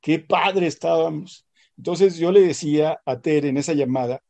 qué 0.00 0.18
padre 0.18 0.66
estábamos. 0.66 1.46
Entonces 1.76 2.16
yo 2.16 2.32
le 2.32 2.40
decía 2.40 3.00
a 3.04 3.20
Ter 3.20 3.46
en 3.46 3.56
esa 3.56 3.72
llamada, 3.72 4.20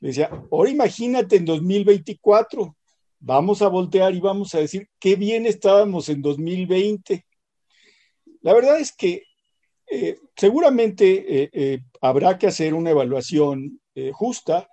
le 0.00 0.08
decía, 0.08 0.30
ahora 0.50 0.70
imagínate 0.70 1.36
en 1.36 1.44
2024, 1.44 2.76
vamos 3.18 3.62
a 3.62 3.68
voltear 3.68 4.14
y 4.14 4.20
vamos 4.20 4.54
a 4.54 4.58
decir 4.58 4.88
qué 4.98 5.16
bien 5.16 5.46
estábamos 5.46 6.08
en 6.08 6.22
2020. 6.22 7.26
La 8.42 8.54
verdad 8.54 8.78
es 8.78 8.92
que 8.92 9.24
eh, 9.88 10.18
seguramente 10.36 11.42
eh, 11.42 11.50
eh, 11.52 11.80
habrá 12.00 12.38
que 12.38 12.46
hacer 12.46 12.74
una 12.74 12.90
evaluación 12.90 13.80
justa 14.12 14.68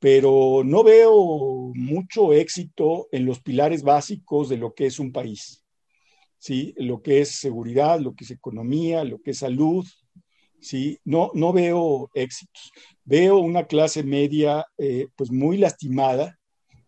pero 0.00 0.62
no 0.64 0.82
veo 0.82 1.72
mucho 1.74 2.32
éxito 2.32 3.06
en 3.12 3.26
los 3.26 3.40
pilares 3.40 3.82
básicos 3.82 4.48
de 4.48 4.56
lo 4.56 4.72
que 4.74 4.86
es 4.86 4.98
un 4.98 5.12
país. 5.12 5.62
¿sí? 6.38 6.74
Lo 6.78 7.02
que 7.02 7.20
es 7.20 7.32
seguridad, 7.32 8.00
lo 8.00 8.14
que 8.14 8.24
es 8.24 8.30
economía, 8.30 9.04
lo 9.04 9.20
que 9.20 9.32
es 9.32 9.38
salud, 9.38 9.86
¿sí? 10.58 10.98
No, 11.04 11.30
no 11.34 11.52
veo 11.52 12.10
éxitos. 12.14 12.72
Veo 13.04 13.38
una 13.38 13.66
clase 13.66 14.02
media 14.02 14.64
eh, 14.78 15.08
pues 15.16 15.30
muy 15.30 15.58
lastimada, 15.58 16.38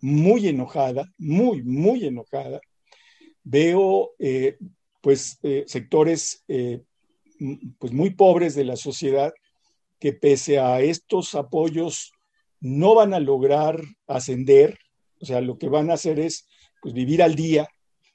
muy 0.00 0.48
enojada, 0.48 1.06
muy, 1.18 1.62
muy 1.62 2.06
enojada. 2.06 2.60
Veo 3.44 4.12
eh, 4.18 4.56
pues 5.02 5.38
eh, 5.42 5.64
sectores 5.66 6.44
pues 7.78 7.92
muy 7.92 8.10
pobres 8.10 8.54
de 8.54 8.64
la 8.64 8.76
sociedad 8.76 9.32
que 9.98 10.12
pese 10.12 10.60
a 10.60 10.80
estos 10.80 11.34
apoyos 11.34 12.12
no 12.62 12.94
van 12.94 13.12
a 13.12 13.18
lograr 13.18 13.82
ascender, 14.06 14.78
o 15.20 15.26
sea, 15.26 15.40
lo 15.40 15.58
que 15.58 15.68
van 15.68 15.90
a 15.90 15.94
hacer 15.94 16.20
es 16.20 16.48
pues, 16.80 16.94
vivir 16.94 17.20
al 17.20 17.34
día, 17.34 17.68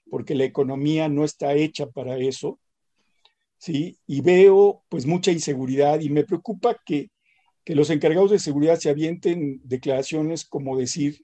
porque 0.10 0.36
la 0.36 0.46
economía 0.46 1.10
no 1.10 1.26
está 1.26 1.54
hecha 1.54 1.88
para 1.88 2.18
eso, 2.18 2.58
¿sí? 3.58 3.98
Y 4.08 4.22
veo 4.22 4.84
pues 4.88 5.06
mucha 5.06 5.34
inseguridad 5.34 6.00
y 6.00 6.10
me 6.10 6.24
preocupa 6.24 6.78
que, 6.86 7.12
que 7.66 7.76
los 7.76 7.90
encargados 7.90 8.32
de 8.32 8.40
seguridad 8.40 8.80
se 8.80 8.90
avienten 8.90 9.60
declaraciones 9.66 10.46
como 10.46 10.78
decir 10.78 11.20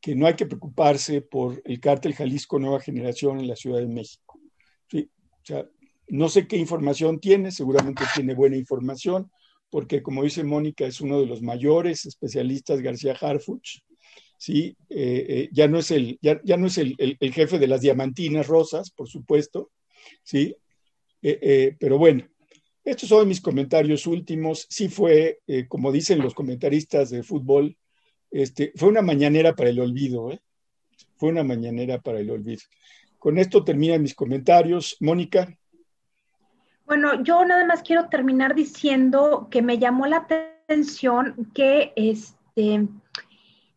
que 0.00 0.16
no 0.16 0.26
hay 0.26 0.34
que 0.34 0.46
preocuparse 0.46 1.22
por 1.22 1.62
el 1.64 1.78
cártel 1.78 2.14
Jalisco 2.14 2.58
Nueva 2.58 2.80
Generación 2.80 3.38
en 3.38 3.46
la 3.46 3.54
Ciudad 3.54 3.78
de 3.78 3.86
México. 3.86 4.40
¿sí? 4.90 5.08
No 6.08 6.28
sé 6.28 6.48
qué 6.48 6.56
información 6.56 7.20
tiene, 7.20 7.52
seguramente 7.52 8.02
tiene 8.16 8.34
buena 8.34 8.56
información, 8.56 9.30
porque 9.72 10.02
como 10.02 10.22
dice 10.22 10.44
Mónica, 10.44 10.84
es 10.84 11.00
uno 11.00 11.18
de 11.18 11.24
los 11.24 11.40
mayores 11.40 12.04
especialistas, 12.04 12.82
García 12.82 13.16
Harfuch, 13.18 13.78
¿sí? 14.36 14.76
Eh, 14.90 15.26
eh, 15.28 15.48
ya 15.50 15.66
no 15.66 15.78
es, 15.78 15.90
el, 15.90 16.18
ya, 16.20 16.38
no 16.58 16.66
es 16.66 16.76
el, 16.76 17.16
jefe 17.32 17.58
de 17.58 17.66
las 17.66 17.80
diamantinas 17.80 18.46
rosas, 18.46 18.90
por 18.90 19.08
supuesto, 19.08 19.70
¿sí? 20.22 20.54
Eh, 21.22 21.74
pero 21.80 21.96
bueno, 21.96 22.28
estos 22.84 23.08
son 23.08 23.26
mis 23.26 23.40
comentarios 23.40 24.06
últimos. 24.06 24.66
Sí 24.68 24.90
fue, 24.90 25.38
como 25.68 25.90
dicen 25.90 26.18
los 26.18 26.34
comentaristas 26.34 27.08
de 27.08 27.22
fútbol, 27.22 27.78
este, 28.30 28.72
fue 28.76 28.90
una 28.90 29.00
mañanera 29.00 29.54
para 29.54 29.70
el 29.70 29.80
olvido, 29.80 30.38
Fue 31.16 31.30
una 31.30 31.44
mañanera 31.44 31.98
para 31.98 32.20
el 32.20 32.28
olvido. 32.28 32.60
Con 33.18 33.38
esto 33.38 33.64
terminan 33.64 34.02
mis 34.02 34.14
comentarios. 34.14 34.98
Mónica. 35.00 35.56
Bueno, 36.86 37.22
yo 37.22 37.44
nada 37.44 37.64
más 37.64 37.82
quiero 37.82 38.08
terminar 38.08 38.54
diciendo 38.54 39.48
que 39.50 39.62
me 39.62 39.78
llamó 39.78 40.06
la 40.06 40.26
atención 40.68 41.50
que 41.54 41.92
este 41.96 42.88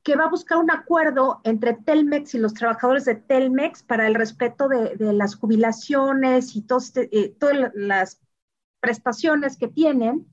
que 0.05 0.15
va 0.15 0.25
a 0.25 0.29
buscar 0.29 0.59
un 0.59 0.69
acuerdo 0.69 1.41
entre 1.43 1.73
Telmex 1.73 2.35
y 2.35 2.37
los 2.37 2.53
trabajadores 2.53 3.05
de 3.05 3.15
Telmex 3.15 3.81
para 3.81 4.05
el 4.05 4.13
respeto 4.13 4.67
de, 4.67 4.95
las 4.99 5.35
jubilaciones 5.35 6.55
y 6.55 6.63
este, 6.77 7.09
eh, 7.11 7.35
todas 7.39 7.71
las 7.73 8.21
prestaciones 8.79 9.57
que 9.57 9.67
tienen 9.67 10.27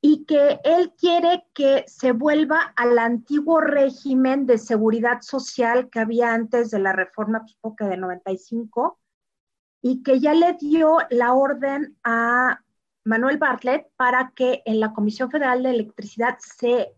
y 0.00 0.24
que 0.24 0.60
él 0.62 0.92
quiere 0.96 1.44
que 1.52 1.84
se 1.88 2.12
vuelva 2.12 2.72
al 2.76 2.96
antiguo 3.00 3.60
régimen 3.60 4.46
de 4.46 4.56
seguridad 4.56 5.20
social 5.22 5.90
que 5.90 5.98
había 5.98 6.32
antes 6.32 6.70
de 6.70 6.78
la 6.78 6.92
reforma 6.92 7.44
que 7.76 7.84
de 7.84 7.96
95 7.96 9.00
y 9.82 10.02
que 10.02 10.20
ya 10.20 10.34
le 10.34 10.54
dio 10.54 10.98
la 11.10 11.32
orden 11.32 11.96
a 12.04 12.62
Manuel 13.04 13.38
Bartlett 13.38 13.88
para 13.96 14.32
que 14.34 14.62
en 14.66 14.80
la 14.80 14.92
Comisión 14.92 15.30
Federal 15.30 15.62
de 15.62 15.70
Electricidad 15.70 16.38
se, 16.38 16.92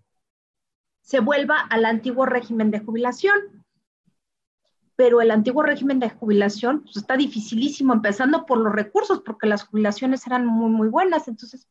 se 1.00 1.20
vuelva 1.20 1.60
al 1.60 1.84
antiguo 1.84 2.26
régimen 2.26 2.70
de 2.70 2.80
jubilación. 2.80 3.64
Pero 4.96 5.20
el 5.20 5.30
antiguo 5.30 5.62
régimen 5.62 6.00
de 6.00 6.10
jubilación 6.10 6.82
pues, 6.82 6.96
está 6.96 7.16
dificilísimo, 7.16 7.92
empezando 7.92 8.46
por 8.46 8.58
los 8.58 8.72
recursos, 8.72 9.20
porque 9.20 9.46
las 9.46 9.64
jubilaciones 9.64 10.26
eran 10.26 10.44
muy, 10.44 10.70
muy 10.70 10.88
buenas. 10.88 11.28
Entonces, 11.28 11.66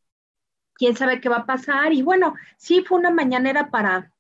quién 0.74 0.95
sabe 0.95 1.22
qué 1.22 1.30
va 1.30 1.38
a 1.38 1.45
pasar. 1.45 1.93
Y 1.93 2.01
bueno, 2.01 2.34
sí 2.57 2.84
fue 2.84 2.99
una 2.99 3.12
mañanera 3.12 3.70
para, 3.70 4.12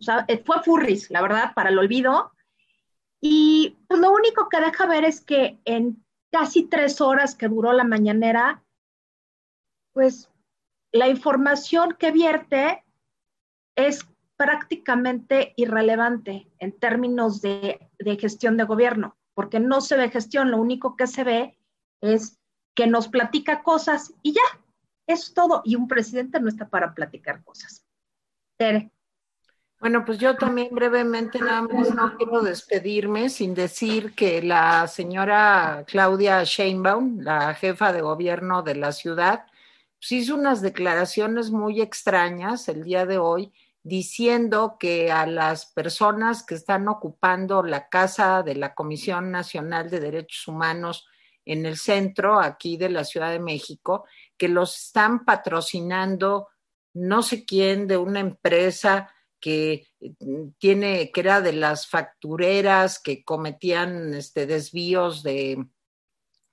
o 0.00 0.04
sea, 0.04 0.26
fue 0.44 0.62
furris, 0.62 1.10
la 1.10 1.22
verdad, 1.22 1.52
para 1.54 1.70
el 1.70 1.78
olvido. 1.78 2.32
Y 3.20 3.76
pues, 3.88 4.00
lo 4.00 4.12
único 4.12 4.48
que 4.48 4.60
deja 4.60 4.86
ver 4.86 5.04
es 5.04 5.20
que 5.20 5.60
en 5.64 6.02
casi 6.30 6.64
tres 6.64 7.00
horas 7.00 7.34
que 7.34 7.48
duró 7.48 7.72
la 7.72 7.84
mañanera, 7.84 8.64
pues 9.92 10.30
la 10.92 11.08
información 11.08 11.96
que 11.98 12.10
vierte 12.10 12.84
es 13.76 14.06
prácticamente 14.36 15.52
irrelevante 15.56 16.50
en 16.58 16.72
términos 16.72 17.40
de, 17.42 17.90
gestión 18.18 18.56
de 18.56 18.64
gobierno, 18.64 19.16
porque 19.34 19.60
no 19.60 19.80
se 19.80 19.96
ve 19.96 20.10
gestión, 20.10 20.50
lo 20.50 20.58
único 20.58 20.96
que 20.96 21.06
se 21.06 21.24
ve 21.24 21.58
es 22.00 22.38
que 22.74 22.86
nos 22.86 23.08
platica 23.08 23.62
cosas 23.62 24.14
y 24.22 24.32
ya, 24.32 24.64
es 25.06 25.34
todo. 25.34 25.62
Y 25.64 25.76
un 25.76 25.88
presidente 25.88 26.40
no 26.40 26.48
está 26.48 26.68
para 26.68 26.94
platicar 26.94 27.42
cosas. 27.44 27.84
Tere. 28.56 28.90
Bueno, 29.80 30.04
pues 30.04 30.18
yo 30.18 30.36
también 30.36 30.68
brevemente 30.72 31.38
nada 31.38 31.62
más 31.62 31.94
no 31.94 32.14
quiero 32.18 32.42
despedirme 32.42 33.30
sin 33.30 33.54
decir 33.54 34.14
que 34.14 34.42
la 34.42 34.86
señora 34.86 35.84
Claudia 35.86 36.44
Sheinbaum, 36.44 37.20
la 37.20 37.54
jefa 37.54 37.90
de 37.90 38.02
gobierno 38.02 38.62
de 38.62 38.74
la 38.74 38.92
ciudad, 38.92 39.46
pues 39.98 40.12
hizo 40.12 40.34
unas 40.34 40.60
declaraciones 40.60 41.50
muy 41.50 41.80
extrañas 41.80 42.68
el 42.68 42.84
día 42.84 43.06
de 43.06 43.16
hoy 43.16 43.54
diciendo 43.82 44.76
que 44.78 45.10
a 45.10 45.24
las 45.24 45.64
personas 45.64 46.42
que 46.42 46.56
están 46.56 46.86
ocupando 46.86 47.62
la 47.62 47.88
casa 47.88 48.42
de 48.42 48.56
la 48.56 48.74
Comisión 48.74 49.30
Nacional 49.30 49.88
de 49.88 50.00
Derechos 50.00 50.46
Humanos 50.46 51.08
en 51.46 51.64
el 51.64 51.78
centro 51.78 52.38
aquí 52.38 52.76
de 52.76 52.90
la 52.90 53.04
Ciudad 53.04 53.30
de 53.30 53.40
México, 53.40 54.04
que 54.36 54.48
los 54.48 54.76
están 54.76 55.24
patrocinando 55.24 56.48
no 56.92 57.22
sé 57.22 57.46
quién 57.46 57.86
de 57.86 57.96
una 57.96 58.20
empresa 58.20 59.10
que 59.40 59.86
mm, 60.00 60.50
tiene, 60.58 61.10
que 61.10 61.20
era 61.20 61.40
de 61.40 61.52
las 61.52 61.88
factureras 61.88 62.98
que 62.98 63.24
cometían 63.24 64.14
este, 64.14 64.46
desvíos 64.46 65.22
de 65.22 65.66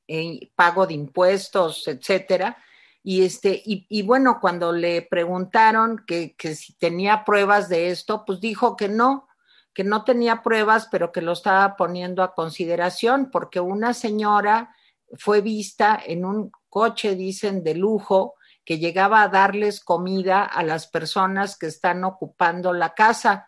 eh, 0.07 0.51
pago 0.55 0.87
de 0.87 0.93
impuestos, 0.93 1.87
etcétera. 1.87 2.57
Y, 3.03 3.23
este, 3.23 3.61
y, 3.65 4.01
bueno, 4.01 4.39
cuando 4.41 4.73
le 4.73 5.01
preguntaron 5.01 6.03
que, 6.05 6.35
que, 6.35 6.55
si 6.55 6.73
tenía 6.73 7.23
pruebas 7.23 7.69
de 7.69 7.89
esto, 7.89 8.25
pues 8.25 8.41
dijo 8.41 8.75
que 8.75 8.89
no, 8.89 9.29
que 9.73 9.85
no 9.85 10.03
tenía 10.03 10.41
pruebas, 10.41 10.89
pero 10.91 11.13
que 11.13 11.21
lo 11.21 11.31
estaba 11.31 11.77
poniendo 11.77 12.21
a 12.21 12.33
consideración, 12.33 13.31
porque 13.31 13.61
una 13.61 13.93
señora 13.93 14.75
fue 15.17 15.39
vista 15.39 16.01
en 16.05 16.25
un 16.25 16.51
coche, 16.67 17.15
dicen, 17.15 17.63
de 17.63 17.75
lujo, 17.75 18.35
que 18.67 18.79
llegaba 18.79 19.21
a 19.21 19.29
darles 19.29 19.79
comida 19.79 20.43
a 20.43 20.61
las 20.61 20.87
personas 20.87 21.57
que 21.57 21.67
están 21.67 22.03
ocupando 22.03 22.73
la 22.73 22.93
casa. 22.93 23.47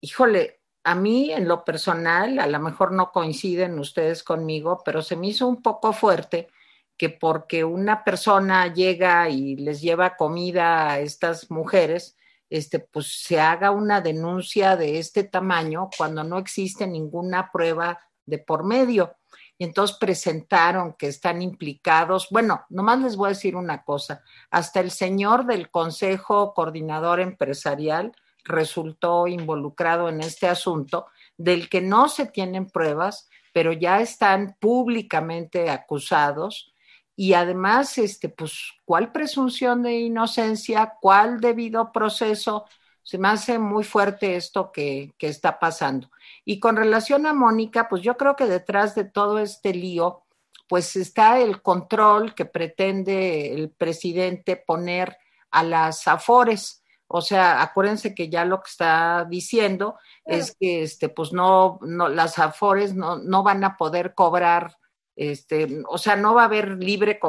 Híjole, 0.00 0.62
a 0.82 0.96
mí 0.96 1.30
en 1.30 1.46
lo 1.46 1.64
personal, 1.64 2.40
a 2.40 2.48
lo 2.48 2.58
mejor 2.58 2.90
no 2.90 3.12
coinciden 3.12 3.78
ustedes 3.78 4.24
conmigo, 4.24 4.82
pero 4.84 5.00
se 5.00 5.14
me 5.14 5.28
hizo 5.28 5.46
un 5.46 5.62
poco 5.62 5.92
fuerte 5.92 6.48
que 6.96 7.08
porque 7.08 7.62
una 7.62 8.02
persona 8.02 8.66
llega 8.74 9.28
y 9.28 9.54
les 9.54 9.80
lleva 9.80 10.16
comida 10.16 10.90
a 10.90 10.98
estas 10.98 11.48
mujeres, 11.52 12.16
este, 12.50 12.80
pues 12.80 13.22
se 13.22 13.38
haga 13.38 13.70
una 13.70 14.00
denuncia 14.00 14.74
de 14.74 14.98
este 14.98 15.22
tamaño 15.22 15.88
cuando 15.96 16.24
no 16.24 16.38
existe 16.38 16.88
ninguna 16.88 17.52
prueba 17.52 18.00
de 18.26 18.38
por 18.38 18.64
medio 18.64 19.14
y 19.58 19.64
entonces 19.64 19.96
presentaron 19.98 20.94
que 20.94 21.08
están 21.08 21.42
implicados. 21.42 22.28
Bueno, 22.30 22.64
nomás 22.68 23.00
les 23.00 23.16
voy 23.16 23.26
a 23.26 23.28
decir 23.30 23.56
una 23.56 23.82
cosa, 23.84 24.22
hasta 24.50 24.80
el 24.80 24.90
señor 24.90 25.46
del 25.46 25.70
Consejo 25.70 26.54
Coordinador 26.54 27.20
Empresarial 27.20 28.12
resultó 28.44 29.26
involucrado 29.26 30.08
en 30.08 30.20
este 30.20 30.48
asunto 30.48 31.06
del 31.36 31.68
que 31.68 31.80
no 31.80 32.08
se 32.08 32.26
tienen 32.26 32.66
pruebas, 32.66 33.28
pero 33.52 33.72
ya 33.72 34.00
están 34.00 34.56
públicamente 34.60 35.70
acusados 35.70 36.74
y 37.16 37.34
además, 37.34 37.96
este, 37.98 38.28
pues, 38.28 38.72
¿cuál 38.84 39.12
presunción 39.12 39.82
de 39.82 39.92
inocencia? 40.00 40.94
¿Cuál 41.00 41.40
debido 41.40 41.92
proceso? 41.92 42.64
Se 43.04 43.18
me 43.18 43.28
hace 43.28 43.58
muy 43.58 43.84
fuerte 43.84 44.34
esto 44.34 44.72
que, 44.72 45.12
que 45.18 45.28
está 45.28 45.60
pasando. 45.60 46.10
Y 46.44 46.58
con 46.58 46.76
relación 46.76 47.26
a 47.26 47.32
Mónica, 47.32 47.88
pues 47.88 48.02
yo 48.02 48.16
creo 48.16 48.34
que 48.34 48.46
detrás 48.46 48.94
de 48.96 49.04
todo 49.04 49.38
este 49.38 49.72
lío, 49.72 50.24
pues 50.66 50.96
está 50.96 51.38
el 51.38 51.62
control 51.62 52.34
que 52.34 52.46
pretende 52.46 53.54
el 53.54 53.70
presidente 53.70 54.56
poner 54.56 55.16
a 55.50 55.62
las 55.62 56.08
afores. 56.08 56.82
O 57.06 57.20
sea, 57.20 57.62
acuérdense 57.62 58.14
que 58.14 58.28
ya 58.28 58.44
lo 58.44 58.60
que 58.60 58.70
está 58.70 59.26
diciendo 59.28 59.96
es 60.24 60.56
que 60.58 60.82
este, 60.82 61.08
pues 61.08 61.32
no, 61.32 61.78
no, 61.82 62.08
las 62.08 62.38
afores 62.38 62.94
no, 62.94 63.18
no 63.18 63.42
van 63.42 63.62
a 63.62 63.76
poder 63.76 64.14
cobrar, 64.14 64.78
este, 65.14 65.82
o 65.88 65.98
sea, 65.98 66.16
no 66.16 66.34
va 66.34 66.42
a 66.42 66.46
haber 66.46 66.82
libre 66.82 67.20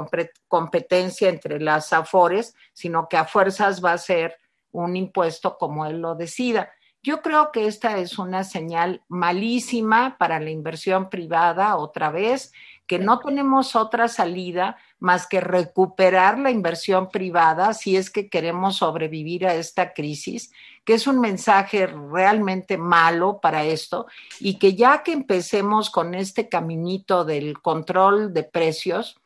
competencia 0.48 1.30
entre 1.30 1.60
las 1.60 1.94
afores, 1.94 2.56
sino 2.74 3.08
que 3.08 3.18
a 3.18 3.26
fuerzas 3.26 3.84
va 3.84 3.94
a 3.94 3.98
ser 3.98 4.38
un 4.84 4.96
impuesto 4.96 5.58
como 5.58 5.86
él 5.86 6.00
lo 6.00 6.16
decida. 6.16 6.72
Yo 7.04 7.22
creo 7.22 7.52
que 7.52 7.68
esta 7.68 8.00
es 8.00 8.18
una 8.18 8.44
señal 8.44 9.04
malísima 9.08 10.18
para 10.18 10.40
la 10.40 10.50
inversión 10.50 11.10
privada, 11.10 11.76
otra 11.78 12.10
vez, 12.10 12.52
que 12.88 13.00
no 13.00 13.20
tenemos 13.20 13.76
otra 13.76 14.08
salida 14.08 14.78
más 15.00 15.28
que 15.28 15.40
recuperar 15.40 16.40
la 16.40 16.52
inversión 16.52 17.10
privada 17.10 17.74
si 17.74 17.96
es 17.96 18.10
que 18.10 18.30
queremos 18.30 18.78
sobrevivir 18.78 19.46
a 19.46 19.56
esta 19.56 19.94
crisis, 19.94 20.52
que 20.84 20.94
es 20.94 21.08
un 21.08 21.20
mensaje 21.20 21.88
realmente 21.88 22.78
malo 22.78 23.40
para 23.40 23.64
esto 23.64 24.08
y 24.40 24.58
que 24.58 24.76
ya 24.76 25.04
que 25.04 25.14
empecemos 25.14 25.90
con 25.90 26.16
este 26.16 26.50
caminito 26.50 27.26
del 27.26 27.62
control 27.62 28.34
de 28.34 28.44
precios, 28.44 29.20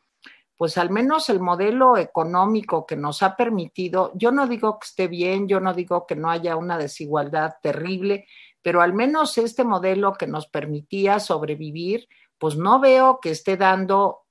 pues 0.60 0.76
al 0.76 0.90
menos 0.90 1.30
el 1.30 1.40
modelo 1.40 1.96
económico 1.96 2.84
que 2.84 2.94
nos 2.94 3.22
ha 3.22 3.34
permitido, 3.34 4.12
yo 4.14 4.30
no 4.30 4.46
digo 4.46 4.78
que 4.78 4.84
esté 4.84 5.08
bien, 5.08 5.48
yo 5.48 5.58
no 5.58 5.72
digo 5.72 6.06
que 6.06 6.16
no 6.16 6.30
haya 6.30 6.54
una 6.56 6.76
desigualdad 6.76 7.54
terrible, 7.62 8.26
pero 8.60 8.82
al 8.82 8.92
menos 8.92 9.38
este 9.38 9.64
modelo 9.64 10.12
que 10.12 10.26
nos 10.26 10.48
permitía 10.48 11.18
sobrevivir, 11.18 12.08
pues 12.36 12.56
no 12.56 12.78
veo 12.78 13.20
que 13.22 13.30
esté 13.30 13.56
dando 13.56 14.26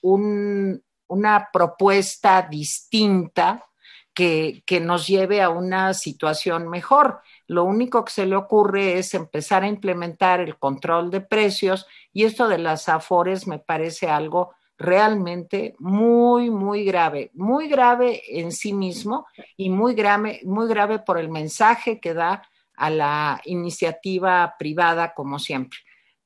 un, 0.00 0.82
una 1.06 1.50
propuesta 1.52 2.48
distinta 2.50 3.66
que, 4.14 4.62
que, 4.64 4.80
nos 4.80 5.06
lleve 5.06 5.42
a 5.42 5.50
una 5.50 5.92
situación 5.92 6.66
mejor. 6.66 7.20
Lo 7.46 7.64
único 7.64 8.06
que 8.06 8.12
se 8.12 8.24
le 8.24 8.36
ocurre 8.36 8.98
es 8.98 9.12
empezar 9.12 9.64
a 9.64 9.68
implementar 9.68 10.40
el 10.40 10.58
control 10.58 11.10
de 11.10 11.20
precios 11.20 11.86
y 12.10 12.24
esto 12.24 12.48
de 12.48 12.56
las 12.56 12.88
afores 12.88 13.46
me 13.46 13.58
parece 13.58 14.08
algo 14.08 14.54
realmente 14.76 15.74
muy, 15.78 16.50
muy 16.50 16.84
grave, 16.84 17.30
muy 17.34 17.68
grave 17.68 18.22
en 18.28 18.52
sí 18.52 18.72
mismo 18.72 19.26
y 19.56 19.70
muy 19.70 19.94
grave, 19.94 20.40
muy 20.44 20.68
grave 20.68 20.98
por 20.98 21.18
el 21.18 21.28
mensaje 21.28 22.00
que 22.00 22.14
da 22.14 22.42
a 22.76 22.90
la 22.90 23.40
iniciativa 23.44 24.54
privada, 24.58 25.14
como 25.14 25.38
siempre. 25.38 25.78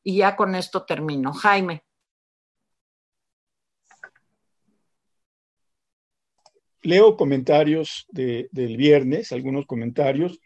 Y 0.02 0.18
ya 0.18 0.36
con 0.36 0.54
esto 0.54 0.84
termino. 0.84 1.32
Jaime. 1.32 1.82
Leo 6.82 7.16
comentarios 7.16 8.06
del 8.08 8.76
viernes, 8.76 9.32
algunos 9.32 9.66
comentarios. 9.66 10.40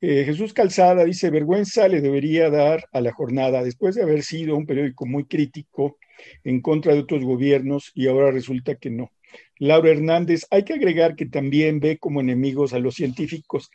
Eh, 0.00 0.24
Jesús 0.24 0.52
Calzada 0.52 1.04
dice, 1.04 1.30
vergüenza 1.30 1.86
le 1.86 2.00
debería 2.00 2.50
dar 2.50 2.88
a 2.92 3.00
la 3.00 3.12
jornada, 3.12 3.62
después 3.62 3.94
de 3.94 4.02
haber 4.02 4.24
sido 4.24 4.56
un 4.56 4.66
periódico 4.66 5.06
muy 5.06 5.24
crítico 5.24 5.98
en 6.44 6.60
contra 6.60 6.94
de 6.94 7.00
otros 7.00 7.24
gobiernos 7.24 7.92
y 7.94 8.08
ahora 8.08 8.30
resulta 8.30 8.74
que 8.76 8.90
no. 8.90 9.10
Laura 9.58 9.90
Hernández, 9.90 10.46
hay 10.50 10.64
que 10.64 10.74
agregar 10.74 11.14
que 11.14 11.26
también 11.26 11.80
ve 11.80 11.98
como 11.98 12.20
enemigos 12.20 12.72
a 12.72 12.78
los 12.78 12.94
científicos. 12.94 13.70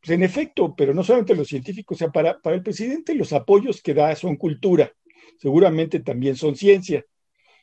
Pues 0.00 0.10
en 0.10 0.22
efecto, 0.22 0.74
pero 0.76 0.94
no 0.94 1.02
solamente 1.02 1.34
los 1.34 1.48
científicos, 1.48 1.96
o 1.96 1.98
sea, 1.98 2.08
para, 2.08 2.38
para 2.38 2.56
el 2.56 2.62
presidente 2.62 3.14
los 3.14 3.32
apoyos 3.32 3.82
que 3.82 3.94
da 3.94 4.14
son 4.14 4.36
cultura, 4.36 4.92
seguramente 5.38 6.00
también 6.00 6.36
son 6.36 6.56
ciencia. 6.56 7.04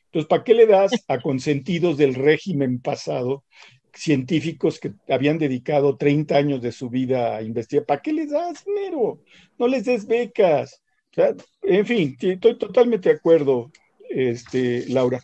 Entonces, 0.06 0.28
¿para 0.28 0.44
qué 0.44 0.54
le 0.54 0.66
das 0.66 0.92
a 1.08 1.20
consentidos 1.20 1.96
del 1.96 2.14
régimen 2.14 2.80
pasado 2.80 3.44
científicos 3.92 4.78
que 4.78 4.92
habían 5.08 5.38
dedicado 5.38 5.96
30 5.96 6.36
años 6.36 6.62
de 6.62 6.72
su 6.72 6.88
vida 6.88 7.36
a 7.36 7.42
investigar? 7.42 7.84
¿Para 7.84 8.02
qué 8.02 8.12
les 8.12 8.30
das 8.30 8.64
dinero? 8.64 9.20
No 9.58 9.68
les 9.68 9.84
des 9.84 10.06
becas. 10.06 10.82
O 11.12 11.14
sea, 11.14 11.34
en 11.62 11.86
fin, 11.86 12.16
estoy 12.20 12.58
totalmente 12.58 13.08
de 13.08 13.16
acuerdo 13.16 13.70
este, 14.10 14.86
Laura. 14.88 15.20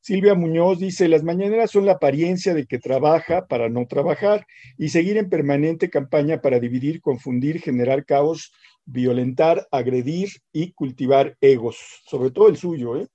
Silvia 0.00 0.34
Muñoz 0.34 0.78
dice, 0.78 1.08
las 1.08 1.24
mañaneras 1.24 1.72
son 1.72 1.84
la 1.84 1.92
apariencia 1.92 2.54
de 2.54 2.66
que 2.66 2.78
trabaja 2.78 3.46
para 3.48 3.68
no 3.68 3.86
trabajar 3.88 4.46
y 4.78 4.90
seguir 4.90 5.16
en 5.16 5.28
permanente 5.28 5.90
campaña 5.90 6.40
para 6.40 6.60
dividir, 6.60 7.00
confundir, 7.00 7.60
generar 7.60 8.04
caos, 8.04 8.52
violentar, 8.84 9.66
agredir 9.72 10.28
y 10.52 10.70
cultivar 10.74 11.36
egos, 11.40 11.78
sobre 12.06 12.30
todo 12.30 12.48
el 12.48 12.56
suyo. 12.56 12.96
¿eh? 12.96 13.08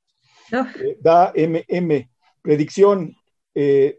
eh 0.51 0.97
da 0.99 1.31
MM. 1.33 2.09
Predicción. 2.41 3.15
Eh, 3.55 3.97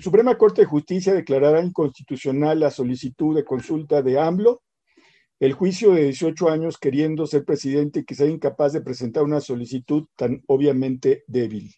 Suprema 0.00 0.36
Corte 0.36 0.62
de 0.62 0.66
Justicia 0.66 1.14
declarará 1.14 1.62
inconstitucional 1.62 2.58
la 2.58 2.72
solicitud 2.72 3.36
de 3.36 3.44
consulta 3.44 4.02
de 4.02 4.18
AMLO 4.18 4.62
el 5.42 5.54
juicio 5.54 5.90
de 5.92 6.04
18 6.04 6.50
años 6.50 6.78
queriendo 6.78 7.26
ser 7.26 7.44
presidente 7.44 7.98
y 8.00 8.04
que 8.04 8.14
sea 8.14 8.26
incapaz 8.28 8.72
de 8.72 8.80
presentar 8.80 9.24
una 9.24 9.40
solicitud 9.40 10.04
tan 10.14 10.40
obviamente 10.46 11.24
débil. 11.26 11.74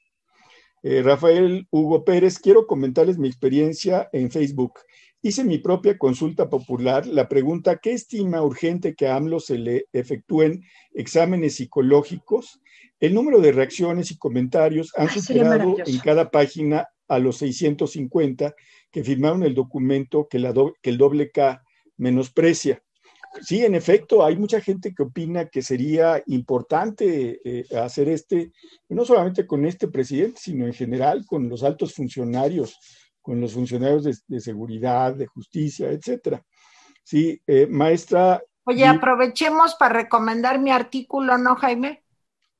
Eh, 0.82 1.02
Rafael 1.02 1.66
Hugo 1.70 2.04
Pérez, 2.04 2.38
quiero 2.38 2.66
comentarles 2.66 3.16
mi 3.16 3.26
experiencia 3.26 4.10
en 4.12 4.30
Facebook. 4.30 4.80
Hice 5.22 5.44
mi 5.44 5.56
propia 5.56 5.96
consulta 5.96 6.50
popular. 6.50 7.06
La 7.06 7.26
pregunta, 7.26 7.78
¿qué 7.82 7.94
estima 7.94 8.42
urgente 8.42 8.94
que 8.94 9.06
a 9.06 9.16
AMLO 9.16 9.40
se 9.40 9.56
le 9.56 9.86
efectúen 9.94 10.62
exámenes 10.92 11.54
psicológicos? 11.54 12.60
El 13.00 13.14
número 13.14 13.40
de 13.40 13.52
reacciones 13.52 14.10
y 14.10 14.18
comentarios 14.18 14.92
han 14.94 15.08
superado 15.08 15.76
en 15.86 15.98
cada 16.00 16.30
página 16.30 16.88
a 17.08 17.18
los 17.18 17.38
650 17.38 18.54
que 18.90 19.04
firmaron 19.04 19.42
el 19.42 19.54
documento 19.54 20.28
que, 20.28 20.38
la 20.38 20.52
que 20.52 20.90
el 20.90 20.98
doble 20.98 21.30
K 21.30 21.64
menosprecia 21.96 22.82
sí, 23.42 23.64
en 23.64 23.74
efecto, 23.74 24.24
hay 24.24 24.36
mucha 24.36 24.60
gente 24.60 24.94
que 24.94 25.02
opina 25.02 25.48
que 25.48 25.62
sería 25.62 26.22
importante 26.26 27.40
eh, 27.44 27.66
hacer 27.76 28.08
este, 28.08 28.52
no 28.88 29.04
solamente 29.04 29.46
con 29.46 29.64
este 29.64 29.88
presidente, 29.88 30.40
sino 30.40 30.66
en 30.66 30.72
general 30.72 31.24
con 31.26 31.48
los 31.48 31.62
altos 31.62 31.94
funcionarios, 31.94 32.78
con 33.20 33.40
los 33.40 33.52
funcionarios 33.52 34.04
de, 34.26 34.40
seguridad, 34.40 35.14
de 35.14 35.26
justicia, 35.26 35.90
etcétera. 35.90 36.44
Sí, 37.02 37.40
eh, 37.46 37.66
maestra. 37.66 38.42
Oye, 38.64 38.86
aprovechemos 38.86 39.74
para 39.74 39.94
recomendar 39.94 40.58
mi 40.58 40.70
artículo, 40.70 41.36
¿no, 41.38 41.56
Jaime? 41.56 42.02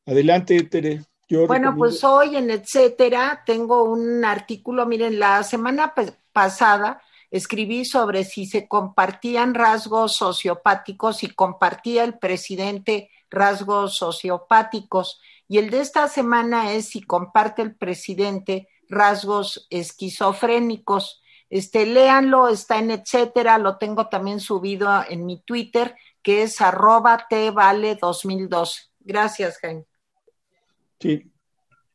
Adelante, 0.06 0.62
Tere. 0.64 1.02
bueno, 1.46 1.74
pues 1.76 2.04
hoy 2.04 2.36
en 2.36 2.50
etcétera 2.50 3.42
tengo 3.46 3.84
un 3.84 4.24
artículo, 4.24 4.84
miren, 4.86 5.18
la 5.18 5.42
semana 5.42 5.94
pasada 6.32 7.00
escribí 7.35 7.85
sobre 7.85 8.22
si 8.22 8.47
se 8.47 8.68
compartían 8.68 9.55
rasgos 9.55 10.14
sociopáticos 10.14 11.24
y 11.24 11.30
compartía 11.30 12.05
el 12.05 12.16
presidente 12.16 13.11
rasgos 13.28 13.97
sociopáticos. 13.97 15.20
Y 15.49 15.59
el 15.59 15.70
de 15.70 15.80
esta 15.80 16.07
semana 16.07 16.72
es 16.74 16.91
si 16.91 17.03
comparte 17.03 17.61
el 17.62 17.74
presidente 17.74 18.68
rasgos 18.89 19.66
esquizofrénicos. 19.70 21.22
Este, 21.51 21.87
léanlo, 21.87 22.47
está 22.49 22.78
en 22.78 22.93
etcétera, 22.93 23.59
lo 23.59 23.78
tengo 23.78 24.09
también 24.09 24.39
subido 24.39 24.89
en 25.09 25.26
mi 25.26 25.41
Twitter, 25.41 25.97
que 26.22 26.45
es 26.45 26.61
arroba 26.61 27.26
vale 27.53 27.97
2012. 27.97 28.80
Gracias, 29.01 29.59
Jaime. 29.59 29.87
Sí, 31.01 31.32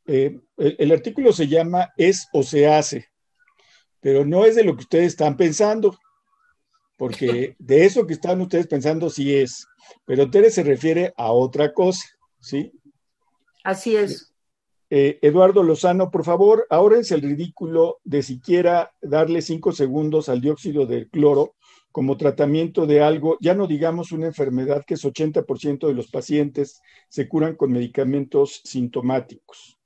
eh, 0.06 0.38
el, 0.58 0.92
artículo 0.92 1.32
se 1.32 1.48
llama 1.48 1.94
Es 1.96 2.28
o 2.34 2.44
se 2.44 2.68
hace, 2.68 3.09
pero 4.02 4.26
no 4.26 4.45
es 4.45 4.56
de 4.56 4.64
lo 4.64 4.76
que 4.76 4.84
ustedes 4.84 5.08
están 5.08 5.38
pensando, 5.38 5.97
porque 6.97 7.56
de 7.60 7.86
eso 7.86 8.06
que 8.06 8.14
están 8.14 8.41
ustedes 8.41 8.68
pensando 8.68 9.10
sí 9.10 9.36
es, 9.36 9.66
pero 10.06 10.30
Tere 10.30 10.52
se 10.52 10.64
refiere 10.64 11.14
a 11.18 11.32
otra 11.32 11.74
cosa, 11.74 12.06
¿sí? 12.39 12.72
Así 13.64 13.95
es. 13.95 14.34
Eh, 14.91 15.20
Eduardo 15.22 15.62
Lozano, 15.62 16.10
por 16.10 16.26
favor, 16.26 16.66
ahórrense 16.70 17.14
el 17.14 17.22
ridículo 17.22 18.00
de 18.04 18.24
siquiera 18.24 18.91
darle 19.02 19.41
cinco 19.41 19.72
segundos 19.72 20.30
al 20.30 20.41
dióxido 20.41 20.88
de 20.88 21.08
cloro 21.08 21.56
como 21.91 22.18
tratamiento 22.18 22.86
de 22.86 23.02
algo, 23.02 23.38
ya 23.41 23.56
no 23.56 23.68
digamos 23.68 24.12
una 24.12 24.28
enfermedad 24.28 24.84
que 24.86 24.93
es 24.93 25.04
80% 25.04 25.88
de 25.88 25.93
los 25.93 26.08
pacientes 26.08 26.82
se 27.10 27.28
curan 27.28 27.56
con 27.56 27.72
medicamentos 27.72 28.62
sintomáticos. 28.64 29.80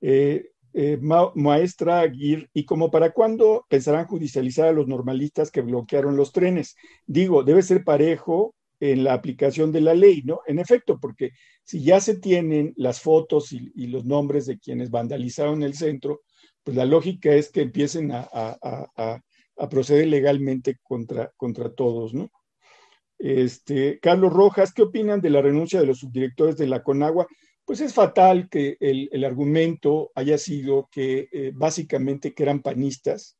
Eh, 0.00 0.50
eh, 0.78 0.98
maestra 1.00 2.00
Aguirre, 2.00 2.50
¿y 2.52 2.66
como 2.66 2.90
para 2.90 3.12
cuándo 3.12 3.64
pensarán 3.66 4.06
judicializar 4.06 4.68
a 4.68 4.72
los 4.72 4.86
normalistas 4.86 5.50
que 5.50 5.62
bloquearon 5.62 6.16
los 6.16 6.32
trenes? 6.32 6.76
Digo, 7.06 7.42
debe 7.42 7.62
ser 7.62 7.82
parejo 7.82 8.54
en 8.78 9.02
la 9.02 9.14
aplicación 9.14 9.72
de 9.72 9.80
la 9.80 9.94
ley, 9.94 10.20
¿no? 10.26 10.40
En 10.46 10.58
efecto, 10.58 10.98
porque 11.00 11.30
si 11.64 11.82
ya 11.82 11.98
se 12.02 12.18
tienen 12.18 12.74
las 12.76 13.00
fotos 13.00 13.52
y, 13.52 13.86
los 13.86 14.04
nombres 14.04 14.44
de 14.44 14.58
quienes 14.58 14.90
vandalizaron 14.90 15.62
el 15.62 15.72
centro, 15.72 16.20
pues 16.62 16.76
la 16.76 16.84
lógica 16.84 17.32
es 17.32 17.50
que 17.50 17.62
empiecen 17.62 18.10
a, 18.12 19.22
proceder 19.70 20.08
legalmente 20.08 20.76
contra, 20.82 21.32
contra 21.38 21.70
todos, 21.70 22.12
¿no? 22.12 22.30
Este, 23.18 23.98
Carlos 24.00 24.30
Rojas, 24.30 24.74
¿qué 24.74 24.82
opinan 24.82 25.22
de 25.22 25.30
la 25.30 25.40
renuncia 25.40 25.80
de 25.80 25.86
los 25.86 26.00
subdirectores 26.00 26.58
de 26.58 26.66
la 26.66 26.82
Conagua? 26.82 27.26
Pues 27.66 27.80
es 27.80 27.92
fatal 27.94 28.48
que 28.48 28.76
el, 28.78 29.24
argumento 29.24 30.12
haya 30.14 30.38
sido 30.38 30.88
que 30.90 31.28
eh, 31.32 31.50
básicamente 31.52 32.32
que 32.32 32.44
eran 32.44 32.62
panistas. 32.62 33.36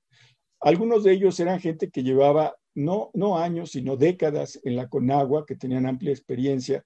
Algunos 0.60 1.04
de 1.04 1.12
ellos 1.12 1.38
eran 1.38 1.60
gente 1.60 1.90
que 1.90 2.02
llevaba 2.02 2.56
no, 2.74 3.10
no 3.14 3.38
años, 3.38 3.70
sino 3.70 3.96
décadas 3.96 4.60
en 4.64 4.74
la 4.74 4.88
Conagua, 4.88 5.46
que 5.46 5.54
tenían 5.54 5.86
amplia 5.86 6.10
experiencia. 6.10 6.84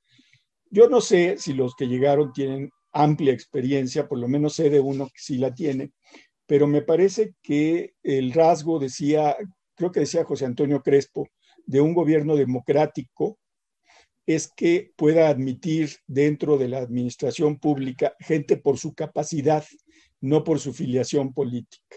Yo 0.71 0.91
no 0.91 1.01
sé 1.01 1.39
si 1.39 1.55
los 1.55 1.75
que 1.75 1.89
llegaron 1.89 2.35
tienen 2.35 2.71
amplia 2.93 3.33
experiencia, 3.33 4.07
por 4.07 4.19
lo 4.19 4.29
menos 4.29 4.55
sé 4.57 4.69
de 4.69 4.81
uno 4.81 5.07
que 5.07 5.19
sí 5.19 5.39
la 5.39 5.55
tiene, 5.55 5.93
pero 6.47 6.67
me 6.67 6.83
parece 6.83 7.33
que 7.43 7.95
el 8.03 8.35
rasgo 8.35 8.79
decía, 8.79 9.35
creo 9.75 9.91
que 9.91 10.01
decía 10.01 10.25
José 10.25 10.45
Antonio 10.45 10.83
Crespo, 10.83 11.27
de 11.65 11.81
un 11.81 11.95
gobierno 11.95 12.37
democrático 12.37 13.39
es 14.27 14.53
que 14.55 14.93
pueda 14.97 15.29
admitir 15.29 15.91
dentro 16.07 16.59
de 16.59 16.69
la 16.69 16.79
administración 16.79 17.59
pública 17.59 18.15
gente 18.21 18.57
por 18.57 18.79
su 18.79 18.95
capacidad, 18.95 19.65
no 20.21 20.45
por 20.45 20.61
su 20.61 20.73
filiación 20.73 21.33
política. 21.33 21.97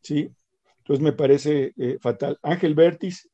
¿Sí? 0.00 0.30
Entonces 0.78 1.02
me 1.02 1.12
parece 1.12 1.72
eh, 1.76 1.98
fatal. 2.00 2.38
Ángel 2.42 2.74
Bertis, 2.74 3.28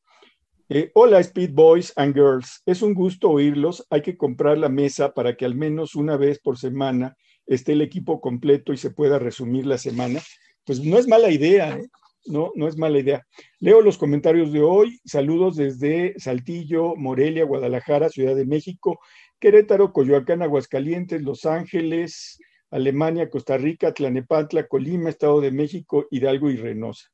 eh, 0.69 0.91
hola 0.95 1.21
Speed 1.21 1.51
Boys 1.53 1.93
and 1.97 2.15
Girls, 2.15 2.63
es 2.67 2.83
un 2.83 2.95
gusto 2.95 3.31
oírlos. 3.31 3.87
Hay 3.91 4.03
que 4.03 4.17
comprar 4.17 4.59
la 4.59 4.69
mesa 4.69 5.13
para 5.13 5.37
que 5.37 5.45
al 5.45 5.55
menos 5.55 5.95
una 5.95 6.17
vez 6.17 6.41
por 6.41 6.59
semana 6.59 7.17
esté 7.47 7.73
el 7.73 7.83
equipo 7.83 8.21
completo 8.21 8.73
y 8.73 8.77
se 8.77 8.91
pueda 8.91 9.19
resumir 9.19 9.67
la 9.67 9.79
semana. 9.79 10.21
Pues 10.65 10.81
no 10.81 10.99
es 10.99 11.07
mala 11.07 11.31
idea. 11.31 11.77
¿eh? 11.77 11.89
No, 12.27 12.53
no 12.55 12.69
es 12.69 12.77
mala 12.77 12.99
idea. 12.99 13.27
Leo 13.59 13.81
los 13.81 13.99
comentarios 13.99 14.53
de 14.53 14.63
hoy. 14.63 15.01
Saludos 15.05 15.57
desde 15.57 16.15
Saltillo, 16.19 16.97
Morelia, 16.97 17.45
Guadalajara, 17.45 18.09
Ciudad 18.09 18.35
de 18.35 18.47
México, 18.47 19.01
Querétaro, 19.39 19.93
Coyoacán, 19.93 20.43
Aguascalientes, 20.43 21.23
Los 21.23 21.45
Ángeles, 21.47 22.39
Alemania, 22.71 23.31
Costa 23.31 23.57
Rica, 23.57 23.93
Tlanepantla, 23.93 24.67
Colima, 24.67 25.11
Estado 25.11 25.41
de 25.41 25.51
México, 25.51 26.07
Hidalgo 26.11 26.51
y 26.51 26.57
Reynosa. 26.57 27.09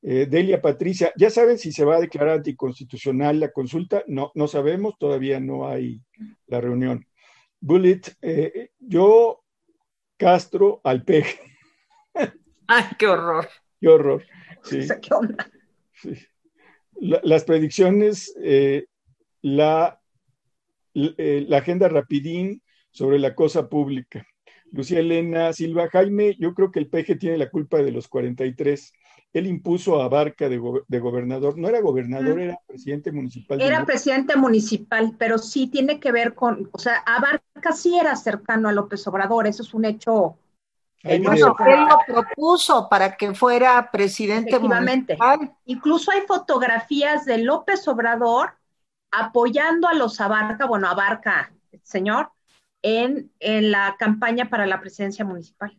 Eh, 0.00 0.26
Delia 0.26 0.62
Patricia, 0.62 1.12
¿ya 1.16 1.28
saben 1.28 1.58
si 1.58 1.72
se 1.72 1.84
va 1.84 1.96
a 1.96 2.00
declarar 2.00 2.36
anticonstitucional 2.36 3.40
la 3.40 3.50
consulta? 3.50 4.04
No, 4.06 4.30
no 4.34 4.46
sabemos, 4.46 4.96
todavía 4.98 5.40
no 5.40 5.68
hay 5.68 6.00
la 6.46 6.60
reunión. 6.60 7.06
Bullet, 7.60 8.02
eh, 8.22 8.70
yo 8.78 9.42
Castro 10.16 10.80
al. 10.84 11.04
Ay, 12.66 12.84
qué 12.98 13.06
horror. 13.06 13.48
Qué 13.80 13.88
horror. 13.88 14.24
las 17.00 17.44
predicciones, 17.44 18.34
eh, 18.42 18.86
la, 19.42 20.00
eh, 20.94 21.44
la 21.48 21.58
agenda 21.58 21.88
rapidín 21.88 22.62
sobre 22.90 23.18
la 23.18 23.34
cosa 23.34 23.68
pública. 23.68 24.26
Lucía 24.72 24.98
Elena 24.98 25.52
Silva, 25.52 25.88
Jaime, 25.88 26.36
yo 26.38 26.54
creo 26.54 26.70
que 26.70 26.78
el 26.78 26.88
PG 26.88 27.18
tiene 27.18 27.38
la 27.38 27.50
culpa 27.50 27.78
de 27.78 27.90
los 27.90 28.08
43. 28.08 28.92
Él 29.32 29.46
impuso 29.46 30.02
a 30.02 30.08
Barca 30.08 30.48
de, 30.48 30.58
gobernador. 30.58 31.58
No 31.58 31.68
era 31.68 31.80
gobernador, 31.80 32.40
era 32.40 32.58
presidente 32.66 33.12
municipal. 33.12 33.60
Era 33.60 33.84
presidente 33.84 34.36
municipal, 34.36 35.14
pero 35.18 35.38
sí 35.38 35.68
tiene 35.68 36.00
que 36.00 36.12
ver 36.12 36.34
con, 36.34 36.68
o 36.72 36.78
sea, 36.78 36.98
Abarca 37.06 37.72
sí 37.72 37.98
era 37.98 38.16
cercano 38.16 38.68
a 38.68 38.72
López 38.72 39.06
Obrador, 39.06 39.46
eso 39.46 39.62
es 39.62 39.72
un 39.74 39.84
hecho 39.84 40.36
él 41.02 41.22
lo 41.22 41.54
propuso 42.06 42.88
para 42.88 43.16
que 43.16 43.34
fuera 43.34 43.90
presidente 43.90 44.58
municipal. 44.58 45.54
Incluso 45.64 46.10
hay 46.10 46.22
fotografías 46.26 47.24
de 47.24 47.38
López 47.38 47.86
Obrador 47.86 48.50
apoyando 49.10 49.88
a 49.88 49.94
los 49.94 50.20
Abarca, 50.20 50.66
bueno, 50.66 50.88
Abarca, 50.88 51.52
señor, 51.82 52.30
en, 52.82 53.30
en 53.40 53.70
la 53.70 53.96
campaña 53.98 54.50
para 54.50 54.66
la 54.66 54.80
presidencia 54.80 55.24
municipal. 55.24 55.76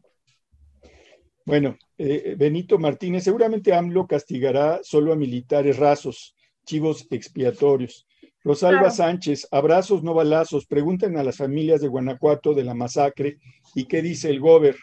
Bueno, 1.46 1.78
eh, 1.98 2.36
Benito 2.38 2.78
Martínez, 2.78 3.24
seguramente 3.24 3.74
AMLO 3.74 4.08
castigará 4.08 4.80
solo 4.84 5.12
a 5.12 5.16
militares 5.16 5.78
rasos, 5.78 6.36
chivos 6.66 7.08
expiatorios. 7.10 8.08
Rosalba 8.44 8.90
Sánchez, 8.90 9.48
abrazos, 9.52 10.02
no 10.02 10.14
balazos. 10.14 10.66
Pregunten 10.66 11.18
a 11.18 11.24
las 11.24 11.38
familias 11.38 11.82
de 11.82 11.88
Guanajuato 11.88 12.54
de 12.54 12.64
la 12.64 12.74
masacre 12.74 13.38
y 13.76 13.86
qué 13.86 14.02
dice 14.02 14.30
el 14.30 14.40
gober 14.40 14.78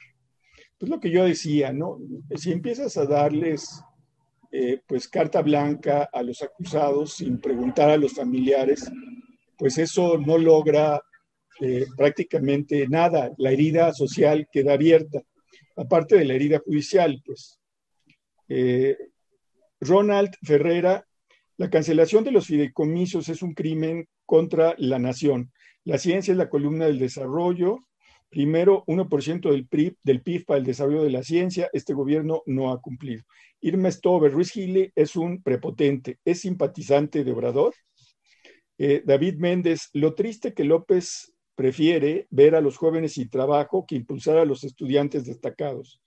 pues 0.79 0.91
lo 0.91 1.01
que 1.01 1.11
yo 1.11 1.25
decía, 1.25 1.73
¿no? 1.73 1.99
Si 2.35 2.53
empiezas 2.53 2.97
a 2.97 3.07
darles 3.07 3.83
eh, 4.53 4.81
pues 4.87 5.09
carta 5.09 5.43
blanca 5.43 6.09
a 6.13 6.23
los 6.23 6.43
acusados 6.43 7.15
sin 7.15 7.41
preguntar 7.41 7.91
a 7.91 7.97
los 7.97 8.15
familiares, 8.15 8.91
pues 9.59 9.79
eso 9.79 10.19
no 10.19 10.39
logra 10.39 11.01
eh, 11.61 11.87
prácticamente 11.97 12.87
nada. 12.89 13.33
La 13.39 13.51
herida 13.51 13.93
social 13.93 14.49
queda 14.53 14.75
abierta, 14.75 15.23
aparte 15.77 16.17
de 16.17 16.25
la 16.25 16.35
herida 16.35 16.59
judicial, 16.59 17.23
pues. 17.25 17.59
Eh, 18.49 18.97
Ronald 19.81 20.31
Ferrera, 20.43 21.07
la 21.57 21.69
cancelación 21.69 22.25
de 22.25 22.31
los 22.31 22.47
fideicomisos 22.47 23.29
es 23.29 23.43
un 23.43 23.55
crimen 23.55 24.09
contra 24.25 24.75
la 24.79 24.99
nación. 24.99 25.53
La 25.85 25.99
ciencia 25.99 26.33
es 26.33 26.39
la 26.39 26.49
columna 26.49 26.87
del 26.87 26.99
desarrollo, 26.99 27.81
Primero, 28.29 28.85
1% 28.87 29.51
del 29.51 29.67
PIB, 29.67 29.97
del 30.03 30.21
PIB 30.21 30.45
para 30.45 30.59
el 30.59 30.65
desarrollo 30.65 31.03
de 31.03 31.11
la 31.11 31.23
ciencia, 31.23 31.71
este 31.73 31.95
gobierno 31.95 32.43
no 32.47 32.73
ha 32.73 32.81
cumplido. 32.81 33.23
Irma 33.61 33.91
Stover, 33.91 34.33
Ruiz 34.33 34.51
Gile 34.51 34.93
es 34.95 35.17
un 35.17 35.43
prepotente, 35.43 36.19
es 36.25 36.41
simpatizante 36.41 37.25
de 37.25 37.33
Obrador. 37.33 37.75
Eh, 38.79 39.03
David 39.05 39.37
Méndez, 39.39 39.89
lo 39.93 40.15
triste 40.15 40.53
que 40.53 40.65
López 40.65 41.35
prefiere 41.55 42.27
ver 42.31 42.55
a 42.55 42.61
los 42.61 42.77
jóvenes 42.77 43.15
sin 43.15 43.31
trabajo 43.31 43.87
que 43.87 43.97
impulsar 43.97 44.37
a 44.37 44.45
los 44.45 44.65
estudiantes 44.65 45.25
destacados. 45.25 46.01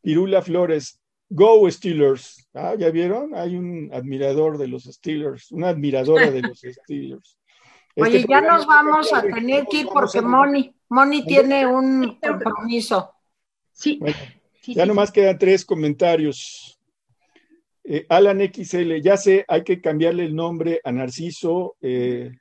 Pirula 0.00 0.40
Flores, 0.40 1.00
Go 1.28 1.70
Steelers. 1.70 2.48
Ah, 2.54 2.74
¿ya 2.78 2.90
vieron? 2.90 3.34
Hay 3.34 3.56
un 3.56 3.90
admirador 3.92 4.58
de 4.58 4.68
los 4.68 4.84
Steelers, 4.84 5.50
una 5.52 5.68
admiradora 5.68 6.30
de 6.30 6.42
los 6.42 6.60
Steelers. 6.82 7.38
Oye, 7.96 8.18
este 8.18 8.28
ya 8.28 8.40
nos 8.40 8.66
vamos 8.66 9.12
a 9.12 9.22
tener 9.22 9.66
que 9.66 9.78
ir 9.78 9.86
porque 9.86 10.20
Moni, 10.20 10.74
Moni 10.88 11.24
tiene 11.24 11.66
un 11.66 12.18
compromiso. 12.20 13.14
Sí. 13.72 14.00
ya 14.66 14.86
nomás 14.86 15.12
quedan 15.12 15.38
tres 15.38 15.64
comentarios. 15.64 16.78
Eh, 17.84 18.06
Alan 18.08 18.40
XL, 18.40 19.00
ya 19.02 19.16
sé, 19.16 19.44
hay 19.46 19.62
que 19.62 19.80
cambiarle 19.80 20.24
el 20.24 20.34
nombre 20.34 20.80
a 20.82 20.90
Narciso, 20.90 21.76
eh, 21.82 22.32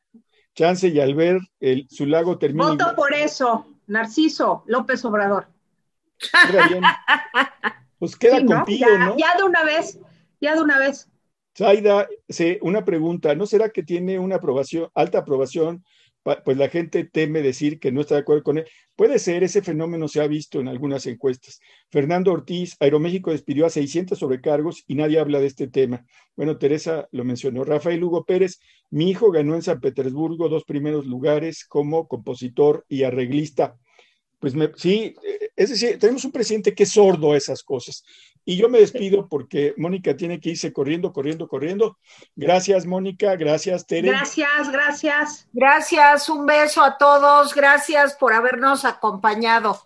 Chance 0.55 0.87
y 0.87 0.99
Albert, 1.01 1.41
el, 1.59 1.85
su 1.89 2.05
lago 2.05 2.37
termina. 2.37 2.69
Voto 2.69 2.95
por 2.95 3.13
eso, 3.13 3.67
Narciso 3.87 4.63
López 4.67 5.03
Obrador. 5.03 5.47
Pues 7.99 8.17
queda 8.17 8.37
con 8.45 8.49
¿no? 8.49 9.17
ya, 9.17 9.37
de 9.37 9.43
una 9.43 9.63
vez, 9.63 9.97
Ya 10.41 10.55
de 10.55 10.61
una 10.61 10.77
vez. 10.77 11.09
Zaida, 11.55 12.07
una 12.61 12.83
pregunta, 12.85 13.35
¿no 13.35 13.45
será 13.45 13.69
que 13.69 13.83
tiene 13.83 14.19
una 14.19 14.35
aprobación, 14.35 14.89
alta 14.93 15.19
aprobación 15.19 15.83
pues 16.23 16.57
la 16.57 16.69
gente 16.69 17.03
teme 17.03 17.41
decir 17.41 17.79
que 17.79 17.91
no 17.91 18.01
está 18.01 18.15
de 18.15 18.21
acuerdo 18.21 18.43
con 18.43 18.57
él. 18.57 18.65
Puede 18.95 19.19
ser, 19.19 19.43
ese 19.43 19.61
fenómeno 19.61 20.07
se 20.07 20.21
ha 20.21 20.27
visto 20.27 20.59
en 20.59 20.67
algunas 20.67 21.05
encuestas. 21.05 21.59
Fernando 21.89 22.31
Ortiz, 22.31 22.75
Aeroméxico 22.79 23.31
despidió 23.31 23.65
a 23.65 23.69
600 23.69 24.17
sobrecargos 24.17 24.83
y 24.87 24.95
nadie 24.95 25.19
habla 25.19 25.39
de 25.39 25.47
este 25.47 25.67
tema. 25.67 26.05
Bueno, 26.35 26.57
Teresa 26.57 27.07
lo 27.11 27.25
mencionó. 27.25 27.63
Rafael 27.63 28.03
Hugo 28.03 28.23
Pérez, 28.23 28.59
mi 28.89 29.09
hijo 29.09 29.31
ganó 29.31 29.55
en 29.55 29.63
San 29.63 29.81
Petersburgo 29.81 30.47
dos 30.47 30.63
primeros 30.63 31.05
lugares 31.05 31.65
como 31.65 32.07
compositor 32.07 32.85
y 32.87 33.03
arreglista. 33.03 33.75
Pues 34.43 34.55
sí, 34.75 35.15
es 35.55 35.69
decir, 35.69 35.97
tenemos 35.97 36.25
un 36.25 36.31
presidente 36.33 36.75
que 36.75 36.83
es 36.83 36.91
sordo 36.91 37.31
a 37.31 37.37
esas 37.37 37.63
cosas. 37.63 38.03
Y 38.43 38.57
yo 38.57 38.67
me 38.67 38.79
despido 38.79 39.29
porque 39.29 39.73
Mónica 39.77 40.17
tiene 40.17 40.41
que 40.41 40.49
irse 40.49 40.73
corriendo, 40.73 41.13
corriendo, 41.13 41.47
corriendo. 41.47 41.97
Gracias, 42.35 42.85
Mónica. 42.85 43.37
Gracias, 43.37 43.87
Tere. 43.87 44.09
Gracias, 44.09 44.69
gracias. 44.69 45.47
Gracias, 45.53 46.27
un 46.27 46.45
beso 46.45 46.83
a 46.83 46.97
todos. 46.97 47.55
Gracias 47.55 48.15
por 48.15 48.33
habernos 48.33 48.83
acompañado. 48.83 49.81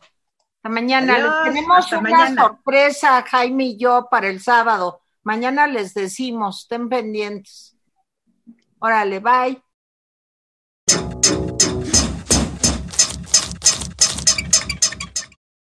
Hasta 0.56 0.70
mañana. 0.70 1.44
tenemos 1.44 1.92
una 1.92 2.36
sorpresa, 2.36 3.24
Jaime 3.30 3.66
y 3.66 3.78
yo, 3.78 4.08
para 4.10 4.28
el 4.28 4.42
sábado. 4.42 5.02
Mañana 5.22 5.68
les 5.68 5.94
decimos, 5.94 6.64
estén 6.64 6.90
pendientes. 6.90 7.78
Órale, 8.80 9.20
bye. 9.20 9.62